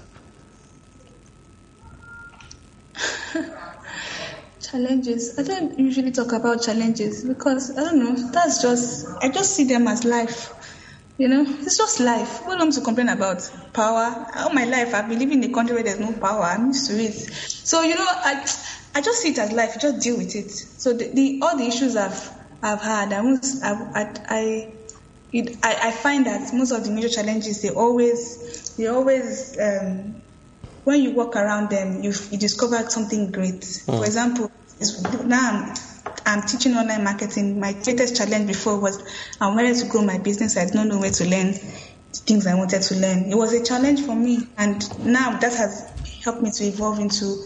Challenges. 4.62 5.40
I 5.40 5.42
don't 5.42 5.80
usually 5.80 6.12
talk 6.12 6.34
about 6.34 6.62
challenges 6.62 7.26
because 7.26 7.76
I 7.76 7.82
don't 7.82 7.98
know. 7.98 8.14
That's 8.30 8.62
just 8.62 9.08
I 9.24 9.30
just 9.30 9.56
see 9.56 9.64
them 9.64 9.88
as 9.88 10.06
life. 10.06 10.54
You 11.20 11.28
know, 11.28 11.46
it's 11.46 11.78
just 11.78 12.00
life. 12.00 12.48
What 12.48 12.62
am 12.62 12.72
to 12.72 12.80
complain 12.80 13.10
about? 13.10 13.42
Power. 13.74 14.26
All 14.38 14.54
my 14.54 14.64
life, 14.64 14.96
I've 14.96 15.10
been 15.10 15.20
living 15.20 15.44
in 15.44 15.52
a 15.52 15.54
country 15.54 15.76
where 15.76 15.84
there's 15.84 16.00
no 16.00 16.14
power. 16.14 16.44
I'm 16.44 16.68
used 16.68 16.90
to 16.90 16.94
it. 16.96 17.14
So 17.14 17.82
you 17.82 17.96
know, 17.96 18.08
I 18.08 18.48
I 18.96 19.02
just 19.02 19.22
see 19.22 19.32
it 19.32 19.38
as 19.38 19.52
life. 19.52 19.78
Just 19.82 20.02
deal 20.02 20.16
with 20.16 20.34
it. 20.34 20.50
So 20.50 20.94
the, 20.94 21.12
the 21.14 21.42
all 21.44 21.58
the 21.58 21.66
issues 21.66 21.98
I've 21.98 22.32
I've 22.64 22.80
had, 22.82 23.12
I 23.12 23.20
I 23.20 23.74
I, 23.94 24.16
I 24.30 24.74
it, 25.34 25.58
I, 25.62 25.90
I, 25.90 25.92
find 25.92 26.26
that 26.26 26.54
most 26.54 26.72
of 26.72 26.86
the 26.86 26.90
major 26.90 27.10
challenges 27.10 27.62
they 27.62 27.70
always 27.70 28.76
they 28.78 28.88
always 28.88 29.58
um, 29.60 30.22
when 30.86 31.04
you 31.04 31.12
walk 31.12 31.36
around 31.36 31.70
them 31.70 32.02
you, 32.02 32.14
you 32.32 32.38
discover 32.38 32.78
something 32.90 33.30
great. 33.32 33.60
Mm. 33.60 33.98
For 33.98 34.06
example, 34.06 34.52
now 35.26 35.74
I'm, 36.30 36.42
teaching 36.44 36.76
online 36.76 37.04
marketing. 37.04 37.60
My 37.60 37.74
greatest 37.74 38.16
challenge 38.18 38.48
before 38.48 38.80
was 38.80 39.02
I 39.42 39.48
wanted 39.48 39.76
to 39.78 39.88
grow 39.88 40.04
my 40.04 40.18
business. 40.18 40.58
I 40.58 40.66
didn't 40.66 40.88
know 40.88 41.00
where 41.00 41.12
to 41.12 41.26
learn 41.26 41.54
things 42.14 42.48
I 42.48 42.56
wanted 42.56 42.82
to 42.84 42.96
learn. 42.96 43.32
It 43.32 43.36
was 43.36 43.54
a 43.54 43.64
challenge 43.64 44.02
for 44.02 44.16
me, 44.16 44.40
and 44.58 45.06
now 45.06 45.38
that 45.40 45.54
has 45.54 45.92
helped 46.24 46.42
me 46.42 46.52
to 46.52 46.64
evolve 46.66 47.00
into 47.00 47.46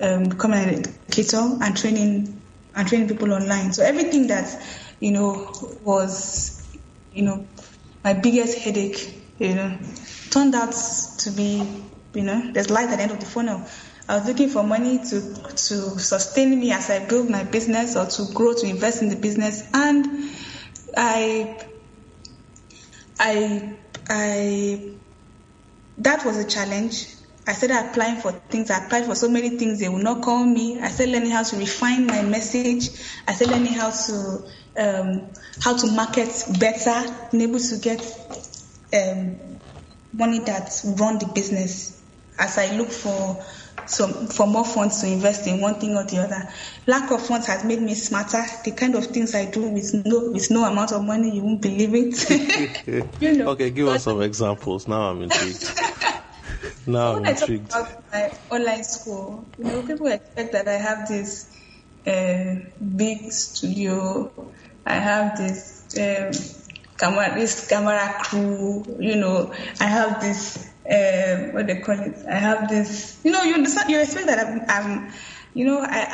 um, 0.00 0.24
becoming 0.24 0.58
an 0.60 0.68
educator 1.08 1.58
and 1.60 1.76
training 1.76 2.42
and 2.74 2.88
training 2.88 3.08
people 3.08 3.32
online. 3.32 3.72
So 3.72 3.82
everything 3.82 4.26
that 4.28 4.62
you 5.00 5.12
know 5.12 5.52
was 5.82 6.78
you 7.12 7.22
know 7.22 7.46
my 8.04 8.14
biggest 8.14 8.58
headache, 8.58 9.22
you 9.38 9.54
know, 9.54 9.78
turned 10.30 10.54
out 10.54 10.72
to 11.18 11.30
be 11.30 11.66
you 12.14 12.22
know 12.22 12.52
there's 12.52 12.70
light 12.70 12.88
at 12.90 12.96
the 12.96 13.02
end 13.02 13.12
of 13.12 13.20
the 13.20 13.26
funnel. 13.26 13.66
I 14.08 14.18
was 14.18 14.26
looking 14.26 14.48
for 14.48 14.62
money 14.62 14.98
to 14.98 15.20
to 15.44 15.98
sustain 15.98 16.58
me 16.60 16.70
as 16.72 16.90
I 16.90 17.04
build 17.06 17.28
my 17.28 17.42
business 17.42 17.96
or 17.96 18.06
to 18.06 18.32
grow 18.32 18.54
to 18.54 18.66
invest 18.66 19.02
in 19.02 19.08
the 19.08 19.16
business, 19.16 19.64
and 19.74 20.30
I 20.96 21.58
I 23.18 23.76
I 24.08 24.96
that 25.98 26.24
was 26.24 26.36
a 26.38 26.46
challenge. 26.48 27.08
I 27.48 27.52
started 27.52 27.88
applying 27.90 28.20
for 28.20 28.32
things. 28.32 28.70
I 28.70 28.84
applied 28.84 29.06
for 29.06 29.14
so 29.14 29.28
many 29.28 29.50
things. 29.50 29.80
They 29.80 29.88
would 29.88 30.02
not 30.02 30.22
call 30.22 30.44
me. 30.44 30.80
I 30.80 30.88
started 30.88 31.12
learning 31.12 31.30
how 31.30 31.42
to 31.44 31.56
refine 31.56 32.06
my 32.06 32.22
message. 32.22 32.90
I 33.26 33.32
started 33.34 33.54
learning 33.56 33.72
how 33.74 33.90
to 33.90 34.44
um, 34.78 35.30
how 35.60 35.76
to 35.76 35.86
market 35.92 36.30
better, 36.60 37.28
able 37.34 37.58
to 37.60 37.78
get 37.80 38.00
um, 38.92 39.60
money 40.12 40.38
that 40.40 40.70
run 40.98 41.18
the 41.18 41.30
business. 41.34 42.02
As 42.38 42.58
I 42.58 42.76
look 42.76 42.90
for 42.90 43.42
some 43.86 44.26
for 44.26 44.46
more 44.46 44.64
funds 44.64 45.00
to 45.00 45.06
invest 45.06 45.46
in 45.46 45.60
one 45.60 45.78
thing 45.80 45.96
or 45.96 46.04
the 46.04 46.18
other. 46.18 46.48
Lack 46.86 47.10
of 47.10 47.24
funds 47.24 47.46
has 47.46 47.64
made 47.64 47.80
me 47.80 47.94
smarter. 47.94 48.42
The 48.64 48.72
kind 48.72 48.94
of 48.94 49.06
things 49.06 49.34
I 49.34 49.50
do 49.50 49.68
with 49.68 49.94
no 50.04 50.30
with 50.30 50.50
no 50.50 50.64
amount 50.64 50.92
of 50.92 51.04
money, 51.04 51.36
you 51.36 51.42
won't 51.42 51.62
believe 51.62 51.94
it. 51.94 53.20
you 53.20 53.36
know. 53.36 53.50
Okay, 53.50 53.70
give 53.70 53.88
us 53.88 54.04
some 54.04 54.22
examples. 54.22 54.88
Now 54.88 55.10
I'm 55.10 55.22
intrigued. 55.22 55.70
now 56.86 57.14
when 57.14 57.26
I'm 57.26 57.32
intrigued. 57.32 57.72
I 57.72 57.82
talk 57.82 57.90
about 57.90 58.12
my 58.12 58.56
online 58.56 58.84
school, 58.84 59.46
you 59.58 59.64
know, 59.64 59.82
people 59.82 60.06
expect 60.06 60.52
that 60.52 60.68
I 60.68 60.74
have 60.74 61.08
this 61.08 61.56
uh, 62.06 62.56
big 62.96 63.30
studio. 63.32 64.52
I 64.84 64.94
have 64.94 65.36
this 65.36 65.86
um, 65.98 66.30
camera, 66.98 67.34
this 67.34 67.66
camera 67.68 68.14
crew. 68.22 68.96
You 69.00 69.16
know, 69.16 69.52
I 69.80 69.84
have 69.84 70.20
this 70.20 70.70
uh, 70.90 71.52
what 71.52 71.66
they 71.66 71.80
call 71.80 71.98
it. 71.98 72.16
I 72.28 72.34
have 72.34 72.68
this, 72.68 73.20
you 73.24 73.30
know, 73.30 73.42
you 73.42 73.54
understand, 73.54 73.90
you 73.90 74.00
expect 74.00 74.26
that 74.26 74.46
I'm, 74.46 74.62
I'm 74.68 75.12
you 75.54 75.64
know, 75.64 75.80
I, 75.80 76.06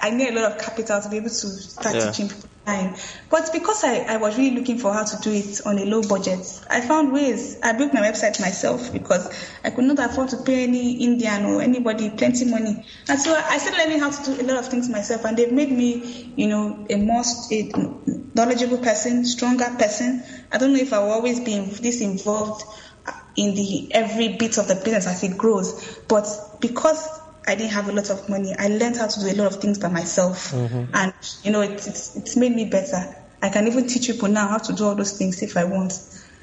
I, 0.00 0.08
I 0.08 0.10
need 0.10 0.30
a 0.34 0.40
lot 0.40 0.52
of 0.52 0.58
capital 0.58 1.00
to 1.02 1.08
be 1.10 1.18
able 1.18 1.28
to 1.28 1.32
start 1.32 1.94
yeah. 1.94 2.10
teaching 2.10 2.28
people 2.28 2.50
time. 2.64 2.94
But 3.28 3.50
because 3.52 3.84
I, 3.84 4.04
I 4.08 4.16
was 4.16 4.36
really 4.36 4.56
looking 4.56 4.78
for 4.78 4.92
how 4.92 5.04
to 5.04 5.16
do 5.22 5.30
it 5.30 5.60
on 5.66 5.78
a 5.78 5.84
low 5.84 6.02
budget, 6.02 6.46
I 6.68 6.80
found 6.80 7.12
ways. 7.12 7.58
I 7.62 7.72
built 7.72 7.92
my 7.92 8.00
website 8.00 8.40
myself 8.40 8.92
because 8.92 9.28
I 9.64 9.70
could 9.70 9.84
not 9.84 9.98
afford 9.98 10.30
to 10.30 10.38
pay 10.38 10.64
any 10.64 11.04
Indian 11.04 11.46
or 11.46 11.62
anybody 11.62 12.10
plenty 12.10 12.46
money. 12.46 12.86
And 13.08 13.18
so 13.20 13.34
I 13.34 13.58
started 13.58 13.78
learning 13.78 14.00
how 14.00 14.10
to 14.10 14.34
do 14.34 14.40
a 14.40 14.44
lot 14.46 14.58
of 14.58 14.68
things 14.68 14.88
myself, 14.88 15.24
and 15.24 15.36
they've 15.36 15.52
made 15.52 15.70
me, 15.70 16.32
you 16.36 16.48
know, 16.48 16.86
a 16.88 16.96
more 16.96 17.22
a 17.50 17.72
knowledgeable 18.34 18.78
person, 18.78 19.24
stronger 19.24 19.68
person. 19.78 20.22
I 20.52 20.58
don't 20.58 20.72
know 20.72 20.80
if 20.80 20.92
I 20.92 21.00
will 21.00 21.12
always 21.12 21.40
be 21.40 21.58
this 21.60 22.00
involved 22.00 22.64
in 23.40 23.54
the 23.54 23.88
every 23.94 24.36
bit 24.36 24.58
of 24.58 24.68
the 24.68 24.74
business 24.74 25.06
as 25.06 25.22
it 25.22 25.38
grows, 25.38 25.98
but 26.08 26.26
because 26.60 27.08
I 27.46 27.54
didn't 27.54 27.72
have 27.72 27.88
a 27.88 27.92
lot 27.92 28.10
of 28.10 28.28
money. 28.28 28.54
I 28.56 28.68
learned 28.68 28.98
how 28.98 29.06
to 29.06 29.20
do 29.20 29.26
a 29.30 29.36
lot 29.36 29.46
of 29.46 29.60
things 29.60 29.78
by 29.78 29.88
myself, 29.88 30.50
mm-hmm. 30.50 30.94
and 30.94 31.14
you 31.42 31.50
know, 31.50 31.62
it, 31.62 31.86
it's 31.86 32.16
it's 32.16 32.36
made 32.36 32.54
me 32.54 32.66
better. 32.66 33.16
I 33.42 33.48
can 33.48 33.66
even 33.66 33.86
teach 33.86 34.08
people 34.08 34.28
now 34.28 34.48
how 34.48 34.58
to 34.58 34.74
do 34.74 34.84
all 34.84 34.94
those 34.94 35.16
things 35.16 35.42
if 35.42 35.56
I 35.56 35.64
want. 35.64 35.92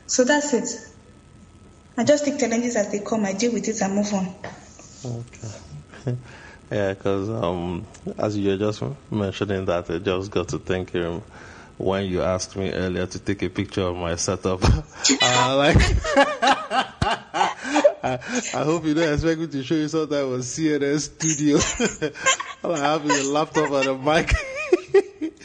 So 0.07 0.23
that's 0.23 0.53
it. 0.53 0.69
I 1.97 2.03
just 2.03 2.25
take 2.25 2.39
challenges 2.39 2.75
as 2.75 2.91
they 2.91 2.99
come. 2.99 3.25
I 3.25 3.33
deal 3.33 3.53
with 3.53 3.67
it 3.67 3.79
and 3.81 3.95
move 3.95 4.11
on. 4.13 4.35
Okay. 5.05 6.17
yeah, 6.71 6.93
because 6.93 7.29
um, 7.29 7.85
as 8.17 8.35
you 8.35 8.57
just 8.57 8.81
mentioning 9.11 9.65
that, 9.65 9.91
I 9.91 9.99
just 9.99 10.31
got 10.31 10.47
to 10.49 10.57
thinking 10.57 11.21
when 11.77 12.05
you 12.05 12.21
asked 12.21 12.55
me 12.55 12.71
earlier 12.71 13.05
to 13.05 13.19
take 13.19 13.43
a 13.43 13.49
picture 13.49 13.81
of 13.81 13.95
my 13.95 14.15
setup. 14.15 14.63
uh, 14.63 15.55
like. 15.57 15.77
I, 18.03 18.19
I, 18.53 18.63
hope 18.63 18.85
you 18.85 18.93
don't 18.93 19.13
expect 19.13 19.39
me 19.39 19.47
to 19.47 19.63
show 19.63 19.75
you 19.75 19.87
something 19.87 20.17
on 20.17 20.39
CNN 20.39 20.99
studio. 20.99 21.57
All 22.63 22.75
I 22.75 22.79
have 22.79 23.05
is 23.05 23.27
a 23.27 23.31
laptop 23.31 23.71
and 23.71 23.87
a 23.87 23.97
mic. 23.97 24.33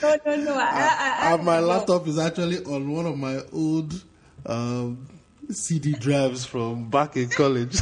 no, 0.02 0.16
no, 0.26 0.36
no. 0.36 0.58
I, 0.58 1.32
I, 1.32 1.36
my 1.36 1.60
laptop 1.60 2.06
is 2.06 2.18
actually 2.18 2.64
on 2.64 2.90
one 2.90 3.06
of 3.06 3.16
my 3.16 3.40
old 3.52 3.92
um, 4.46 5.06
CD 5.50 5.92
drives 5.92 6.44
from 6.44 6.88
back 6.88 7.16
in 7.16 7.28
college. 7.28 7.74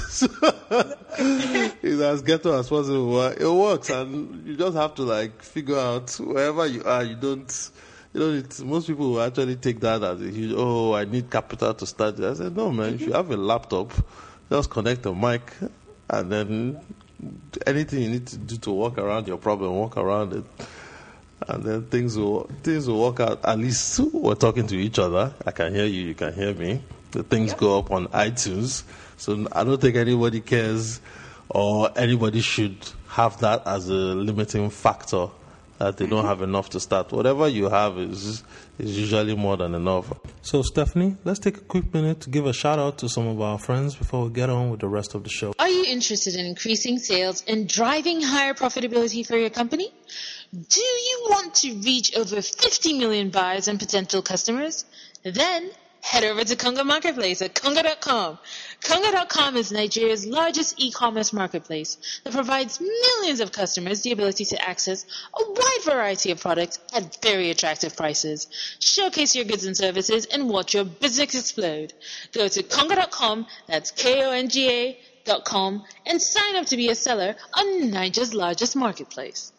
it's 1.19 2.01
as 2.01 2.23
ghetto 2.23 2.59
as 2.59 2.69
possible. 2.69 3.23
It 3.27 3.45
works, 3.45 3.91
and 3.91 4.47
you 4.47 4.57
just 4.57 4.77
have 4.77 4.95
to 4.97 5.03
like 5.03 5.43
figure 5.43 5.79
out 5.79 6.11
wherever 6.15 6.67
you 6.67 6.83
are. 6.85 7.05
You 7.05 7.17
don't. 7.17 7.71
You 8.13 8.21
know, 8.21 8.43
most 8.65 8.89
people 8.89 9.13
will 9.13 9.23
actually 9.23 9.57
take 9.57 9.81
that 9.81 10.03
as 10.03 10.21
a 10.21 10.31
huge. 10.31 10.53
Oh, 10.57 10.95
I 10.95 11.05
need 11.05 11.31
capital 11.31 11.75
to 11.75 11.87
start. 11.87 12.19
I 12.21 12.35
said, 12.35 12.57
no, 12.57 12.71
man. 12.73 12.95
If 12.95 13.03
you 13.03 13.13
have 13.13 13.31
a 13.31 13.37
laptop 13.37 13.93
just 14.51 14.69
connect 14.69 15.03
the 15.03 15.15
mic 15.15 15.53
and 16.09 16.33
then 16.33 16.81
anything 17.67 18.03
you 18.03 18.09
need 18.11 18.27
to 18.27 18.37
do 18.37 18.57
to 18.57 18.71
walk 18.73 18.99
around 18.99 19.29
your 19.29 19.39
problem, 19.39 19.75
walk 19.77 19.97
around 19.97 20.33
it. 20.33 20.45
And 21.47 21.63
then 21.63 21.85
things 21.85 22.19
will 22.19 22.51
things 22.63 22.89
will 22.89 23.01
work 23.01 23.21
out. 23.21 23.45
At 23.45 23.59
least 23.59 24.01
we're 24.13 24.35
talking 24.35 24.67
to 24.67 24.77
each 24.77 24.99
other. 24.99 25.33
I 25.47 25.53
can 25.53 25.73
hear 25.75 25.87
you, 25.87 26.03
you 26.03 26.15
can 26.15 26.35
hear 26.35 26.53
me. 26.53 26.83
The 27.13 27.23
things 27.23 27.55
go 27.55 27.79
up 27.79 27.91
on 27.93 28.09
iTunes. 28.09 28.83
So 29.17 29.47
I 29.53 29.65
don't 29.65 29.81
think 29.81 29.97
anybody 29.97 30.41
cares 30.41 31.01
or 31.49 31.91
anybody 31.97 32.41
should 32.41 32.77
have 33.09 33.39
that 33.41 33.67
as 33.67 33.89
a 33.89 33.93
limiting 33.93 34.69
factor 34.71 35.29
that 35.81 35.97
they 35.97 36.07
don't 36.07 36.26
have 36.26 36.43
enough 36.43 36.68
to 36.70 36.78
start. 36.78 37.11
Whatever 37.11 37.49
you 37.49 37.70
have 37.70 37.99
is 37.99 38.45
is 38.78 38.99
usually 38.99 39.35
more 39.35 39.57
than 39.57 39.74
enough. 39.74 40.12
So, 40.43 40.62
Stephanie, 40.62 41.16
let's 41.24 41.39
take 41.39 41.57
a 41.57 41.61
quick 41.61 41.93
minute 41.93 42.20
to 42.20 42.31
give 42.31 42.45
a 42.47 42.53
shout 42.53 42.78
out 42.78 42.99
to 42.99 43.09
some 43.09 43.26
of 43.26 43.41
our 43.41 43.59
friends 43.59 43.95
before 43.95 44.24
we 44.24 44.31
get 44.31 44.51
on 44.51 44.70
with 44.70 44.81
the 44.81 44.89
rest 44.89 45.14
of 45.14 45.24
the 45.24 45.31
show. 45.31 45.55
Are 45.59 45.68
you 45.68 45.85
interested 45.85 46.35
in 46.35 46.45
increasing 46.45 46.99
sales 46.99 47.43
and 47.49 47.66
driving 47.66 48.20
higher 48.20 48.53
profitability 48.53 49.26
for 49.26 49.39
your 49.39 49.51
company? 49.51 49.91
Do 50.53 50.81
you 50.81 51.26
want 51.31 51.55
to 51.57 51.72
reach 51.76 52.14
over 52.16 52.43
50 52.43 52.99
million 52.99 53.31
buyers 53.31 53.66
and 53.66 53.78
potential 53.78 54.20
customers? 54.20 54.85
Then 55.22 55.70
head 56.03 56.24
over 56.24 56.45
to 56.45 56.57
Konga 56.57 56.85
Marketplace 56.85 57.41
at 57.41 57.55
konga.com. 57.55 58.39
Konga.com 58.83 59.57
is 59.57 59.70
Nigeria's 59.72 60.26
largest 60.26 60.74
e-commerce 60.78 61.33
marketplace 61.33 62.20
that 62.24 62.33
provides 62.33 62.81
millions 62.81 63.41
of 63.41 63.53
customers 63.53 64.01
the 64.01 64.12
ability 64.12 64.45
to 64.47 64.68
access 64.68 65.05
a 65.39 65.43
wide 65.51 65.78
variety 65.85 66.31
of 66.31 66.41
products 66.41 66.78
at 66.95 67.20
very 67.22 67.51
attractive 67.51 67.95
prices. 67.97 68.47
Showcase 68.81 69.37
your 69.37 69.45
goods 69.45 69.64
and 69.64 69.76
services 69.76 70.26
and 70.26 70.49
watch 70.49 70.74
your 70.74 70.85
business 70.85 71.35
explode. 71.35 71.93
Go 72.33 72.49
to 72.49 72.62
Konga.com, 72.62 73.47
that's 73.66 73.91
K-O-N-G-A 73.91 74.99
dot 75.24 75.45
com, 75.45 75.85
and 76.07 76.20
sign 76.20 76.57
up 76.57 76.66
to 76.66 76.76
be 76.76 76.89
a 76.89 76.95
seller 76.95 77.37
on 77.55 77.91
Nigeria's 77.91 78.35
largest 78.35 78.76
marketplace. 78.76 79.53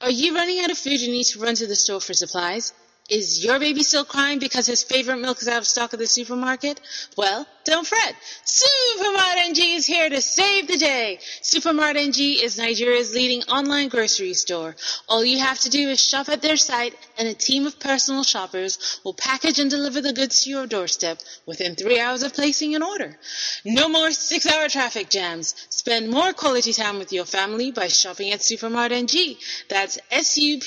Are 0.00 0.10
you 0.10 0.34
running 0.34 0.60
out 0.60 0.70
of 0.70 0.78
food 0.78 1.00
and 1.00 1.12
need 1.12 1.24
to 1.26 1.40
run 1.40 1.54
to 1.56 1.66
the 1.66 1.76
store 1.76 2.00
for 2.00 2.14
supplies? 2.14 2.72
Is 3.12 3.44
your 3.44 3.58
baby 3.58 3.82
still 3.82 4.06
crying 4.06 4.38
because 4.38 4.66
his 4.66 4.82
favorite 4.82 5.18
milk 5.18 5.42
is 5.42 5.48
out 5.48 5.58
of 5.58 5.66
stock 5.66 5.92
at 5.92 5.98
the 5.98 6.06
supermarket? 6.06 6.80
Well, 7.14 7.46
don't 7.64 7.86
fret. 7.86 8.16
Supermart 8.46 9.36
NG 9.36 9.58
is 9.76 9.84
here 9.84 10.08
to 10.08 10.22
save 10.22 10.66
the 10.66 10.78
day. 10.78 11.18
Supermart 11.42 11.96
NG 11.96 12.42
is 12.42 12.56
Nigeria's 12.56 13.14
leading 13.14 13.42
online 13.42 13.88
grocery 13.88 14.32
store. 14.32 14.74
All 15.10 15.22
you 15.22 15.38
have 15.40 15.58
to 15.60 15.68
do 15.68 15.90
is 15.90 16.00
shop 16.02 16.30
at 16.30 16.40
their 16.40 16.56
site 16.56 16.94
and 17.18 17.28
a 17.28 17.34
team 17.34 17.66
of 17.66 17.78
personal 17.78 18.24
shoppers 18.24 19.00
will 19.04 19.12
package 19.12 19.58
and 19.58 19.70
deliver 19.70 20.00
the 20.00 20.14
goods 20.14 20.44
to 20.44 20.50
your 20.50 20.66
doorstep 20.66 21.18
within 21.44 21.74
three 21.74 22.00
hours 22.00 22.22
of 22.22 22.32
placing 22.32 22.74
an 22.74 22.82
order. 22.82 23.18
No 23.62 23.90
more 23.90 24.10
six 24.12 24.46
hour 24.46 24.70
traffic 24.70 25.10
jams. 25.10 25.54
Spend 25.68 26.08
more 26.08 26.32
quality 26.32 26.72
time 26.72 26.98
with 26.98 27.12
your 27.12 27.26
family 27.26 27.72
by 27.72 27.88
shopping 27.88 28.32
at 28.32 28.40
Supermart 28.40 28.90
NG. 28.90 29.36
That's 29.68 29.98
S-U-P-E-R-M-A-R-T 30.10 30.62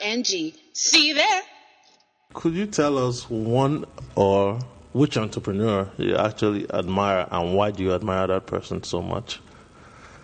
N-G. 0.00 0.54
See 0.72 1.08
you 1.08 1.14
there. 1.14 1.42
Could 2.32 2.54
you 2.54 2.66
tell 2.66 2.96
us 2.98 3.28
one 3.28 3.86
or 4.14 4.58
which 4.92 5.16
entrepreneur 5.16 5.90
you 5.98 6.16
actually 6.16 6.70
admire 6.70 7.26
and 7.30 7.54
why 7.54 7.70
do 7.70 7.82
you 7.82 7.92
admire 7.94 8.26
that 8.28 8.46
person 8.46 8.82
so 8.82 9.02
much? 9.02 9.40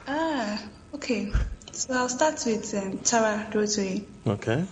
Ah, 0.06 0.62
okay. 0.94 1.32
So 1.72 1.94
I'll 1.94 2.08
start 2.08 2.42
with 2.46 2.74
um, 2.74 2.98
Tara 2.98 3.46
Durotoye. 3.50 4.06
Okay. 4.26 4.64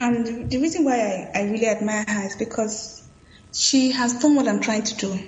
And 0.00 0.50
the 0.50 0.58
reason 0.58 0.84
why 0.84 1.30
I, 1.34 1.40
I 1.40 1.42
really 1.44 1.68
admire 1.68 2.04
her 2.06 2.26
is 2.26 2.36
because 2.36 3.08
she 3.52 3.90
has 3.92 4.18
done 4.18 4.34
what 4.34 4.48
I'm 4.48 4.60
trying 4.60 4.82
to 4.84 4.96
do. 4.96 5.18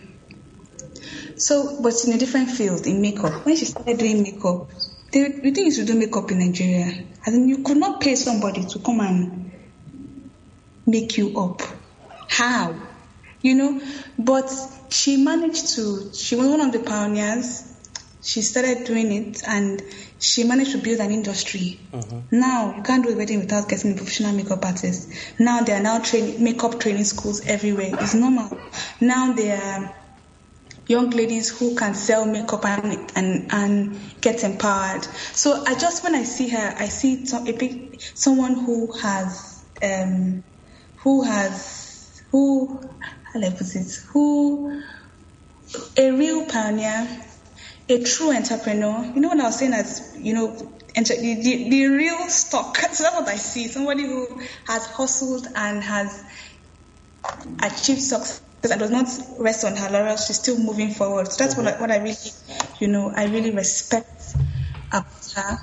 So, 1.37 1.83
but 1.83 1.95
in 2.07 2.13
a 2.13 2.19
different 2.19 2.51
field, 2.51 2.87
in 2.87 3.01
makeup. 3.01 3.45
When 3.45 3.57
she 3.57 3.65
started 3.65 3.99
doing 3.99 4.23
makeup, 4.23 4.71
the, 5.13 5.41
the 5.43 5.51
thing 5.53 5.67
is 5.67 5.77
to 5.77 5.85
do 5.85 5.95
makeup 5.95 6.31
in 6.31 6.39
Nigeria. 6.39 7.05
I 7.27 7.31
mean, 7.31 7.49
you 7.49 7.59
could 7.63 7.77
not 7.77 8.01
pay 8.01 8.17
somebody 8.17 8.65
to 8.65 8.79
come 8.79 9.01
and 9.01 9.51
make 10.87 11.17
you 11.19 11.39
up. 11.39 11.63
How? 12.29 12.75
You 13.43 13.55
know, 13.55 13.81
but 14.19 14.51
she 14.89 15.23
managed 15.23 15.75
to, 15.75 16.13
she 16.15 16.37
was 16.37 16.49
one 16.49 16.61
of 16.61 16.73
the 16.73 16.79
pioneers. 16.81 17.69
She 18.23 18.41
started 18.41 18.85
doing 18.85 19.13
it 19.13 19.43
and 19.47 19.83
she 20.21 20.45
managed 20.45 20.73
to 20.73 20.79
build 20.79 21.01
an 21.01 21.11
industry. 21.11 21.81
Mm-hmm. 21.93 22.39
Now, 22.39 22.77
you 22.77 22.83
can't 22.83 23.05
do 23.05 23.13
a 23.13 23.17
wedding 23.17 23.41
without 23.41 23.69
getting 23.69 23.93
a 23.93 23.95
professional 23.97 24.33
makeup 24.33 24.65
artist. 24.65 25.11
Now, 25.41 25.63
there 25.63 25.77
are 25.79 25.83
now 25.83 25.99
train, 25.99 26.43
makeup 26.43 26.79
training 26.79 27.05
schools 27.05 27.45
everywhere. 27.47 27.91
It's 27.95 28.15
normal. 28.15 28.57
Now, 29.01 29.33
there 29.33 29.61
are 29.61 29.95
young 30.87 31.11
ladies 31.11 31.57
who 31.59 31.75
can 31.77 31.95
sell 31.95 32.27
makeup 32.27 32.65
and, 32.65 33.11
and, 33.15 33.53
and 33.53 34.01
get 34.21 34.43
empowered. 34.45 35.05
So 35.05 35.65
I 35.67 35.75
just, 35.75 36.03
when 36.03 36.15
I 36.15 36.25
see 36.25 36.49
her, 36.49 36.75
I 36.77 36.87
see 36.87 37.25
a 37.47 37.53
big, 37.53 38.01
someone 38.15 38.55
who 38.55 38.93
has, 38.99 39.65
um, 39.83 40.43
who 40.97 41.23
has, 41.23 42.23
who, 42.31 42.81
how 43.33 43.41
do 43.41 43.47
I 43.47 43.51
put 43.51 43.75
it, 43.75 43.93
who, 44.13 44.83
a 45.97 46.11
real 46.11 46.47
pioneer, 46.47 47.09
a 47.89 48.03
true 48.05 48.35
entrepreneur. 48.35 49.05
You 49.15 49.21
know 49.21 49.29
what 49.29 49.41
I 49.41 49.45
was 49.45 49.59
saying 49.59 49.73
as, 49.73 50.17
you 50.19 50.35
know, 50.35 50.57
the, 50.95 51.41
the, 51.43 51.71
the 51.71 51.87
real 51.87 52.29
stock. 52.29 52.79
So 52.93 53.05
that's 53.05 53.17
what 53.17 53.29
I 53.29 53.37
see. 53.37 53.69
Somebody 53.69 54.03
who 54.03 54.43
has 54.67 54.87
hustled 54.87 55.47
and 55.55 55.83
has 55.83 56.23
achieved 57.63 58.03
success 58.03 58.43
and 58.71 58.81
does 58.81 58.91
not 58.91 59.09
rest 59.39 59.65
on 59.65 59.77
her 59.77 59.91
laurels. 59.91 60.27
She's 60.27 60.39
still 60.39 60.59
moving 60.59 60.91
forward. 60.91 61.29
So 61.29 61.43
that's 61.43 61.55
mm-hmm. 61.55 61.65
what 61.65 61.75
I, 61.75 61.81
what 61.81 61.91
I 61.91 61.99
really, 61.99 62.17
you 62.79 62.89
know, 62.89 63.13
I 63.15 63.27
really 63.27 63.51
respect 63.51 64.37
about 64.89 65.33
her. 65.37 65.59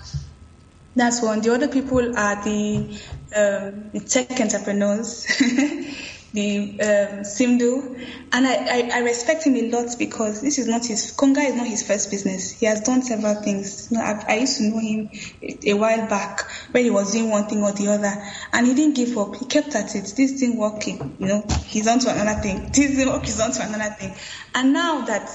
That's 0.95 1.22
one. 1.22 1.41
The 1.41 1.54
other 1.54 1.68
people 1.68 2.18
are 2.18 2.43
the 2.43 3.00
um, 3.36 3.91
the 3.91 4.02
tech 4.06 4.39
entrepreneurs. 4.39 5.28
the 6.34 6.60
um, 6.60 7.24
Simdo, 7.24 7.96
and 8.32 8.46
I, 8.48 8.54
I, 8.54 8.90
I, 8.94 9.00
respect 9.00 9.46
him 9.46 9.56
a 9.56 9.70
lot 9.72 9.96
because 9.98 10.42
this 10.42 10.60
is 10.60 10.68
not 10.68 10.86
his 10.86 11.16
Konga 11.18 11.40
is 11.40 11.56
not 11.56 11.66
his 11.66 11.86
first 11.88 12.12
business. 12.12 12.52
He 12.52 12.68
has 12.68 12.82
done 12.82 13.02
several 13.02 13.36
things. 13.36 13.90
You 13.92 13.98
know, 13.98 14.04
I, 14.04 14.24
I 14.28 14.36
used 14.38 14.58
to 14.58 14.64
know 14.64 14.80
him 14.80 15.10
a, 15.42 15.72
a, 15.72 15.74
while 15.74 16.08
back 16.08 16.42
when 16.72 16.84
he 16.84 16.92
was 16.92 17.14
doing 17.14 17.32
one 17.32 17.48
thing 17.48 17.64
or 17.64 17.72
the 17.72 17.88
other, 17.88 18.14
and 18.54 18.68
he 18.68 18.76
didn't 18.76 18.96
give 18.96 19.18
up. 19.18 19.36
He 19.38 19.46
kept 19.46 19.74
at 19.76 19.96
it. 19.96 20.14
This 20.16 20.40
didn't 20.40 20.58
work. 20.58 20.86
You 20.86 21.00
know, 21.20 21.46
he's 21.66 21.88
on 21.88 22.00
to 22.00 22.12
another 22.12 22.40
thing. 22.42 22.70
This 22.72 22.96
didn't 22.96 23.12
work. 23.12 23.26
He's 23.26 23.40
on 23.40 23.52
to 23.52 23.64
another 23.64 23.96
thing. 23.96 24.14
And 24.54 24.74
now 24.74 25.06
that 25.06 25.30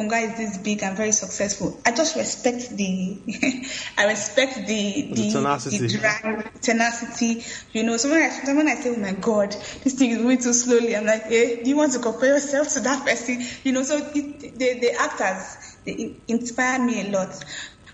Konga 0.00 0.22
is 0.22 0.36
this 0.38 0.58
big 0.58 0.82
and 0.82 0.96
very 0.96 1.12
successful. 1.12 1.78
I 1.84 1.92
just 1.92 2.16
respect 2.16 2.74
the, 2.74 3.18
I 3.98 4.06
respect 4.06 4.66
the 4.66 5.12
the, 5.12 5.22
the 5.22 5.30
tenacity. 5.30 5.78
The 5.78 5.98
drive, 5.98 6.60
tenacity. 6.62 7.44
You 7.72 7.82
know, 7.82 7.98
so 7.98 8.10
when 8.10 8.22
I 8.22 8.54
when 8.54 8.68
I 8.68 8.76
say, 8.76 8.94
"Oh 8.96 8.98
my 8.98 9.12
God, 9.12 9.52
this 9.84 9.94
thing 9.94 10.12
is 10.12 10.18
moving 10.18 10.38
too 10.38 10.54
slowly," 10.54 10.96
I'm 10.96 11.04
like, 11.04 11.24
"Eh, 11.26 11.62
do 11.62 11.68
you 11.68 11.76
want 11.76 11.92
to 11.92 11.98
compare 11.98 12.34
yourself 12.34 12.68
to 12.74 12.80
that 12.80 13.04
person?" 13.04 13.44
You 13.62 13.72
know, 13.72 13.82
so 13.82 13.98
it, 13.98 14.58
the 14.58 14.80
the 14.80 14.94
actors 14.98 15.76
they 15.84 16.16
inspire 16.28 16.82
me 16.82 17.06
a 17.06 17.10
lot. 17.10 17.44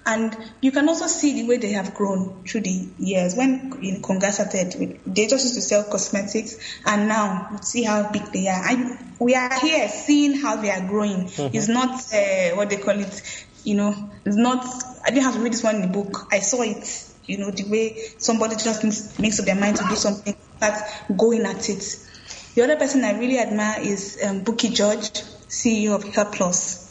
And 0.07 0.37
you 0.61 0.71
can 0.71 0.89
also 0.89 1.09
see 1.09 1.43
the 1.43 1.49
way 1.49 1.57
they 1.57 1.73
have 1.73 1.93
grown 1.93 2.45
through 2.45 2.61
the 2.61 2.89
years. 2.97 3.35
When 3.35 3.73
in 3.83 4.03
Konga 4.03 4.31
started, 4.31 5.01
they 5.05 5.27
just 5.27 5.45
used 5.45 5.57
to 5.57 5.61
sell 5.61 5.83
cosmetics, 5.83 6.57
and 6.87 7.09
now 7.09 7.59
see 7.61 7.83
how 7.83 8.13
big 8.13 8.23
they 8.33 8.47
are. 8.47 8.63
I, 8.63 8.99
we 9.19 9.35
are 9.35 9.53
here 9.59 9.89
seeing 9.89 10.39
how 10.39 10.57
they 10.57 10.71
are 10.71 10.87
growing. 10.87 11.25
Mm-hmm. 11.25 11.57
It's 11.57 11.67
not 11.67 11.91
uh, 12.15 12.57
what 12.57 12.71
they 12.71 12.77
call 12.77 13.01
it, 13.01 13.47
you 13.65 13.75
know. 13.75 14.11
It's 14.25 14.37
not. 14.37 14.65
I 15.05 15.11
didn't 15.11 15.25
have 15.25 15.35
to 15.35 15.41
read 15.41 15.53
this 15.53 15.65
one 15.65 15.75
in 15.77 15.83
the 15.83 15.89
book. 15.89 16.29
I 16.31 16.39
saw 16.39 16.63
it. 16.63 17.13
You 17.27 17.39
know, 17.39 17.51
the 17.51 17.69
way 17.69 17.99
somebody 18.19 18.55
just 18.55 19.19
makes 19.19 19.41
up 19.41 19.47
their 19.47 19.57
mind 19.57 19.79
to 19.79 19.85
do 19.89 19.97
something, 19.97 20.37
that's 20.61 20.81
going 21.17 21.45
at 21.45 21.69
it. 21.69 22.07
The 22.55 22.63
other 22.63 22.77
person 22.77 23.05
I 23.05 23.19
really 23.19 23.41
admire 23.41 23.81
is 23.81 24.23
um, 24.25 24.45
George, 24.45 25.11
CEO 25.49 25.97
of 25.97 26.05
Health 26.05 26.33
Plus 26.33 26.86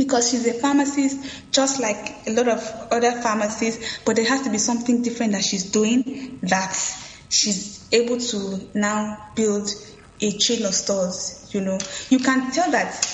because 0.00 0.30
she's 0.30 0.46
a 0.46 0.54
pharmacist 0.54 1.52
just 1.52 1.78
like 1.78 2.26
a 2.26 2.32
lot 2.32 2.48
of 2.48 2.88
other 2.90 3.12
pharmacists, 3.20 4.00
but 4.06 4.16
there 4.16 4.24
has 4.24 4.42
to 4.42 4.50
be 4.50 4.56
something 4.56 5.02
different 5.02 5.32
that 5.32 5.44
she's 5.44 5.70
doing 5.70 6.38
that 6.42 6.74
she's 7.28 7.86
able 7.92 8.18
to 8.18 8.70
now 8.74 9.18
build 9.36 9.68
a 10.22 10.32
chain 10.38 10.64
of 10.64 10.74
stores. 10.74 11.50
You 11.52 11.60
know, 11.60 11.78
you 12.08 12.18
can 12.18 12.50
tell 12.50 12.70
that. 12.70 13.06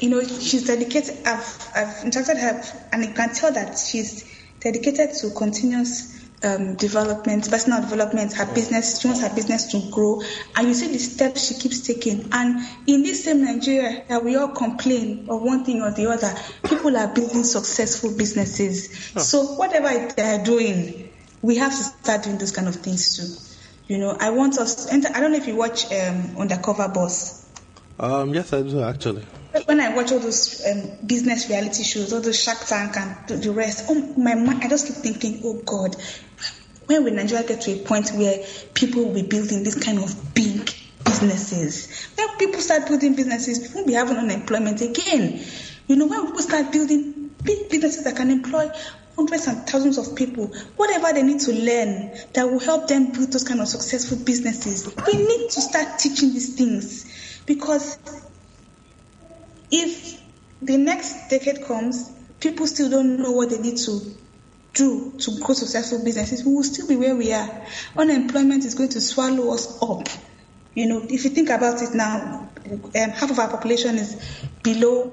You 0.00 0.10
know, 0.10 0.22
she's 0.22 0.66
dedicated. 0.66 1.18
I've, 1.24 1.70
I've 1.74 1.94
interacted 2.04 2.38
her, 2.40 2.62
and 2.92 3.04
you 3.04 3.12
can 3.12 3.32
tell 3.32 3.52
that 3.52 3.78
she's 3.78 4.24
dedicated 4.60 5.14
to 5.20 5.30
continuous 5.30 6.13
um, 6.42 6.74
development, 6.74 7.48
personal 7.50 7.80
development, 7.80 8.32
her 8.34 8.52
business, 8.54 9.00
she 9.00 9.08
wants 9.08 9.22
her 9.22 9.34
business 9.34 9.66
to 9.72 9.90
grow. 9.90 10.20
And 10.56 10.68
you 10.68 10.74
see 10.74 10.88
the 10.88 10.98
steps 10.98 11.48
she 11.48 11.54
keeps 11.54 11.80
taking. 11.80 12.28
And 12.32 12.66
in 12.86 13.02
this 13.02 13.24
same 13.24 13.44
Nigeria 13.44 14.04
that 14.08 14.24
we 14.24 14.36
all 14.36 14.48
complain 14.48 15.26
of 15.30 15.42
one 15.42 15.64
thing 15.64 15.80
or 15.82 15.90
the 15.90 16.10
other, 16.10 16.34
people 16.68 16.96
are 16.96 17.12
building 17.14 17.44
successful 17.44 18.16
businesses. 18.16 19.12
Huh. 19.14 19.20
So 19.20 19.42
whatever 19.54 20.12
they're 20.14 20.44
doing, 20.44 21.10
we 21.42 21.56
have 21.56 21.72
to 21.72 21.84
start 21.84 22.24
doing 22.24 22.38
those 22.38 22.52
kind 22.52 22.68
of 22.68 22.76
things 22.76 23.16
too. 23.16 23.92
You 23.92 23.98
know, 23.98 24.16
I 24.18 24.30
want 24.30 24.58
us, 24.58 24.90
I 24.90 24.98
don't 24.98 25.32
know 25.32 25.38
if 25.38 25.46
you 25.46 25.56
watch 25.56 25.92
um, 25.92 26.36
Undercover 26.38 26.88
Boss. 26.88 27.46
Um, 28.00 28.34
yes, 28.34 28.52
I 28.52 28.62
do 28.62 28.82
actually. 28.82 29.24
When 29.66 29.80
I 29.80 29.94
watch 29.94 30.10
all 30.10 30.18
those 30.18 30.64
um, 30.66 31.06
business 31.06 31.48
reality 31.48 31.84
shows, 31.84 32.12
all 32.12 32.20
those 32.20 32.42
Shark 32.42 32.58
Tank 32.66 32.96
and 32.96 33.42
the 33.42 33.52
rest, 33.52 33.86
oh 33.88 33.94
my 34.16 34.34
mind, 34.34 34.64
I 34.64 34.68
just 34.68 34.86
keep 34.86 34.96
thinking, 34.96 35.42
oh 35.44 35.62
God, 35.64 35.94
when 36.86 37.04
will 37.04 37.14
Nigeria 37.14 37.46
get 37.46 37.60
to 37.62 37.72
a 37.72 37.84
point 37.84 38.10
where 38.10 38.44
people 38.74 39.04
will 39.04 39.14
be 39.14 39.22
building 39.22 39.62
this 39.62 39.80
kind 39.80 39.98
of 39.98 40.34
big 40.34 40.74
businesses? 41.04 42.08
When 42.16 42.36
people 42.36 42.60
start 42.60 42.88
building 42.88 43.14
businesses, 43.14 43.68
we 43.68 43.74
won't 43.74 43.86
be 43.86 43.92
having 43.92 44.16
unemployment 44.16 44.80
again. 44.80 45.44
You 45.86 45.96
know, 45.96 46.06
when 46.06 46.26
people 46.26 46.42
start 46.42 46.72
building 46.72 47.30
big 47.44 47.70
businesses 47.70 48.02
that 48.04 48.16
can 48.16 48.30
employ 48.30 48.70
hundreds 49.14 49.46
and 49.46 49.64
thousands 49.68 49.98
of 49.98 50.16
people, 50.16 50.48
whatever 50.76 51.12
they 51.12 51.22
need 51.22 51.40
to 51.40 51.52
learn 51.52 52.10
that 52.32 52.50
will 52.50 52.58
help 52.58 52.88
them 52.88 53.12
build 53.12 53.32
those 53.32 53.44
kind 53.44 53.60
of 53.60 53.68
successful 53.68 54.18
businesses, 54.24 54.92
we 55.06 55.12
need 55.14 55.50
to 55.50 55.60
start 55.60 55.98
teaching 56.00 56.32
these 56.32 56.56
things 56.56 57.40
because 57.46 57.98
if 59.74 60.20
the 60.62 60.76
next 60.76 61.28
decade 61.30 61.64
comes, 61.64 62.10
people 62.40 62.66
still 62.66 62.88
don't 62.90 63.18
know 63.18 63.32
what 63.32 63.50
they 63.50 63.58
need 63.58 63.76
to 63.78 64.00
do 64.72 65.12
to 65.18 65.38
grow 65.40 65.54
successful 65.54 66.04
businesses, 66.04 66.44
we 66.44 66.54
will 66.54 66.62
still 66.62 66.86
be 66.86 66.96
where 66.96 67.14
we 67.16 67.32
are. 67.32 67.66
Unemployment 67.96 68.64
is 68.64 68.74
going 68.74 68.90
to 68.90 69.00
swallow 69.00 69.52
us 69.52 69.82
up. 69.82 70.08
You 70.74 70.86
know, 70.86 71.02
if 71.08 71.24
you 71.24 71.30
think 71.30 71.50
about 71.50 71.82
it 71.82 71.94
now, 71.94 72.48
um, 72.70 72.90
half 72.92 73.30
of 73.30 73.38
our 73.38 73.48
population 73.48 73.96
is 73.96 74.20
below 74.62 75.12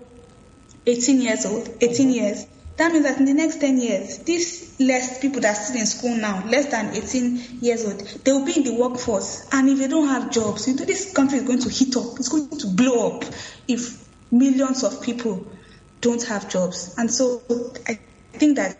18 0.86 1.22
years 1.22 1.46
old, 1.46 1.70
18 1.82 2.10
years. 2.10 2.48
That 2.78 2.92
means 2.92 3.06
that 3.06 3.20
in 3.20 3.26
the 3.26 3.34
next 3.34 3.60
10 3.62 3.80
years, 3.80 4.20
these 4.20 4.80
less 4.80 5.20
people 5.20 5.42
that 5.42 5.56
are 5.56 5.62
still 5.62 5.80
in 5.80 5.86
school 5.86 6.16
now, 6.16 6.44
less 6.48 6.72
than 6.72 6.96
18 6.96 7.60
years 7.62 7.86
old, 7.86 8.00
they 8.00 8.32
will 8.32 8.46
be 8.46 8.58
in 8.58 8.64
the 8.64 8.74
workforce. 8.74 9.48
And 9.52 9.70
if 9.70 9.78
they 9.78 9.88
don't 9.88 10.08
have 10.08 10.32
jobs, 10.32 10.68
you 10.68 10.76
know, 10.76 10.86
this 10.86 11.14
country 11.14 11.40
is 11.40 11.44
going 11.44 11.60
to 11.60 11.70
heat 11.70 11.96
up. 11.96 12.18
It's 12.18 12.30
going 12.30 12.50
to 12.50 12.68
blow 12.68 13.18
up 13.18 13.26
if 13.68 14.02
millions 14.32 14.84
of 14.84 15.02
people 15.02 15.46
don't 16.00 16.24
have 16.24 16.50
jobs. 16.50 16.96
And 16.98 17.12
so 17.12 17.44
I 17.88 18.00
think 18.34 18.58
that 18.58 18.78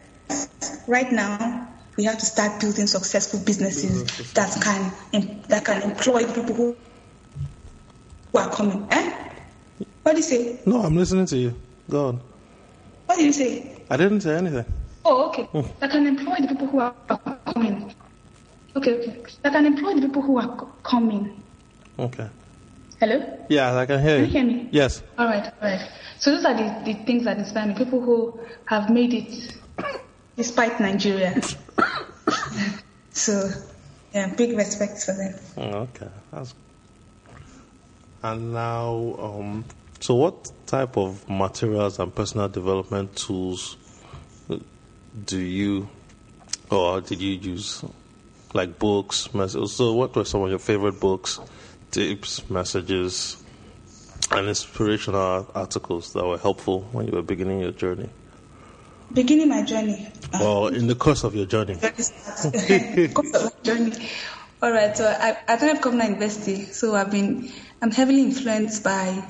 right 0.88 1.12
now 1.12 1.68
we 1.98 2.06
have 2.06 2.18
to 2.18 2.26
start 2.26 2.62
building 2.62 2.88
successful 2.88 3.40
businesses 3.46 4.34
that 4.34 4.60
can 4.62 4.92
that 5.50 5.66
can 5.66 5.82
employ 5.84 6.26
people 6.26 6.56
who, 6.56 6.76
who 8.32 8.38
are 8.38 8.50
coming. 8.50 8.88
Eh? 8.92 9.30
What 10.04 10.14
do 10.14 10.18
you 10.18 10.24
say? 10.24 10.60
No, 10.66 10.82
I'm 10.82 10.96
listening 10.96 11.26
to 11.28 11.38
you. 11.38 11.56
Go 11.90 12.08
on. 12.08 12.22
What 13.06 13.18
did 13.18 13.26
you 13.26 13.34
say? 13.34 13.84
I 13.90 13.98
didn't 13.98 14.22
say 14.22 14.36
anything. 14.36 14.66
Oh, 15.04 15.30
okay. 15.30 15.44
Hmm. 15.44 15.62
That 15.80 15.92
can 15.92 16.08
employ 16.08 16.36
the 16.40 16.48
people 16.48 16.68
who 16.68 16.80
are 16.80 16.96
coming. 17.54 17.94
Okay, 18.76 18.94
okay. 18.94 19.24
That 19.42 19.52
can 19.52 19.66
employ 19.66 19.96
the 19.96 20.02
people 20.02 20.22
who 20.22 20.38
are 20.40 20.68
coming. 20.84 21.44
Okay. 22.00 22.30
Hello? 23.02 23.20
Yeah, 23.50 23.76
I 23.76 23.88
can 23.88 24.00
hear 24.00 24.20
you. 24.20 24.28
Can 24.28 24.48
you 24.48 24.52
hear 24.54 24.64
me? 24.64 24.70
Yes. 24.72 25.02
All 25.18 25.26
right, 25.26 25.44
all 25.44 25.70
right. 25.70 25.90
So 26.20 26.36
those 26.36 26.46
are 26.46 26.54
the, 26.54 26.84
the 26.86 26.94
things 27.04 27.24
that 27.24 27.40
inspire 27.40 27.66
me. 27.66 27.74
People 27.74 28.00
who 28.00 28.40
have 28.66 28.92
made 28.92 29.16
it 29.16 29.58
despite 30.38 30.80
Nigeria. 30.80 31.42
so, 33.10 33.50
yeah, 34.14 34.32
big 34.36 34.56
respect 34.56 35.00
for 35.00 35.14
them. 35.14 35.34
Okay. 35.58 36.10
That's... 36.32 36.54
And 38.22 38.54
now, 38.54 39.16
um, 39.18 39.66
so 40.00 40.14
what 40.14 40.52
type 40.68 40.96
of 40.96 41.28
materials 41.28 41.98
and 41.98 42.14
personal 42.14 42.50
development 42.50 43.16
tools 43.16 43.78
do 45.26 45.40
you 45.40 45.90
or 46.70 47.02
did 47.02 47.20
you 47.20 47.32
use? 47.32 47.84
Like 48.54 48.78
books. 48.78 49.28
So, 49.68 49.94
what 49.94 50.16
were 50.16 50.26
some 50.26 50.44
of 50.44 50.50
your 50.52 50.60
favorite 50.60 51.00
books, 51.00 51.40
tips, 51.92 52.50
messages, 52.50 53.42
and 54.32 54.48
inspirational 54.48 55.50
articles 55.54 56.14
that 56.14 56.26
were 56.26 56.38
helpful 56.38 56.82
when 56.92 57.06
you 57.06 57.12
were 57.12 57.22
beginning 57.22 57.60
your 57.60 57.72
journey? 57.72 58.10
Beginning 59.14 59.50
my 59.50 59.62
journey. 59.62 60.08
Well, 60.34 60.68
in 60.68 60.88
the 60.88 60.96
course 60.96 61.24
of 61.26 61.36
your 61.36 61.46
journey. 61.46 61.76
course 63.14 63.34
of 63.34 63.44
my 63.44 63.52
journey. 63.64 63.94
All 64.62 64.72
right. 64.72 64.96
So 64.96 65.06
I, 65.06 65.38
I 65.48 65.54
attended 65.56 65.82
Covenant 65.82 66.12
University. 66.12 66.66
So 66.66 66.96
I've 66.96 67.12
been 67.12 67.52
I'm 67.82 67.92
heavily 67.92 68.22
influenced 68.22 68.84
by 68.84 69.22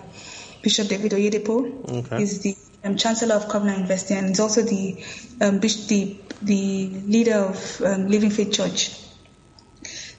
Bishop 0.62 0.88
David 0.88 1.14
Oyedepo. 1.14 1.90
Okay. 1.90 2.18
He's 2.20 2.42
the 2.42 2.56
um, 2.84 2.96
Chancellor 2.96 3.36
of 3.36 3.48
Covenant 3.48 3.78
University 3.78 4.14
and 4.14 4.30
he's 4.30 4.40
also 4.40 4.62
the 4.62 5.04
um, 5.40 5.60
the 5.60 6.18
the 6.42 6.90
leader 7.08 7.36
of 7.36 7.82
um, 7.82 8.08
Living 8.08 8.30
Faith 8.30 8.54
Church. 8.54 8.98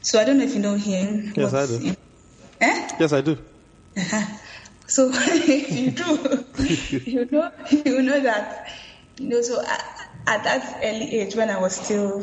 So 0.01 0.19
I 0.19 0.25
don't 0.25 0.39
know 0.39 0.45
if 0.45 0.55
you 0.55 0.61
know 0.61 0.75
him. 0.75 1.33
Yes, 1.37 1.55
I 1.55 1.67
do. 1.67 1.95
Eh? 2.63 2.89
Yes, 2.99 3.13
I 3.13 3.21
do. 3.21 3.39
So 4.93 5.09
you 5.47 5.91
do, 5.91 6.45
you 7.07 7.25
know, 7.31 7.51
you 7.71 8.03
know 8.03 8.21
that 8.21 8.71
you 9.17 9.29
know, 9.31 9.41
so 9.41 9.63
at, 9.63 10.11
at 10.27 10.45
that 10.45 10.81
early 10.85 11.19
age, 11.19 11.35
when 11.35 11.49
I 11.49 11.59
was 11.61 11.77
still 11.77 12.23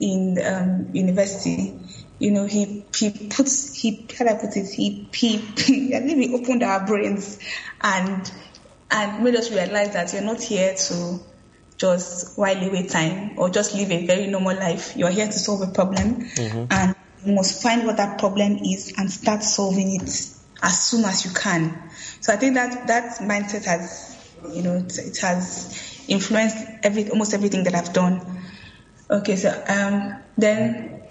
in 0.00 0.38
um, 0.42 0.88
university, 0.94 1.78
you 2.18 2.30
know, 2.30 2.46
he 2.46 2.86
he 2.96 3.28
puts 3.28 3.74
he 3.74 4.06
how 4.18 4.24
do 4.24 4.30
I 4.30 4.34
put 4.36 4.56
it? 4.56 4.72
He 4.72 5.06
he, 5.12 5.36
I 5.94 6.00
think 6.00 6.22
he 6.22 6.34
opened 6.34 6.62
our 6.62 6.86
brains 6.86 7.38
and 7.82 8.32
and 8.90 9.22
made 9.22 9.34
us 9.34 9.50
realize 9.50 9.92
that 9.92 10.10
you're 10.14 10.22
not 10.22 10.42
here 10.42 10.74
to 10.74 11.20
just 11.76 12.38
while 12.38 12.56
away 12.56 12.86
time 12.86 13.38
or 13.38 13.50
just 13.50 13.74
live 13.74 13.90
a 13.90 14.06
very 14.06 14.28
normal 14.28 14.56
life. 14.56 14.96
You're 14.96 15.10
here 15.10 15.26
to 15.26 15.38
solve 15.38 15.60
a 15.60 15.72
problem 15.72 16.22
mm-hmm. 16.22 16.64
and 16.70 16.96
you 17.24 17.32
must 17.32 17.62
find 17.62 17.86
what 17.86 17.96
that 17.96 18.18
problem 18.18 18.58
is 18.58 18.94
and 18.96 19.10
start 19.10 19.42
solving 19.42 19.94
it 19.94 20.08
as 20.62 20.88
soon 20.88 21.04
as 21.04 21.24
you 21.24 21.32
can. 21.32 21.90
So 22.20 22.32
I 22.32 22.36
think 22.36 22.54
that 22.54 22.86
that 22.88 23.18
mindset 23.20 23.64
has, 23.64 24.16
you 24.52 24.62
know, 24.62 24.74
it, 24.74 24.98
it 24.98 25.18
has 25.18 26.04
influenced 26.08 26.56
every 26.82 27.10
almost 27.10 27.34
everything 27.34 27.64
that 27.64 27.74
I've 27.74 27.92
done. 27.92 28.20
Okay, 29.10 29.36
so 29.36 29.50
um, 29.68 30.22
then 30.36 31.02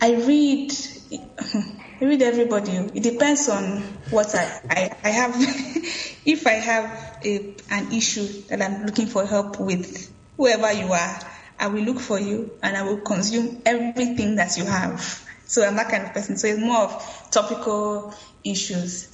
I 0.00 0.14
read 0.14 0.72
I 2.00 2.04
read 2.04 2.22
everybody. 2.22 2.72
It 2.72 3.02
depends 3.02 3.48
on 3.48 3.80
what 4.10 4.34
I, 4.34 4.60
I, 4.68 4.96
I 5.02 5.08
have. 5.10 5.34
if 6.26 6.46
I 6.46 6.52
have 6.52 7.18
a, 7.24 7.56
an 7.70 7.92
issue 7.92 8.26
that 8.48 8.60
I'm 8.60 8.84
looking 8.84 9.06
for 9.06 9.24
help 9.24 9.58
with, 9.58 10.12
whoever 10.36 10.72
you 10.72 10.92
are, 10.92 11.18
I 11.58 11.68
will 11.68 11.82
look 11.82 12.00
for 12.00 12.18
you 12.20 12.52
and 12.62 12.76
I 12.76 12.82
will 12.82 12.98
consume 13.00 13.62
everything 13.64 14.36
that 14.36 14.56
you 14.56 14.64
have. 14.64 15.24
So 15.46 15.66
I'm 15.66 15.76
that 15.76 15.90
kind 15.90 16.04
of 16.04 16.12
person. 16.12 16.36
So 16.36 16.48
it's 16.48 16.60
more 16.60 16.78
of 16.78 17.28
topical 17.30 18.14
issues. 18.44 19.12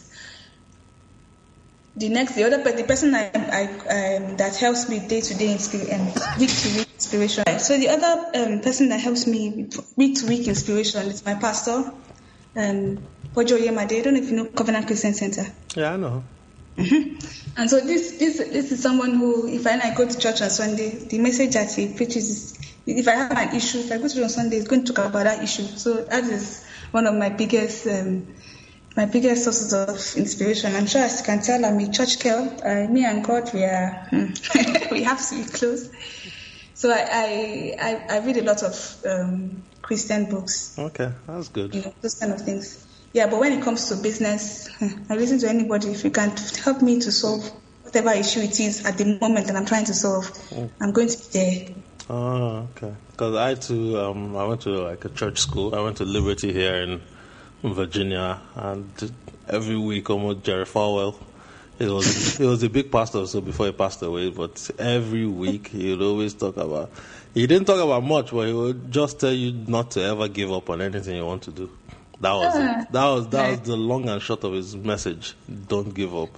The 1.94 2.08
next, 2.08 2.34
the 2.34 2.44
other, 2.44 2.58
the 2.58 2.84
person 2.84 3.14
I, 3.14 3.30
I 3.34 3.64
um, 4.16 4.36
that 4.38 4.56
helps 4.56 4.88
me 4.88 5.06
day 5.06 5.20
to 5.20 5.34
day 5.34 5.52
inspiration, 5.52 6.06
week 6.38 6.50
to 6.50 6.78
week 6.78 6.88
inspiration. 6.94 7.44
So 7.58 7.78
the 7.78 7.90
other 7.90 8.30
um, 8.34 8.60
person 8.60 8.88
that 8.88 9.00
helps 9.00 9.26
me 9.26 9.68
week 9.96 10.18
to 10.20 10.26
week 10.26 10.48
inspiration 10.48 11.06
is 11.06 11.24
my 11.24 11.34
pastor, 11.34 11.92
um, 12.56 13.06
Poju 13.34 13.58
Oyemade. 13.58 13.98
I 13.98 14.02
don't 14.02 14.14
know 14.14 14.20
if 14.20 14.30
you 14.30 14.36
know 14.36 14.46
Covenant 14.46 14.86
Christian 14.86 15.12
Center. 15.12 15.44
Yeah, 15.76 15.92
I 15.92 15.96
know. 15.98 16.24
Mm-hmm. 16.76 17.60
And 17.60 17.68
so 17.68 17.80
this 17.80 18.18
this 18.18 18.38
this 18.38 18.72
is 18.72 18.82
someone 18.82 19.14
who, 19.14 19.46
if 19.48 19.66
I, 19.66 19.78
I 19.78 19.94
go 19.94 20.08
to 20.08 20.18
church 20.18 20.40
on 20.40 20.50
Sunday, 20.50 20.90
the 20.90 21.18
message 21.18 21.52
that 21.52 21.72
he 21.72 21.92
preaches 21.94 22.28
is, 22.28 22.72
if 22.86 23.06
I 23.06 23.12
have 23.12 23.32
an 23.32 23.54
issue, 23.54 23.78
if 23.78 23.92
I 23.92 23.98
go 23.98 24.08
to 24.08 24.14
church 24.14 24.22
on 24.22 24.28
Sunday, 24.30 24.56
he's 24.56 24.68
going 24.68 24.84
to 24.84 24.92
talk 24.92 25.06
about 25.06 25.24
that 25.24 25.42
issue. 25.42 25.64
So 25.64 26.04
that 26.04 26.24
is 26.24 26.64
one 26.90 27.06
of 27.06 27.14
my 27.14 27.28
biggest 27.28 27.86
um, 27.86 28.26
my 28.96 29.06
biggest 29.06 29.44
sources 29.44 29.72
of 29.72 30.16
inspiration. 30.16 30.74
I'm 30.74 30.86
sure 30.86 31.02
as 31.02 31.20
you 31.20 31.26
can 31.26 31.42
tell, 31.42 31.64
I'm 31.64 31.78
a 31.78 31.90
church 31.90 32.20
girl. 32.20 32.54
Uh, 32.64 32.90
me 32.90 33.04
and 33.04 33.24
God, 33.24 33.52
we 33.52 33.64
are 33.64 34.08
we 34.90 35.02
have 35.02 35.26
to 35.28 35.36
be 35.36 35.44
close. 35.44 35.90
So 36.74 36.90
I 36.90 37.74
I, 37.80 38.06
I 38.08 38.18
read 38.20 38.38
a 38.38 38.44
lot 38.44 38.62
of 38.62 39.04
um, 39.06 39.62
Christian 39.82 40.30
books. 40.30 40.78
Okay, 40.78 41.12
that's 41.26 41.48
good. 41.48 41.74
You 41.74 41.82
know, 41.82 41.94
those 42.00 42.14
kind 42.14 42.32
of 42.32 42.40
things. 42.40 42.81
Yeah, 43.12 43.26
but 43.26 43.40
when 43.40 43.52
it 43.52 43.62
comes 43.62 43.88
to 43.88 43.96
business, 43.96 44.70
I 44.80 45.16
listen 45.16 45.38
to 45.40 45.48
anybody. 45.48 45.88
If 45.88 46.04
you 46.04 46.10
can 46.10 46.30
help 46.64 46.80
me 46.80 47.00
to 47.00 47.12
solve 47.12 47.50
whatever 47.82 48.10
issue 48.10 48.40
it 48.40 48.58
is 48.58 48.86
at 48.86 48.96
the 48.96 49.18
moment 49.20 49.48
that 49.48 49.56
I'm 49.56 49.66
trying 49.66 49.84
to 49.86 49.94
solve, 49.94 50.26
mm. 50.48 50.70
I'm 50.80 50.92
going 50.92 51.08
to 51.08 51.18
be 51.18 51.24
there. 51.32 51.68
Oh, 52.08 52.68
okay. 52.76 52.94
Because 53.10 53.36
I 53.36 53.54
too, 53.54 53.98
um, 53.98 54.36
I 54.36 54.44
went 54.44 54.62
to 54.62 54.70
like 54.70 55.04
a 55.04 55.10
church 55.10 55.38
school. 55.38 55.74
I 55.74 55.80
went 55.80 55.98
to 55.98 56.04
Liberty 56.04 56.52
here 56.52 56.74
in 56.76 57.02
Virginia, 57.62 58.40
and 58.54 59.12
every 59.48 59.76
week 59.76 60.08
almost 60.10 60.42
Jerry 60.42 60.64
Falwell. 60.64 61.16
It 61.78 61.88
was 61.88 62.36
he 62.36 62.44
was 62.44 62.62
a 62.62 62.68
big 62.68 62.92
pastor, 62.92 63.26
so 63.26 63.40
before 63.40 63.66
he 63.66 63.72
passed 63.72 64.02
away, 64.02 64.30
but 64.30 64.70
every 64.78 65.26
week 65.26 65.68
he 65.68 65.90
would 65.90 66.02
always 66.02 66.34
talk 66.34 66.56
about. 66.56 66.90
He 67.34 67.46
didn't 67.46 67.66
talk 67.66 67.80
about 67.82 68.04
much, 68.04 68.30
but 68.30 68.46
he 68.46 68.52
would 68.52 68.92
just 68.92 69.18
tell 69.18 69.32
you 69.32 69.52
not 69.52 69.90
to 69.92 70.02
ever 70.02 70.28
give 70.28 70.52
up 70.52 70.68
on 70.70 70.82
anything 70.82 71.16
you 71.16 71.24
want 71.24 71.42
to 71.44 71.50
do. 71.50 71.70
That 72.22 72.34
was 72.34 72.54
it. 72.54 72.62
Ah. 72.62 72.86
That 72.92 73.06
was 73.06 73.28
that 73.30 73.50
was 73.50 73.60
the 73.62 73.76
long 73.76 74.08
and 74.08 74.22
short 74.22 74.44
of 74.44 74.52
his 74.52 74.76
message. 74.76 75.34
Don't 75.66 75.92
give 75.92 76.14
up. 76.14 76.30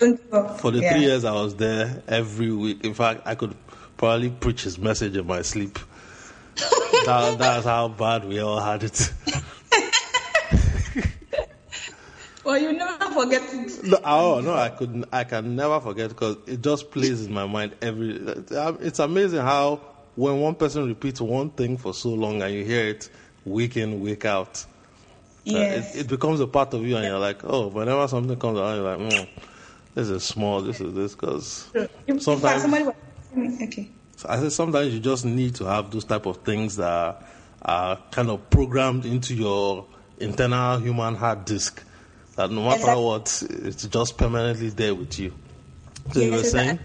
Don't 0.00 0.20
give 0.20 0.34
up. 0.34 0.58
For 0.58 0.72
the 0.72 0.80
yeah. 0.80 0.92
three 0.92 1.02
years 1.02 1.24
I 1.24 1.30
was 1.32 1.54
there, 1.54 2.02
every 2.08 2.50
week. 2.50 2.84
In 2.84 2.92
fact, 2.92 3.22
I 3.24 3.36
could 3.36 3.54
probably 3.96 4.30
preach 4.30 4.64
his 4.64 4.78
message 4.78 5.16
in 5.16 5.24
my 5.24 5.42
sleep. 5.42 5.78
that, 7.06 7.36
that's 7.38 7.64
how 7.64 7.86
bad 7.86 8.24
we 8.24 8.40
all 8.40 8.58
had 8.58 8.82
it. 8.82 9.12
well, 12.44 12.58
you 12.58 12.72
never 12.72 13.04
forget 13.12 13.42
it. 13.44 13.84
No, 13.84 13.98
oh 14.04 14.40
no, 14.40 14.54
I 14.54 14.70
could. 14.70 15.04
I 15.12 15.22
can 15.22 15.54
never 15.54 15.78
forget 15.78 16.08
because 16.08 16.36
it 16.48 16.62
just 16.62 16.90
plays 16.90 17.24
in 17.24 17.32
my 17.32 17.46
mind 17.46 17.76
every. 17.80 18.18
Um, 18.56 18.78
it's 18.80 18.98
amazing 18.98 19.42
how 19.42 19.80
when 20.16 20.40
one 20.40 20.56
person 20.56 20.88
repeats 20.88 21.20
one 21.20 21.50
thing 21.50 21.76
for 21.76 21.94
so 21.94 22.08
long 22.08 22.42
and 22.42 22.52
you 22.52 22.64
hear 22.64 22.88
it 22.88 23.08
week 23.44 23.76
in 23.76 24.00
week 24.00 24.24
out 24.24 24.66
Yes. 25.44 25.94
Uh, 25.94 25.98
it, 25.98 26.00
it, 26.02 26.08
becomes 26.08 26.40
a 26.40 26.46
part 26.46 26.72
of 26.74 26.86
you, 26.86 26.96
and 26.96 27.04
you're 27.04 27.18
like, 27.18 27.42
oh, 27.44 27.68
whenever 27.68 28.06
something 28.08 28.38
comes 28.38 28.58
out, 28.58 28.74
you're 28.74 28.96
like, 28.96 29.12
mm, 29.12 29.28
this 29.94 30.08
is 30.08 30.22
small, 30.22 30.60
this 30.60 30.80
is 30.80 30.94
this, 30.94 31.14
because 31.14 31.68
sometimes. 32.18 32.64
okay. 33.62 33.88
I 34.28 34.38
said 34.38 34.52
sometimes 34.52 34.94
you 34.94 35.00
just 35.00 35.24
need 35.24 35.56
to 35.56 35.64
have 35.64 35.90
those 35.90 36.04
type 36.04 36.26
of 36.26 36.38
things 36.38 36.76
that 36.76 36.88
are, 36.88 37.16
are 37.62 37.98
kind 38.10 38.30
of 38.30 38.48
programmed 38.50 39.04
into 39.04 39.34
your 39.34 39.86
internal 40.18 40.78
human 40.78 41.16
hard 41.16 41.44
disk. 41.44 41.82
That 42.36 42.50
no 42.50 42.62
matter 42.62 42.80
exactly. 42.80 43.04
what, 43.04 43.42
it's 43.66 43.86
just 43.86 44.16
permanently 44.16 44.70
there 44.70 44.94
with 44.94 45.18
you. 45.18 45.34
So 46.12 46.20
yes, 46.20 46.26
you 46.26 46.32
were 46.32 46.44
saying? 46.44 46.78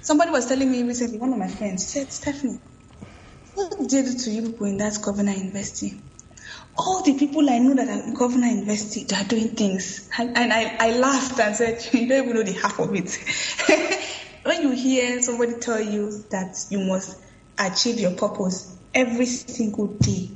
Somebody 0.00 0.30
was 0.30 0.46
telling 0.46 0.70
me 0.70 0.82
recently, 0.82 1.18
one 1.18 1.32
of 1.32 1.38
my 1.38 1.48
friends 1.48 1.86
said, 1.86 2.10
Stephanie, 2.10 2.60
what 3.54 3.76
did 3.78 3.92
you 3.92 4.02
do 4.04 4.18
to 4.18 4.30
you 4.30 4.42
people 4.42 4.66
in 4.66 4.78
that 4.78 4.98
Covenant 5.02 5.38
University? 5.38 6.00
All 6.80 7.02
the 7.02 7.12
people 7.18 7.48
I 7.50 7.58
know 7.58 7.74
that 7.74 7.88
are 7.88 8.16
Covenant 8.16 8.52
University, 8.52 9.04
they 9.04 9.16
are 9.16 9.24
doing 9.24 9.50
things. 9.50 10.08
And, 10.16 10.34
and 10.36 10.50
I, 10.50 10.76
I 10.78 10.96
laughed 10.96 11.38
and 11.38 11.54
said, 11.54 11.86
you 11.92 12.08
don't 12.08 12.24
even 12.24 12.36
know 12.36 12.42
the 12.42 12.52
half 12.52 12.78
of 12.78 12.94
it. 12.94 13.18
when 14.44 14.62
you 14.62 14.70
hear 14.70 15.20
somebody 15.20 15.54
tell 15.60 15.80
you 15.80 16.24
that 16.30 16.56
you 16.70 16.78
must 16.78 17.20
achieve 17.58 18.00
your 18.00 18.12
purpose 18.12 18.74
every 18.94 19.26
single 19.26 19.88
day, 19.88 20.30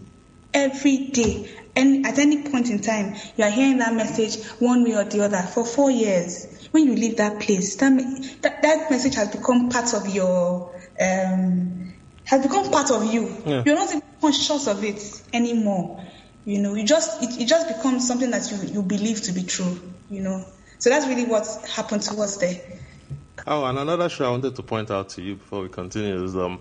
every 0.53 1.07
day, 1.07 1.49
and 1.77 2.07
at 2.07 2.19
any 2.19 2.43
point 2.43 2.69
in 2.71 2.81
time, 2.81 3.17
you 3.37 3.45
are 3.45 3.51
hearing 3.51 3.79
that 3.79 3.95
message 3.95 4.45
one 4.61 4.85
way 4.85 4.95
or 4.95 5.05
the 5.05 5.25
other 5.25 5.43
for 5.43 5.65
four 5.65 5.91
years. 5.91 6.69
When 6.71 6.85
you 6.87 6.95
leave 6.95 7.17
that 7.17 7.41
place, 7.41 7.77
that, 7.77 7.97
that, 8.43 8.63
that 8.63 8.91
message 8.91 9.15
has 9.15 9.31
become 9.35 9.71
part 9.71 9.95
of 9.95 10.09
your, 10.15 10.73
um, 11.01 11.95
has 12.25 12.43
become 12.43 12.71
part 12.71 12.91
of 12.91 13.13
you. 13.13 13.35
Yeah. 13.47 13.63
You're 13.65 13.77
not 13.77 13.89
even 13.89 14.03
conscious 14.21 14.67
of 14.69 14.85
it 14.85 15.23
anymore. 15.33 16.05
You 16.45 16.61
know, 16.61 16.75
you 16.75 16.85
just 16.85 17.23
it, 17.23 17.41
it 17.41 17.47
just 17.47 17.69
becomes 17.69 18.07
something 18.07 18.31
that 18.31 18.51
you, 18.51 18.59
you 18.69 18.83
believe 18.83 19.23
to 19.23 19.33
be 19.33 19.43
true, 19.43 19.81
you 20.11 20.21
know. 20.21 20.45
So 20.79 20.91
that's 20.91 21.07
really 21.07 21.25
what 21.25 21.47
happened 21.75 22.03
to 22.03 22.21
us 22.21 22.37
there. 22.37 22.61
Oh, 23.47 23.65
and 23.65 23.79
another 23.79 24.09
show 24.09 24.27
I 24.27 24.31
wanted 24.31 24.57
to 24.57 24.63
point 24.63 24.91
out 24.91 25.11
to 25.11 25.23
you 25.23 25.37
before 25.37 25.63
we 25.63 25.69
continue 25.69 26.23
is 26.23 26.37
um, 26.37 26.61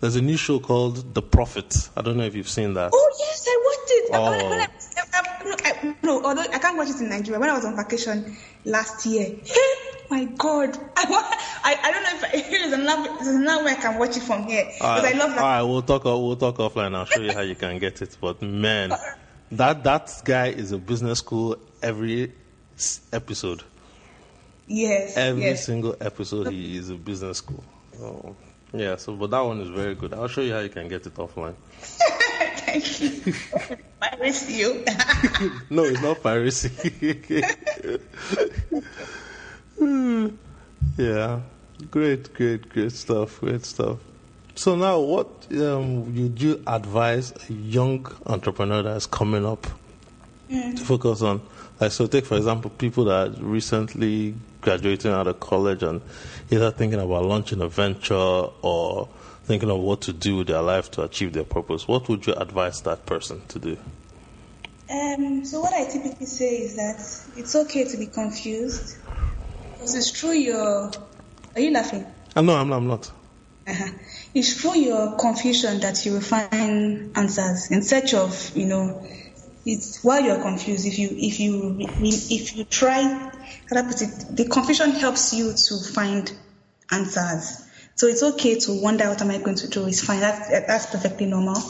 there's 0.00 0.16
a 0.16 0.22
new 0.22 0.36
show 0.36 0.60
called 0.60 1.14
The 1.14 1.22
Profit. 1.22 1.74
I 1.96 2.02
don't 2.02 2.16
know 2.16 2.24
if 2.24 2.34
you've 2.34 2.48
seen 2.48 2.74
that. 2.74 2.90
Oh 2.92 3.16
yes, 3.18 3.46
I 3.48 3.60
watched 3.64 3.90
it. 3.90 4.10
Oh. 4.12 4.30
When, 4.30 4.50
when 4.50 4.60
I, 4.60 4.68
I, 5.12 5.90
I, 5.90 5.96
no, 6.02 6.22
although 6.22 6.42
I 6.42 6.58
can't 6.58 6.76
watch 6.76 6.90
it 6.90 7.00
in 7.00 7.08
Nigeria. 7.08 7.40
When 7.40 7.50
I 7.50 7.54
was 7.54 7.64
on 7.64 7.76
vacation 7.76 8.36
last 8.64 9.06
year, 9.06 9.36
my 10.10 10.24
God, 10.24 10.76
I, 10.96 11.04
I, 11.62 11.78
I 11.82 11.90
don't 11.92 12.02
know 12.02 12.28
if 12.34 12.50
there's 12.50 12.72
another 12.80 13.08
there's 13.14 13.28
another 13.28 13.64
way 13.64 13.72
I 13.72 13.74
can 13.76 13.98
watch 13.98 14.16
it 14.16 14.22
from 14.22 14.44
here 14.44 14.66
because 14.66 15.04
I 15.04 15.12
love 15.12 15.30
that. 15.30 15.38
All 15.38 15.44
right, 15.44 15.62
we'll 15.62 15.82
talk 15.82 16.04
we'll 16.04 16.36
talk 16.36 16.56
offline. 16.56 16.94
I'll 16.94 17.04
show 17.04 17.20
you 17.20 17.32
how 17.32 17.40
you 17.40 17.54
can 17.54 17.78
get 17.78 18.02
it. 18.02 18.16
But 18.20 18.42
man, 18.42 18.92
that 19.52 19.84
that 19.84 20.22
guy 20.24 20.48
is 20.48 20.72
a 20.72 20.78
business 20.78 21.20
school 21.20 21.56
every 21.82 22.32
episode. 23.12 23.62
Yes. 24.66 25.16
Every 25.16 25.42
yes. 25.42 25.66
single 25.66 25.96
episode, 26.00 26.48
he 26.52 26.76
is 26.76 26.90
a 26.90 26.94
business 26.94 27.38
school. 27.38 27.64
Oh, 28.00 28.36
yeah. 28.72 28.96
So, 28.96 29.16
but 29.16 29.30
that 29.30 29.40
one 29.40 29.60
is 29.60 29.68
very 29.68 29.96
good. 29.96 30.14
I'll 30.14 30.28
show 30.28 30.42
you 30.42 30.52
how 30.52 30.60
you 30.60 30.68
can 30.68 30.88
get 30.88 31.06
it 31.06 31.14
offline. 31.14 31.54
Thank 31.80 33.00
you. 33.00 33.34
piracy. 34.00 34.52
You. 34.52 34.84
no, 35.70 35.84
it's 35.84 36.00
not 36.00 36.22
piracy. 36.22 36.70
yeah. 40.96 41.40
Great, 41.90 42.34
great, 42.34 42.68
great 42.68 42.92
stuff. 42.92 43.40
Great 43.40 43.64
stuff. 43.64 43.98
So 44.54 44.76
now, 44.76 45.00
what 45.00 45.46
um, 45.52 46.14
would 46.14 46.40
you 46.40 46.62
advise 46.66 47.32
a 47.48 47.52
young 47.52 48.06
entrepreneur 48.26 48.82
that's 48.82 49.06
coming 49.06 49.46
up 49.46 49.66
mm. 50.50 50.76
to 50.76 50.84
focus 50.84 51.22
on? 51.22 51.40
Like, 51.80 51.92
so 51.92 52.06
take 52.06 52.26
for 52.26 52.36
example 52.36 52.70
people 52.70 53.04
that 53.06 53.38
recently 53.40 54.34
graduating 54.60 55.12
out 55.12 55.26
of 55.26 55.40
college 55.40 55.82
and 55.82 56.02
either 56.50 56.70
thinking 56.70 57.00
about 57.00 57.24
launching 57.24 57.62
a 57.62 57.68
venture 57.68 58.14
or 58.14 59.08
thinking 59.44 59.70
of 59.70 59.78
what 59.78 60.02
to 60.02 60.12
do 60.12 60.36
with 60.36 60.48
their 60.48 60.60
life 60.60 60.90
to 60.90 61.02
achieve 61.02 61.32
their 61.32 61.44
purpose. 61.44 61.88
What 61.88 62.08
would 62.10 62.26
you 62.26 62.34
advise 62.34 62.82
that 62.82 63.06
person 63.06 63.40
to 63.48 63.58
do? 63.58 63.78
Um, 64.90 65.44
so 65.44 65.60
what 65.60 65.72
I 65.72 65.88
typically 65.88 66.26
say 66.26 66.56
is 66.58 66.76
that 66.76 66.98
it's 67.38 67.54
okay 67.54 67.84
to 67.84 67.96
be 67.96 68.06
confused 68.06 68.98
it's 69.82 70.12
true. 70.12 70.32
You're. 70.32 70.90
You 71.56 71.70
laughing? 71.72 72.06
Uh, 72.36 72.42
no, 72.42 72.54
I'm 72.56 72.68
not. 72.68 72.76
I'm 72.76 72.86
not. 72.86 73.12
Uh-huh. 73.66 73.90
It's 74.34 74.60
through 74.60 74.78
your 74.78 75.16
confusion 75.16 75.80
that 75.80 76.04
you 76.06 76.12
will 76.12 76.20
find 76.20 77.16
answers 77.16 77.70
in 77.70 77.82
search 77.82 78.14
of, 78.14 78.56
you 78.56 78.66
know, 78.66 79.06
it's 79.66 80.02
while 80.02 80.22
you're 80.22 80.40
confused. 80.40 80.86
If 80.86 80.98
you 80.98 81.08
if 81.12 81.40
you 81.40 81.76
if 81.80 82.56
you 82.56 82.64
try, 82.64 83.02
how 83.02 83.82
put 83.82 84.02
it, 84.02 84.36
the 84.36 84.46
confusion 84.48 84.92
helps 84.92 85.34
you 85.34 85.52
to 85.52 85.92
find 85.92 86.32
answers. 86.90 87.66
So 87.94 88.06
it's 88.06 88.22
okay 88.22 88.58
to 88.60 88.80
wonder 88.80 89.08
what 89.08 89.20
am 89.20 89.30
I 89.30 89.38
going 89.38 89.56
to 89.56 89.68
do. 89.68 89.86
It's 89.86 90.02
fine. 90.02 90.20
That's 90.20 90.48
that's 90.48 90.86
perfectly 90.86 91.26
normal, 91.26 91.60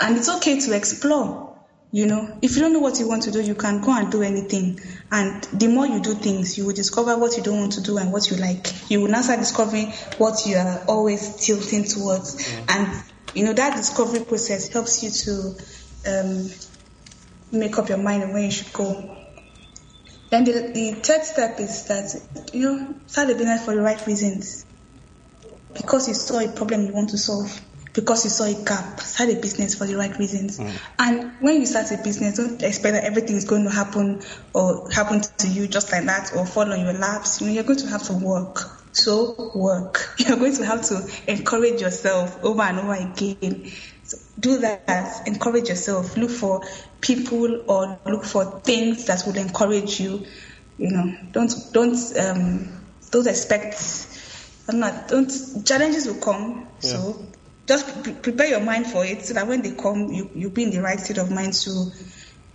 and 0.00 0.16
it's 0.16 0.28
okay 0.36 0.60
to 0.60 0.76
explore. 0.76 1.53
You 1.94 2.06
know, 2.06 2.38
if 2.42 2.56
you 2.56 2.62
don't 2.62 2.72
know 2.72 2.80
what 2.80 2.98
you 2.98 3.06
want 3.06 3.22
to 3.22 3.30
do, 3.30 3.40
you 3.40 3.54
can 3.54 3.80
go 3.80 3.96
and 3.96 4.10
do 4.10 4.22
anything. 4.22 4.80
And 5.12 5.44
the 5.44 5.68
more 5.68 5.86
you 5.86 6.00
do 6.00 6.14
things, 6.14 6.58
you 6.58 6.66
will 6.66 6.74
discover 6.74 7.16
what 7.16 7.36
you 7.36 7.42
don't 7.44 7.60
want 7.60 7.74
to 7.74 7.82
do 7.82 7.98
and 7.98 8.10
what 8.10 8.28
you 8.32 8.36
like. 8.36 8.90
You 8.90 9.00
will 9.00 9.10
now 9.10 9.20
start 9.20 9.38
discovering 9.38 9.92
what 10.18 10.44
you 10.44 10.56
are 10.56 10.82
always 10.88 11.36
tilting 11.36 11.84
towards. 11.84 12.34
Mm-hmm. 12.34 12.64
And, 12.70 13.04
you 13.32 13.44
know, 13.44 13.52
that 13.52 13.76
discovery 13.76 14.24
process 14.24 14.66
helps 14.66 15.04
you 15.04 15.10
to 15.10 16.18
um, 16.18 16.50
make 17.52 17.78
up 17.78 17.88
your 17.88 17.98
mind 17.98 18.24
on 18.24 18.32
where 18.32 18.42
you 18.42 18.50
should 18.50 18.72
go. 18.72 19.16
Then 20.30 20.42
the, 20.42 20.72
the 20.74 20.94
third 21.00 21.22
step 21.22 21.60
is 21.60 21.84
that 21.84 22.52
you 22.52 22.62
know 22.62 22.94
start 23.06 23.30
a 23.30 23.34
business 23.34 23.64
for 23.64 23.72
the 23.72 23.82
right 23.82 24.04
reasons. 24.04 24.66
Because 25.72 26.08
you 26.08 26.14
saw 26.14 26.40
a 26.40 26.48
problem 26.48 26.86
you 26.86 26.92
want 26.92 27.10
to 27.10 27.18
solve. 27.18 27.60
Because 27.94 28.24
you 28.24 28.30
saw 28.30 28.44
a 28.44 28.64
gap, 28.64 29.00
start 29.00 29.30
a 29.30 29.36
business 29.36 29.76
for 29.76 29.86
the 29.86 29.94
right 29.96 30.18
reasons. 30.18 30.58
And 30.98 31.32
when 31.40 31.60
you 31.60 31.66
start 31.66 31.90
a 31.92 32.02
business, 32.02 32.36
don't 32.36 32.60
expect 32.62 32.94
that 32.94 33.04
everything 33.04 33.36
is 33.36 33.44
going 33.44 33.64
to 33.64 33.70
happen 33.70 34.22
or 34.52 34.90
happen 34.90 35.22
to 35.38 35.48
you 35.48 35.68
just 35.68 35.92
like 35.92 36.04
that 36.06 36.32
or 36.36 36.44
fall 36.44 36.72
on 36.72 36.80
your 36.80 36.92
laps. 36.92 37.40
You 37.40 37.46
know, 37.46 37.52
you're 37.52 37.62
going 37.64 37.78
to 37.78 37.86
have 37.86 38.02
to 38.04 38.14
work. 38.14 38.58
So 38.94 39.50
work. 39.56 40.14
You're 40.18 40.36
going 40.36 40.54
to 40.54 40.64
have 40.66 40.82
to 40.82 41.10
encourage 41.26 41.80
yourself 41.80 42.38
over 42.44 42.62
and 42.62 42.78
over 42.78 42.94
again. 42.94 43.72
So 44.04 44.18
do 44.38 44.58
that. 44.58 45.26
Encourage 45.26 45.68
yourself. 45.68 46.16
Look 46.16 46.30
for 46.30 46.62
people 47.00 47.64
or 47.68 47.98
look 48.06 48.24
for 48.24 48.60
things 48.60 49.06
that 49.06 49.24
will 49.26 49.36
encourage 49.36 49.98
you. 49.98 50.24
You 50.78 50.90
know, 50.90 51.12
don't 51.32 51.52
don't 51.72 52.18
um, 52.18 52.84
don't 53.10 53.26
expect. 53.26 53.82
I'm 54.68 54.78
not. 54.78 55.08
Don't 55.08 55.30
challenges 55.64 56.06
will 56.06 56.20
come. 56.20 56.68
So 56.78 57.26
just 57.66 58.02
pre- 58.02 58.14
prepare 58.14 58.48
your 58.48 58.60
mind 58.60 58.86
for 58.86 59.04
it, 59.04 59.24
so 59.24 59.34
that 59.34 59.46
when 59.46 59.62
they 59.62 59.72
come, 59.72 60.08
you 60.12 60.30
you 60.34 60.50
be 60.50 60.64
in 60.64 60.70
the 60.70 60.82
right 60.82 61.00
state 61.00 61.18
of 61.18 61.30
mind 61.30 61.52
to 61.54 61.90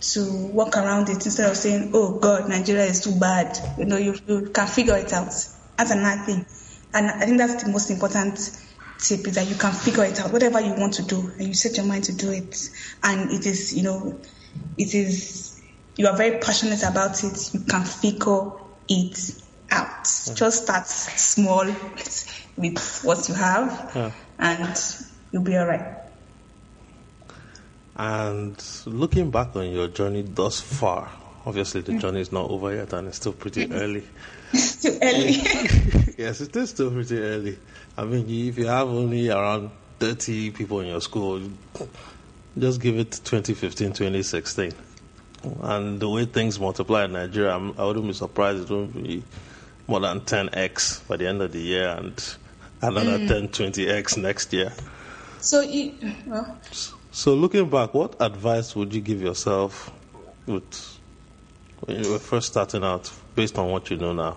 to 0.00 0.46
work 0.52 0.76
around 0.76 1.08
it 1.08 1.24
instead 1.24 1.50
of 1.50 1.56
saying, 1.56 1.90
"Oh 1.94 2.18
God, 2.18 2.48
Nigeria 2.48 2.84
is 2.84 3.00
too 3.02 3.18
bad." 3.18 3.58
You 3.78 3.86
know, 3.86 3.96
you 3.96 4.16
you 4.26 4.50
can 4.50 4.66
figure 4.66 4.96
it 4.96 5.12
out. 5.12 5.32
That's 5.76 5.90
another 5.90 6.22
thing, 6.22 6.46
and 6.94 7.06
I 7.10 7.24
think 7.24 7.38
that's 7.38 7.62
the 7.64 7.70
most 7.70 7.90
important 7.90 8.38
tip 8.98 9.26
is 9.26 9.34
that 9.34 9.48
you 9.48 9.56
can 9.56 9.72
figure 9.72 10.04
it 10.04 10.20
out. 10.20 10.32
Whatever 10.32 10.60
you 10.60 10.74
want 10.74 10.94
to 10.94 11.02
do, 11.02 11.32
and 11.38 11.48
you 11.48 11.54
set 11.54 11.76
your 11.76 11.86
mind 11.86 12.04
to 12.04 12.12
do 12.12 12.30
it, 12.30 12.56
and 13.02 13.30
it 13.30 13.46
is 13.46 13.74
you 13.74 13.82
know, 13.82 14.20
it 14.76 14.94
is 14.94 15.60
you 15.96 16.06
are 16.06 16.16
very 16.16 16.38
passionate 16.38 16.82
about 16.82 17.22
it. 17.24 17.52
You 17.52 17.60
can 17.60 17.84
figure 17.84 18.52
it 18.88 19.42
out. 19.70 20.04
Mm. 20.04 20.34
Just 20.36 20.62
start 20.64 20.86
small 20.86 21.64
with, 21.66 22.50
with 22.56 23.00
what 23.02 23.28
you 23.28 23.34
have, 23.34 23.92
Yeah. 23.94 24.12
And 24.40 25.06
you'll 25.30 25.42
be 25.42 25.56
alright. 25.56 25.98
And 27.96 28.56
looking 28.86 29.30
back 29.30 29.54
on 29.54 29.70
your 29.70 29.88
journey 29.88 30.22
thus 30.22 30.60
far, 30.60 31.10
obviously 31.44 31.82
the 31.82 31.92
mm. 31.92 32.00
journey 32.00 32.20
is 32.22 32.32
not 32.32 32.50
over 32.50 32.74
yet 32.74 32.92
and 32.94 33.08
it's 33.08 33.18
still 33.18 33.34
pretty 33.34 33.70
early. 33.70 34.02
Too 34.52 34.98
early. 35.02 35.32
yes, 36.18 36.40
it 36.40 36.56
is 36.56 36.70
still 36.70 36.90
pretty 36.90 37.18
early. 37.18 37.58
I 37.96 38.04
mean, 38.04 38.24
if 38.48 38.56
you 38.56 38.66
have 38.66 38.88
only 38.88 39.28
around 39.28 39.70
30 39.98 40.52
people 40.52 40.80
in 40.80 40.88
your 40.88 41.02
school, 41.02 41.42
just 42.58 42.80
give 42.80 42.96
it 42.96 43.12
2015, 43.12 43.88
2016. 43.92 44.72
And 45.62 46.00
the 46.00 46.08
way 46.08 46.24
things 46.24 46.58
multiply 46.58 47.04
in 47.04 47.12
Nigeria, 47.12 47.54
I'm, 47.54 47.78
I 47.78 47.84
wouldn't 47.84 48.06
be 48.06 48.12
surprised 48.14 48.62
it 48.62 48.70
won't 48.70 48.94
be 48.94 49.22
more 49.86 50.00
than 50.00 50.20
10x 50.20 51.06
by 51.06 51.16
the 51.16 51.26
end 51.26 51.42
of 51.42 51.52
the 51.52 51.60
year 51.60 51.88
and 51.88 52.36
another 52.82 53.18
10, 53.26 53.48
20x 53.48 54.16
next 54.18 54.52
year. 54.52 54.72
so 55.40 55.60
you, 55.60 55.94
well, 56.26 56.58
So, 57.12 57.34
looking 57.34 57.68
back, 57.68 57.92
what 57.94 58.16
advice 58.20 58.74
would 58.76 58.94
you 58.94 59.00
give 59.00 59.20
yourself 59.20 59.90
with, 60.46 60.98
when 61.80 62.02
you 62.02 62.10
were 62.12 62.18
first 62.18 62.48
starting 62.48 62.84
out, 62.84 63.10
based 63.34 63.58
on 63.58 63.70
what 63.70 63.90
you 63.90 63.96
know 63.96 64.12
now? 64.12 64.36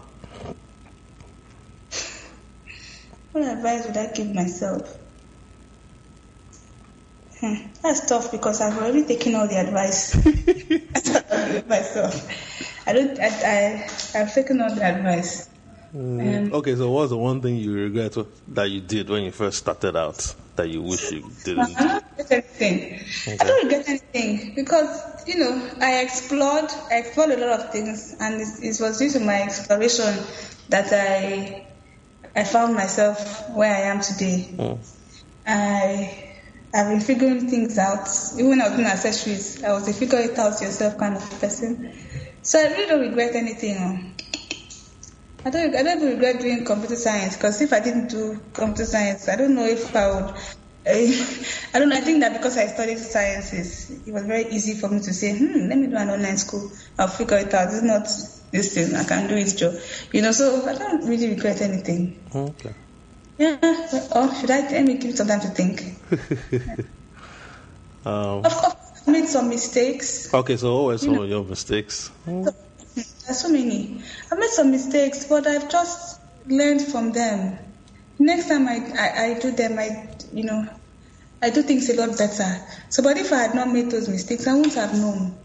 What 3.32 3.46
advice 3.46 3.88
would 3.88 3.98
I 3.98 4.12
give 4.14 4.34
myself? 4.34 4.98
Hmm, 7.40 7.56
that's 7.82 8.08
tough 8.08 8.32
because 8.32 8.62
I've 8.62 8.78
already 8.78 9.04
taken 9.04 9.36
all 9.36 9.48
the 9.48 9.58
advice. 9.58 10.16
Myself. 11.68 12.30
I 12.88 12.94
don't. 12.94 13.20
I, 13.20 13.28
I 13.28 14.20
I've 14.20 14.34
taken 14.34 14.62
all 14.62 14.74
the 14.74 14.84
advice. 14.84 15.50
Um, 15.96 16.52
Okay, 16.54 16.76
so 16.76 16.90
what's 16.90 17.12
the 17.12 17.18
one 17.18 17.42
thing 17.42 17.58
you 17.58 17.74
regret 17.74 18.18
that 18.50 18.70
you 18.70 18.82
did 18.82 19.10
when 19.10 19.24
you 19.24 19.32
first 19.32 19.60
started 19.60 19.96
out 19.96 20.34
that 20.56 20.70
you 20.70 20.82
wish 20.82 21.12
you 21.12 21.24
didn't? 21.44 21.78
I 21.78 21.84
don't 21.84 22.04
regret 22.04 22.32
anything. 22.32 23.00
I 23.28 23.38
don't 23.38 23.64
regret 23.64 23.88
anything 23.88 24.56
because 24.56 25.28
you 25.28 25.38
know 25.38 25.70
I 25.82 26.02
explored. 26.02 26.72
I 26.92 26.98
explored 26.98 27.32
a 27.32 27.38
lot 27.38 27.60
of 27.60 27.72
things, 27.72 28.16
and 28.20 28.42
it, 28.42 28.48
it 28.62 28.78
was 28.82 28.98
due 28.98 29.12
to 29.12 29.20
my 29.20 29.44
exploration 29.44 30.18
that 30.70 30.92
I 30.92 31.68
I 32.36 32.44
found 32.44 32.74
myself 32.74 33.52
where 33.52 33.74
I 33.74 33.82
am 33.82 34.02
today. 34.02 34.50
Mm. 34.58 34.80
I 35.46 36.34
I've 36.74 36.88
been 36.88 37.02
figuring 37.02 37.50
things 37.52 37.78
out. 37.78 38.10
Even 38.34 38.50
when 38.50 38.62
I 38.62 38.70
was 38.70 38.78
doing 38.78 38.88
accessories, 38.88 39.64
I 39.64 39.74
was 39.74 39.88
a 39.88 39.94
figure 39.94 40.20
it 40.20 40.40
out 40.40 40.60
yourself 40.60 40.98
kind 40.98 41.16
of 41.16 41.40
person. 41.40 41.94
So 42.42 42.60
I 42.60 42.64
really 42.64 42.88
don't 42.88 43.02
regret 43.02 43.36
anything. 43.36 44.13
Oh. 45.44 45.48
I 45.48 45.52
don't. 45.52 45.76
I 45.76 45.84
don't 45.84 46.06
regret 46.06 46.42
doing 46.42 46.66
computer 46.66 46.96
science 46.96 47.36
because 47.36 47.62
if 47.62 47.74
I 47.74 47.80
didn't 47.80 48.10
do 48.10 48.40
computer 48.54 48.86
science, 48.86 49.28
I 49.30 49.36
don't 49.36 49.56
know 49.56 49.66
if 49.66 49.96
I 49.96 50.08
would. 50.12 50.34
I 50.86 51.80
don't 51.80 51.90
know. 51.90 51.96
I 51.96 52.02
think 52.02 52.20
that 52.22 52.34
because 52.34 52.58
I 52.58 52.68
studied 52.68 52.98
sciences, 53.00 53.90
it 54.06 54.12
was 54.12 54.26
very 54.26 54.48
easy 54.52 54.74
for 54.80 54.90
me 54.90 55.00
to 55.00 55.14
say, 55.14 55.38
"Hmm, 55.38 55.70
let 55.70 55.78
me 55.78 55.88
do 55.88 55.96
an 55.96 56.10
online 56.10 56.38
school. 56.38 56.72
I'll 57.00 57.08
figure 57.08 57.38
it 57.38 57.54
out. 57.54 57.74
It's 57.74 57.82
not 57.84 58.04
this 58.52 58.74
thing. 58.74 58.94
I 58.96 59.04
can 59.06 59.28
do 59.30 59.36
it, 59.36 59.56
Joe." 59.58 59.80
You 60.12 60.22
know. 60.22 60.32
So 60.34 60.68
I 60.68 60.74
don't 60.76 61.08
really 61.08 61.30
regret 61.30 61.62
anything. 61.62 62.20
Okay. 62.36 62.74
Yeah. 63.38 63.58
Or 64.16 64.34
should 64.36 64.52
I? 64.52 64.62
Let 64.72 64.84
me 64.86 64.98
give 64.98 65.12
it 65.12 65.18
some 65.18 65.28
time 65.28 65.42
to 65.42 65.48
think. 65.48 65.96
Um, 68.06 68.44
Of 68.44 68.52
course, 68.54 68.76
I 69.08 69.12
made 69.12 69.28
some 69.28 69.48
mistakes. 69.50 70.34
okay, 70.34 70.58
so 70.58 70.86
were 70.86 70.98
some 70.98 71.18
of 71.20 71.30
your 71.30 71.44
mistakes? 71.46 72.12
There's 73.26 73.40
so 73.40 73.50
many. 73.50 74.02
I've 74.32 74.40
made 74.40 74.50
some 74.50 74.72
mistakes, 74.72 75.26
but 75.26 75.48
I've 75.48 75.70
just 75.70 76.20
learned 76.46 76.82
from 76.82 77.12
them. 77.12 77.58
Next 78.20 78.50
time 78.50 78.68
I, 78.68 78.92
I, 78.98 79.26
I 79.26 79.40
do 79.40 79.52
them, 79.52 79.80
I, 79.80 80.10
you 80.34 80.44
know, 80.44 80.68
I 81.42 81.50
do 81.50 81.62
things 81.62 81.90
a 81.90 81.96
lot 81.96 82.18
better. 82.18 82.62
So, 82.90 83.02
but 83.02 83.18
if 83.18 83.32
I 83.32 83.38
had 83.38 83.56
not 83.56 83.70
made 83.70 83.92
those 83.92 84.08
mistakes, 84.08 84.48
I 84.48 84.54
wouldn't 84.54 84.76
have 84.76 84.94
known. 84.94 85.36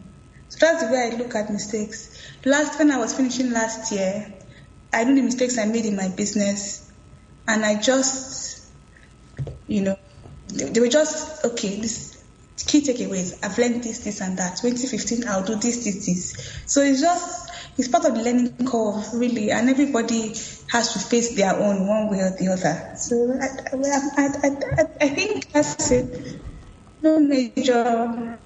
So 0.49 0.59
that's 0.61 0.85
the 0.85 0.93
way 0.93 1.11
I 1.13 1.17
look 1.17 1.35
at 1.35 1.51
mistakes. 1.51 2.21
Last, 2.45 2.79
when 2.79 2.91
I 2.91 2.99
was 2.99 3.15
finishing 3.15 3.51
last 3.51 3.93
year, 3.93 4.33
I 4.93 5.05
knew 5.05 5.15
the 5.15 5.23
mistakes 5.23 5.59
I 5.59 5.67
made 5.67 5.87
in 5.87 5.97
my 5.97 6.09
business, 6.09 6.91
and 7.47 7.65
I 7.65 7.81
just, 7.81 8.67
you 9.67 9.83
know, 9.83 9.99
they, 10.49 10.65
they 10.65 10.81
were 10.81 10.89
just 10.89 11.45
okay. 11.45 11.81
This 11.81 12.23
key 12.67 12.83
takeaways. 12.83 13.39
I've 13.45 13.59
learned 13.59 13.83
this, 13.85 14.01
this, 14.01 14.21
and 14.21 14.39
that. 14.39 14.59
2015, 14.59 15.29
I'll 15.29 15.45
do 15.45 15.57
this, 15.57 15.85
this, 15.85 16.07
this. 16.07 16.63
So 16.67 16.83
it's 16.83 17.01
just 17.01 17.48
it's 17.79 17.87
part 17.87 18.05
of 18.05 18.15
the 18.17 18.23
learning 18.23 18.67
curve, 18.67 19.07
really, 19.15 19.53
and 19.53 19.71
everybody 19.71 20.35
has 20.69 20.93
to 20.93 20.99
face 20.99 21.37
their 21.37 21.55
own 21.55 21.87
one 21.87 22.11
way 22.11 22.19
or 22.19 22.31
the 22.31 22.49
other. 22.49 22.97
So 22.97 23.39
I, 23.41 23.47
I, 24.19 24.29
I, 24.45 25.07
I, 25.07 25.09
think 25.09 25.53
that's 25.53 25.91
it. 25.93 26.41
No 27.03 27.21
major. 27.21 27.85
I 27.85 28.37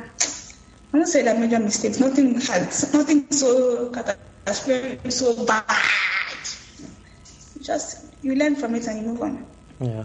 won't 0.92 1.08
say 1.08 1.22
that 1.22 1.40
major 1.40 1.58
mistakes. 1.58 1.98
Nothing 1.98 2.34
has, 2.34 2.92
nothing 2.92 3.30
so 3.30 3.88
catastrophic, 3.88 5.10
so 5.10 5.46
bad. 5.46 5.64
Just 7.62 8.12
you 8.20 8.34
learn 8.34 8.54
from 8.56 8.74
it 8.74 8.86
and 8.86 9.00
you 9.00 9.12
move 9.12 9.22
on. 9.22 9.46
Yeah. 9.80 10.04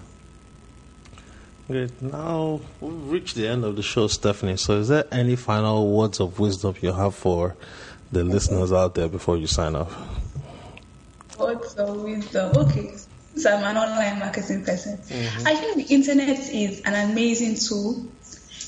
Great. 1.67 2.01
Now 2.01 2.61
we've 2.80 3.11
reached 3.11 3.36
the 3.36 3.45
end 3.45 3.65
of 3.65 3.75
the 3.75 3.84
show, 3.84 4.07
Stephanie. 4.07 4.55
So, 4.55 4.78
is 4.78 4.88
there 4.88 5.03
any 5.11 5.36
final 5.36 5.91
words 5.91 6.21
of 6.21 6.39
wisdom 6.39 6.75
you 6.80 6.93
have 6.93 7.13
for 7.13 7.57
the 8.11 8.23
listeners 8.23 8.71
out 8.71 8.95
there 8.95 9.07
before 9.07 9.37
you 9.37 9.47
sign 9.47 9.75
off? 9.75 9.95
Words 11.37 11.75
of 11.75 12.01
wisdom. 12.01 12.55
Okay. 12.55 12.93
So 13.35 13.53
I'm 13.53 13.63
an 13.63 13.77
online 13.77 14.19
marketing 14.19 14.65
person. 14.65 14.97
Mm-hmm. 14.97 15.47
I 15.47 15.55
think 15.55 15.87
the 15.87 15.93
internet 15.93 16.39
is 16.39 16.81
an 16.81 17.11
amazing 17.11 17.55
tool. 17.55 18.07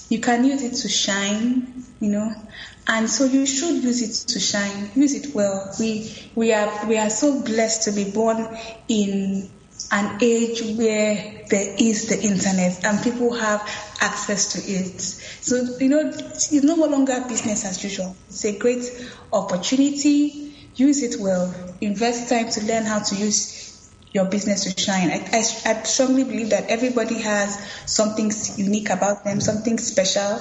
You 0.10 0.20
can 0.20 0.44
use 0.44 0.62
it 0.64 0.76
to 0.82 0.90
shine, 0.90 1.84
you 2.00 2.12
know, 2.12 2.34
and 2.88 3.10
so 3.10 3.26
you 3.26 3.46
should 3.46 3.84
use 3.84 4.02
it 4.02 4.34
to 4.34 4.40
shine. 4.40 4.92
Use 4.96 5.14
it 5.14 5.34
well. 5.34 5.74
We 5.80 6.12
we 6.36 6.54
are 6.54 6.88
we 6.88 6.98
are 6.98 7.10
so 7.10 7.42
blessed 7.42 7.84
to 7.84 7.92
be 7.92 8.12
born 8.12 8.58
in 8.88 9.50
an 9.92 10.20
age 10.22 10.62
where 10.78 11.46
there 11.50 11.76
is 11.80 12.08
the 12.08 12.22
internet 12.22 12.86
and 12.86 13.04
people 13.04 13.34
have 13.34 13.62
access 14.02 14.54
to 14.54 14.72
it. 14.72 15.02
So 15.02 15.78
you 15.80 15.90
know, 15.90 16.12
it's 16.14 16.52
no 16.52 16.76
longer 16.76 17.26
business 17.28 17.66
as 17.66 17.84
usual. 17.84 18.16
It's 18.28 18.46
a 18.46 18.58
great 18.58 18.84
opportunity. 19.34 20.54
Use 20.76 21.04
it 21.04 21.20
well. 21.20 21.54
Invest 21.82 22.30
time 22.30 22.50
to 22.52 22.64
learn 22.66 22.86
how 22.86 23.00
to 23.00 23.16
use 23.16 23.70
your 24.12 24.26
business 24.26 24.72
to 24.72 24.82
shine. 24.82 25.12
I, 25.12 25.28
I, 25.32 25.38
I 25.40 25.84
strongly 25.84 26.24
believe 26.24 26.50
that 26.50 26.70
everybody 26.70 27.20
has 27.22 27.60
something 27.86 28.32
unique 28.58 28.90
about 28.90 29.24
them, 29.24 29.40
something 29.40 29.78
special. 29.78 30.40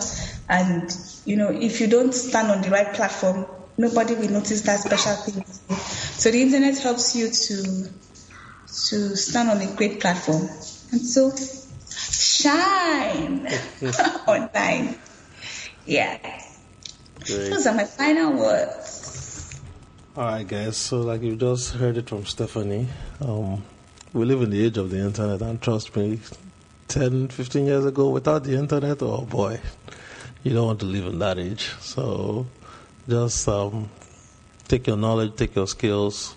And, 0.48 0.90
you 1.24 1.36
know, 1.36 1.50
if 1.50 1.80
you 1.80 1.86
don't 1.86 2.12
stand 2.12 2.50
on 2.50 2.62
the 2.62 2.70
right 2.70 2.94
platform, 2.94 3.46
nobody 3.76 4.14
will 4.14 4.30
notice 4.30 4.62
that 4.62 4.80
special 4.80 5.14
thing. 5.16 5.44
So 6.18 6.30
the 6.30 6.40
internet 6.40 6.78
helps 6.78 7.14
you 7.14 7.30
to 7.30 7.90
to 8.86 9.16
stand 9.16 9.50
on 9.50 9.60
a 9.60 9.74
great 9.74 10.00
platform. 10.00 10.48
And 10.92 11.00
so 11.00 11.32
shine 11.90 13.46
online. 14.26 14.96
Yeah. 15.86 16.18
Great. 17.24 17.50
Those 17.50 17.66
are 17.66 17.74
my 17.74 17.84
final 17.84 18.32
words. 18.38 19.60
All 20.16 20.24
right, 20.24 20.46
guys. 20.46 20.76
So, 20.76 21.00
like 21.00 21.22
you 21.22 21.36
just 21.36 21.74
heard 21.74 21.96
it 21.96 22.08
from 22.08 22.26
Stephanie, 22.26 22.88
um, 23.20 23.62
we 24.12 24.24
live 24.24 24.42
in 24.42 24.50
the 24.50 24.64
age 24.64 24.76
of 24.76 24.90
the 24.90 24.98
internet, 24.98 25.42
and 25.42 25.60
trust 25.60 25.94
me, 25.96 26.20
10, 26.88 27.28
15 27.28 27.66
years 27.66 27.84
ago, 27.84 28.08
without 28.10 28.44
the 28.44 28.54
internet, 28.56 29.02
oh 29.02 29.22
boy, 29.22 29.60
you 30.42 30.54
don't 30.54 30.66
want 30.66 30.80
to 30.80 30.86
live 30.86 31.06
in 31.06 31.18
that 31.18 31.38
age. 31.38 31.70
So, 31.80 32.46
just 33.08 33.46
um, 33.48 33.90
take 34.66 34.86
your 34.86 34.96
knowledge, 34.96 35.36
take 35.36 35.54
your 35.54 35.66
skills, 35.66 36.34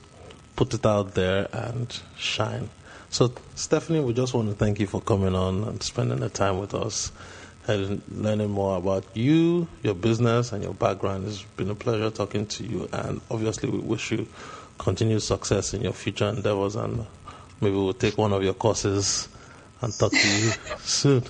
put 0.55 0.73
it 0.73 0.85
out 0.85 1.13
there, 1.13 1.47
and 1.51 1.99
shine. 2.17 2.69
So, 3.09 3.33
Stephanie, 3.55 3.99
we 3.99 4.13
just 4.13 4.33
want 4.33 4.49
to 4.49 4.55
thank 4.55 4.79
you 4.79 4.87
for 4.87 5.01
coming 5.01 5.35
on 5.35 5.63
and 5.63 5.83
spending 5.83 6.19
the 6.19 6.29
time 6.29 6.59
with 6.59 6.73
us 6.73 7.11
and 7.67 8.01
learning 8.09 8.49
more 8.49 8.77
about 8.77 9.05
you, 9.13 9.67
your 9.83 9.93
business, 9.95 10.51
and 10.51 10.63
your 10.63 10.73
background. 10.73 11.27
It's 11.27 11.43
been 11.43 11.69
a 11.69 11.75
pleasure 11.75 12.09
talking 12.09 12.45
to 12.47 12.63
you, 12.63 12.89
and 12.93 13.21
obviously, 13.29 13.69
we 13.69 13.79
wish 13.79 14.11
you 14.11 14.27
continued 14.77 15.21
success 15.21 15.73
in 15.73 15.81
your 15.81 15.93
future 15.93 16.27
endeavors. 16.27 16.75
And 16.75 17.05
maybe 17.59 17.75
we'll 17.75 17.93
take 17.93 18.17
one 18.17 18.33
of 18.33 18.43
your 18.43 18.55
courses 18.55 19.29
and 19.81 19.93
talk 19.93 20.11
to 20.11 20.27
you 20.27 20.51
soon. 20.79 21.23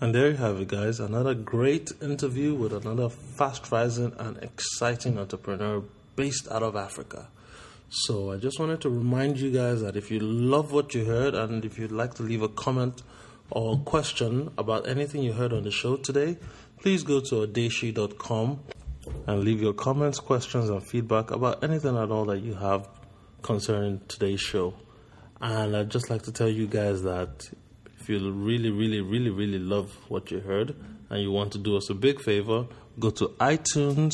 And 0.00 0.14
there 0.14 0.30
you 0.30 0.36
have 0.36 0.60
it, 0.60 0.68
guys. 0.68 1.00
Another 1.00 1.34
great 1.34 1.90
interview 2.00 2.54
with 2.54 2.72
another 2.72 3.08
fast 3.10 3.70
rising 3.70 4.12
and 4.18 4.38
exciting 4.38 5.18
entrepreneur 5.18 5.82
based 6.16 6.48
out 6.50 6.62
of 6.62 6.76
Africa. 6.76 7.28
So 7.92 8.30
I 8.30 8.36
just 8.36 8.60
wanted 8.60 8.80
to 8.82 8.88
remind 8.88 9.40
you 9.40 9.50
guys 9.50 9.80
that 9.82 9.96
if 9.96 10.12
you 10.12 10.20
love 10.20 10.70
what 10.70 10.94
you 10.94 11.04
heard 11.04 11.34
and 11.34 11.64
if 11.64 11.76
you'd 11.76 11.90
like 11.90 12.14
to 12.14 12.22
leave 12.22 12.40
a 12.40 12.48
comment 12.48 13.02
or 13.50 13.78
question 13.78 14.52
about 14.56 14.88
anything 14.88 15.24
you 15.24 15.32
heard 15.32 15.52
on 15.52 15.64
the 15.64 15.72
show 15.72 15.96
today, 15.96 16.38
please 16.80 17.02
go 17.02 17.18
to 17.18 17.46
odeshi.com 17.46 18.60
and 19.26 19.40
leave 19.42 19.60
your 19.60 19.72
comments, 19.72 20.20
questions, 20.20 20.70
and 20.70 20.86
feedback 20.86 21.32
about 21.32 21.64
anything 21.64 21.96
at 21.96 22.12
all 22.12 22.26
that 22.26 22.38
you 22.38 22.54
have 22.54 22.88
concerning 23.42 24.00
today's 24.06 24.40
show. 24.40 24.72
And 25.40 25.76
I'd 25.76 25.90
just 25.90 26.10
like 26.10 26.22
to 26.22 26.32
tell 26.32 26.48
you 26.48 26.68
guys 26.68 27.02
that 27.02 27.50
if 27.98 28.08
you 28.08 28.18
really, 28.30 28.70
really, 28.70 29.00
really, 29.00 29.30
really 29.30 29.58
love 29.58 29.90
what 30.06 30.30
you 30.30 30.38
heard 30.38 30.76
and 31.08 31.20
you 31.20 31.32
want 31.32 31.50
to 31.52 31.58
do 31.58 31.76
us 31.76 31.90
a 31.90 31.94
big 31.94 32.20
favor, 32.20 32.68
go 33.00 33.10
to 33.10 33.30
iTunes, 33.40 34.12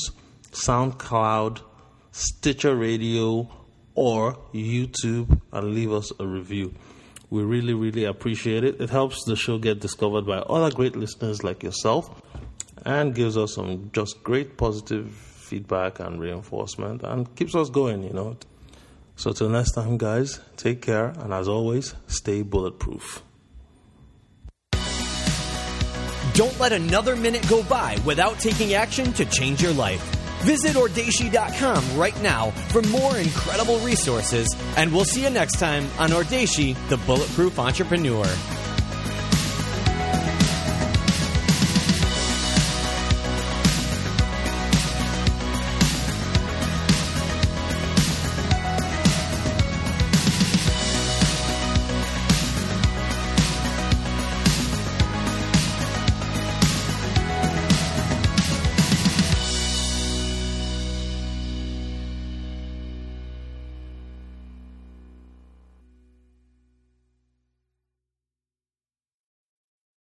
SoundCloud, 0.52 1.60
Stitcher 2.10 2.74
Radio, 2.74 3.50
or 3.96 4.38
YouTube 4.54 5.40
and 5.52 5.74
leave 5.74 5.90
us 5.90 6.12
a 6.20 6.26
review. 6.26 6.72
We 7.28 7.42
really, 7.42 7.74
really 7.74 8.04
appreciate 8.04 8.62
it. 8.62 8.80
It 8.80 8.90
helps 8.90 9.24
the 9.24 9.34
show 9.34 9.58
get 9.58 9.80
discovered 9.80 10.26
by 10.26 10.38
other 10.38 10.74
great 10.74 10.94
listeners 10.94 11.42
like 11.42 11.64
yourself 11.64 12.22
and 12.84 13.14
gives 13.14 13.36
us 13.36 13.54
some 13.54 13.90
just 13.92 14.22
great 14.22 14.56
positive 14.56 15.10
feedback 15.10 15.98
and 15.98 16.20
reinforcement 16.20 17.02
and 17.02 17.34
keeps 17.34 17.54
us 17.54 17.68
going, 17.68 18.04
you 18.04 18.12
know. 18.12 18.36
So, 19.16 19.32
till 19.32 19.48
next 19.48 19.72
time, 19.72 19.96
guys, 19.96 20.40
take 20.56 20.82
care 20.82 21.06
and 21.06 21.32
as 21.32 21.48
always, 21.48 21.94
stay 22.06 22.42
bulletproof. 22.42 23.22
Don't 26.34 26.60
let 26.60 26.72
another 26.72 27.16
minute 27.16 27.48
go 27.48 27.62
by 27.62 27.96
without 28.04 28.38
taking 28.38 28.74
action 28.74 29.12
to 29.14 29.24
change 29.24 29.62
your 29.62 29.72
life. 29.72 30.15
Visit 30.40 30.76
Odeshi.com 30.76 31.98
right 31.98 32.20
now 32.22 32.50
for 32.68 32.82
more 32.82 33.16
incredible 33.16 33.78
resources, 33.80 34.54
and 34.76 34.92
we'll 34.92 35.04
see 35.04 35.22
you 35.22 35.30
next 35.30 35.58
time 35.58 35.88
on 35.98 36.12
Audacious, 36.12 36.76
the 36.88 36.96
Bulletproof 37.06 37.58
Entrepreneur. 37.58 38.26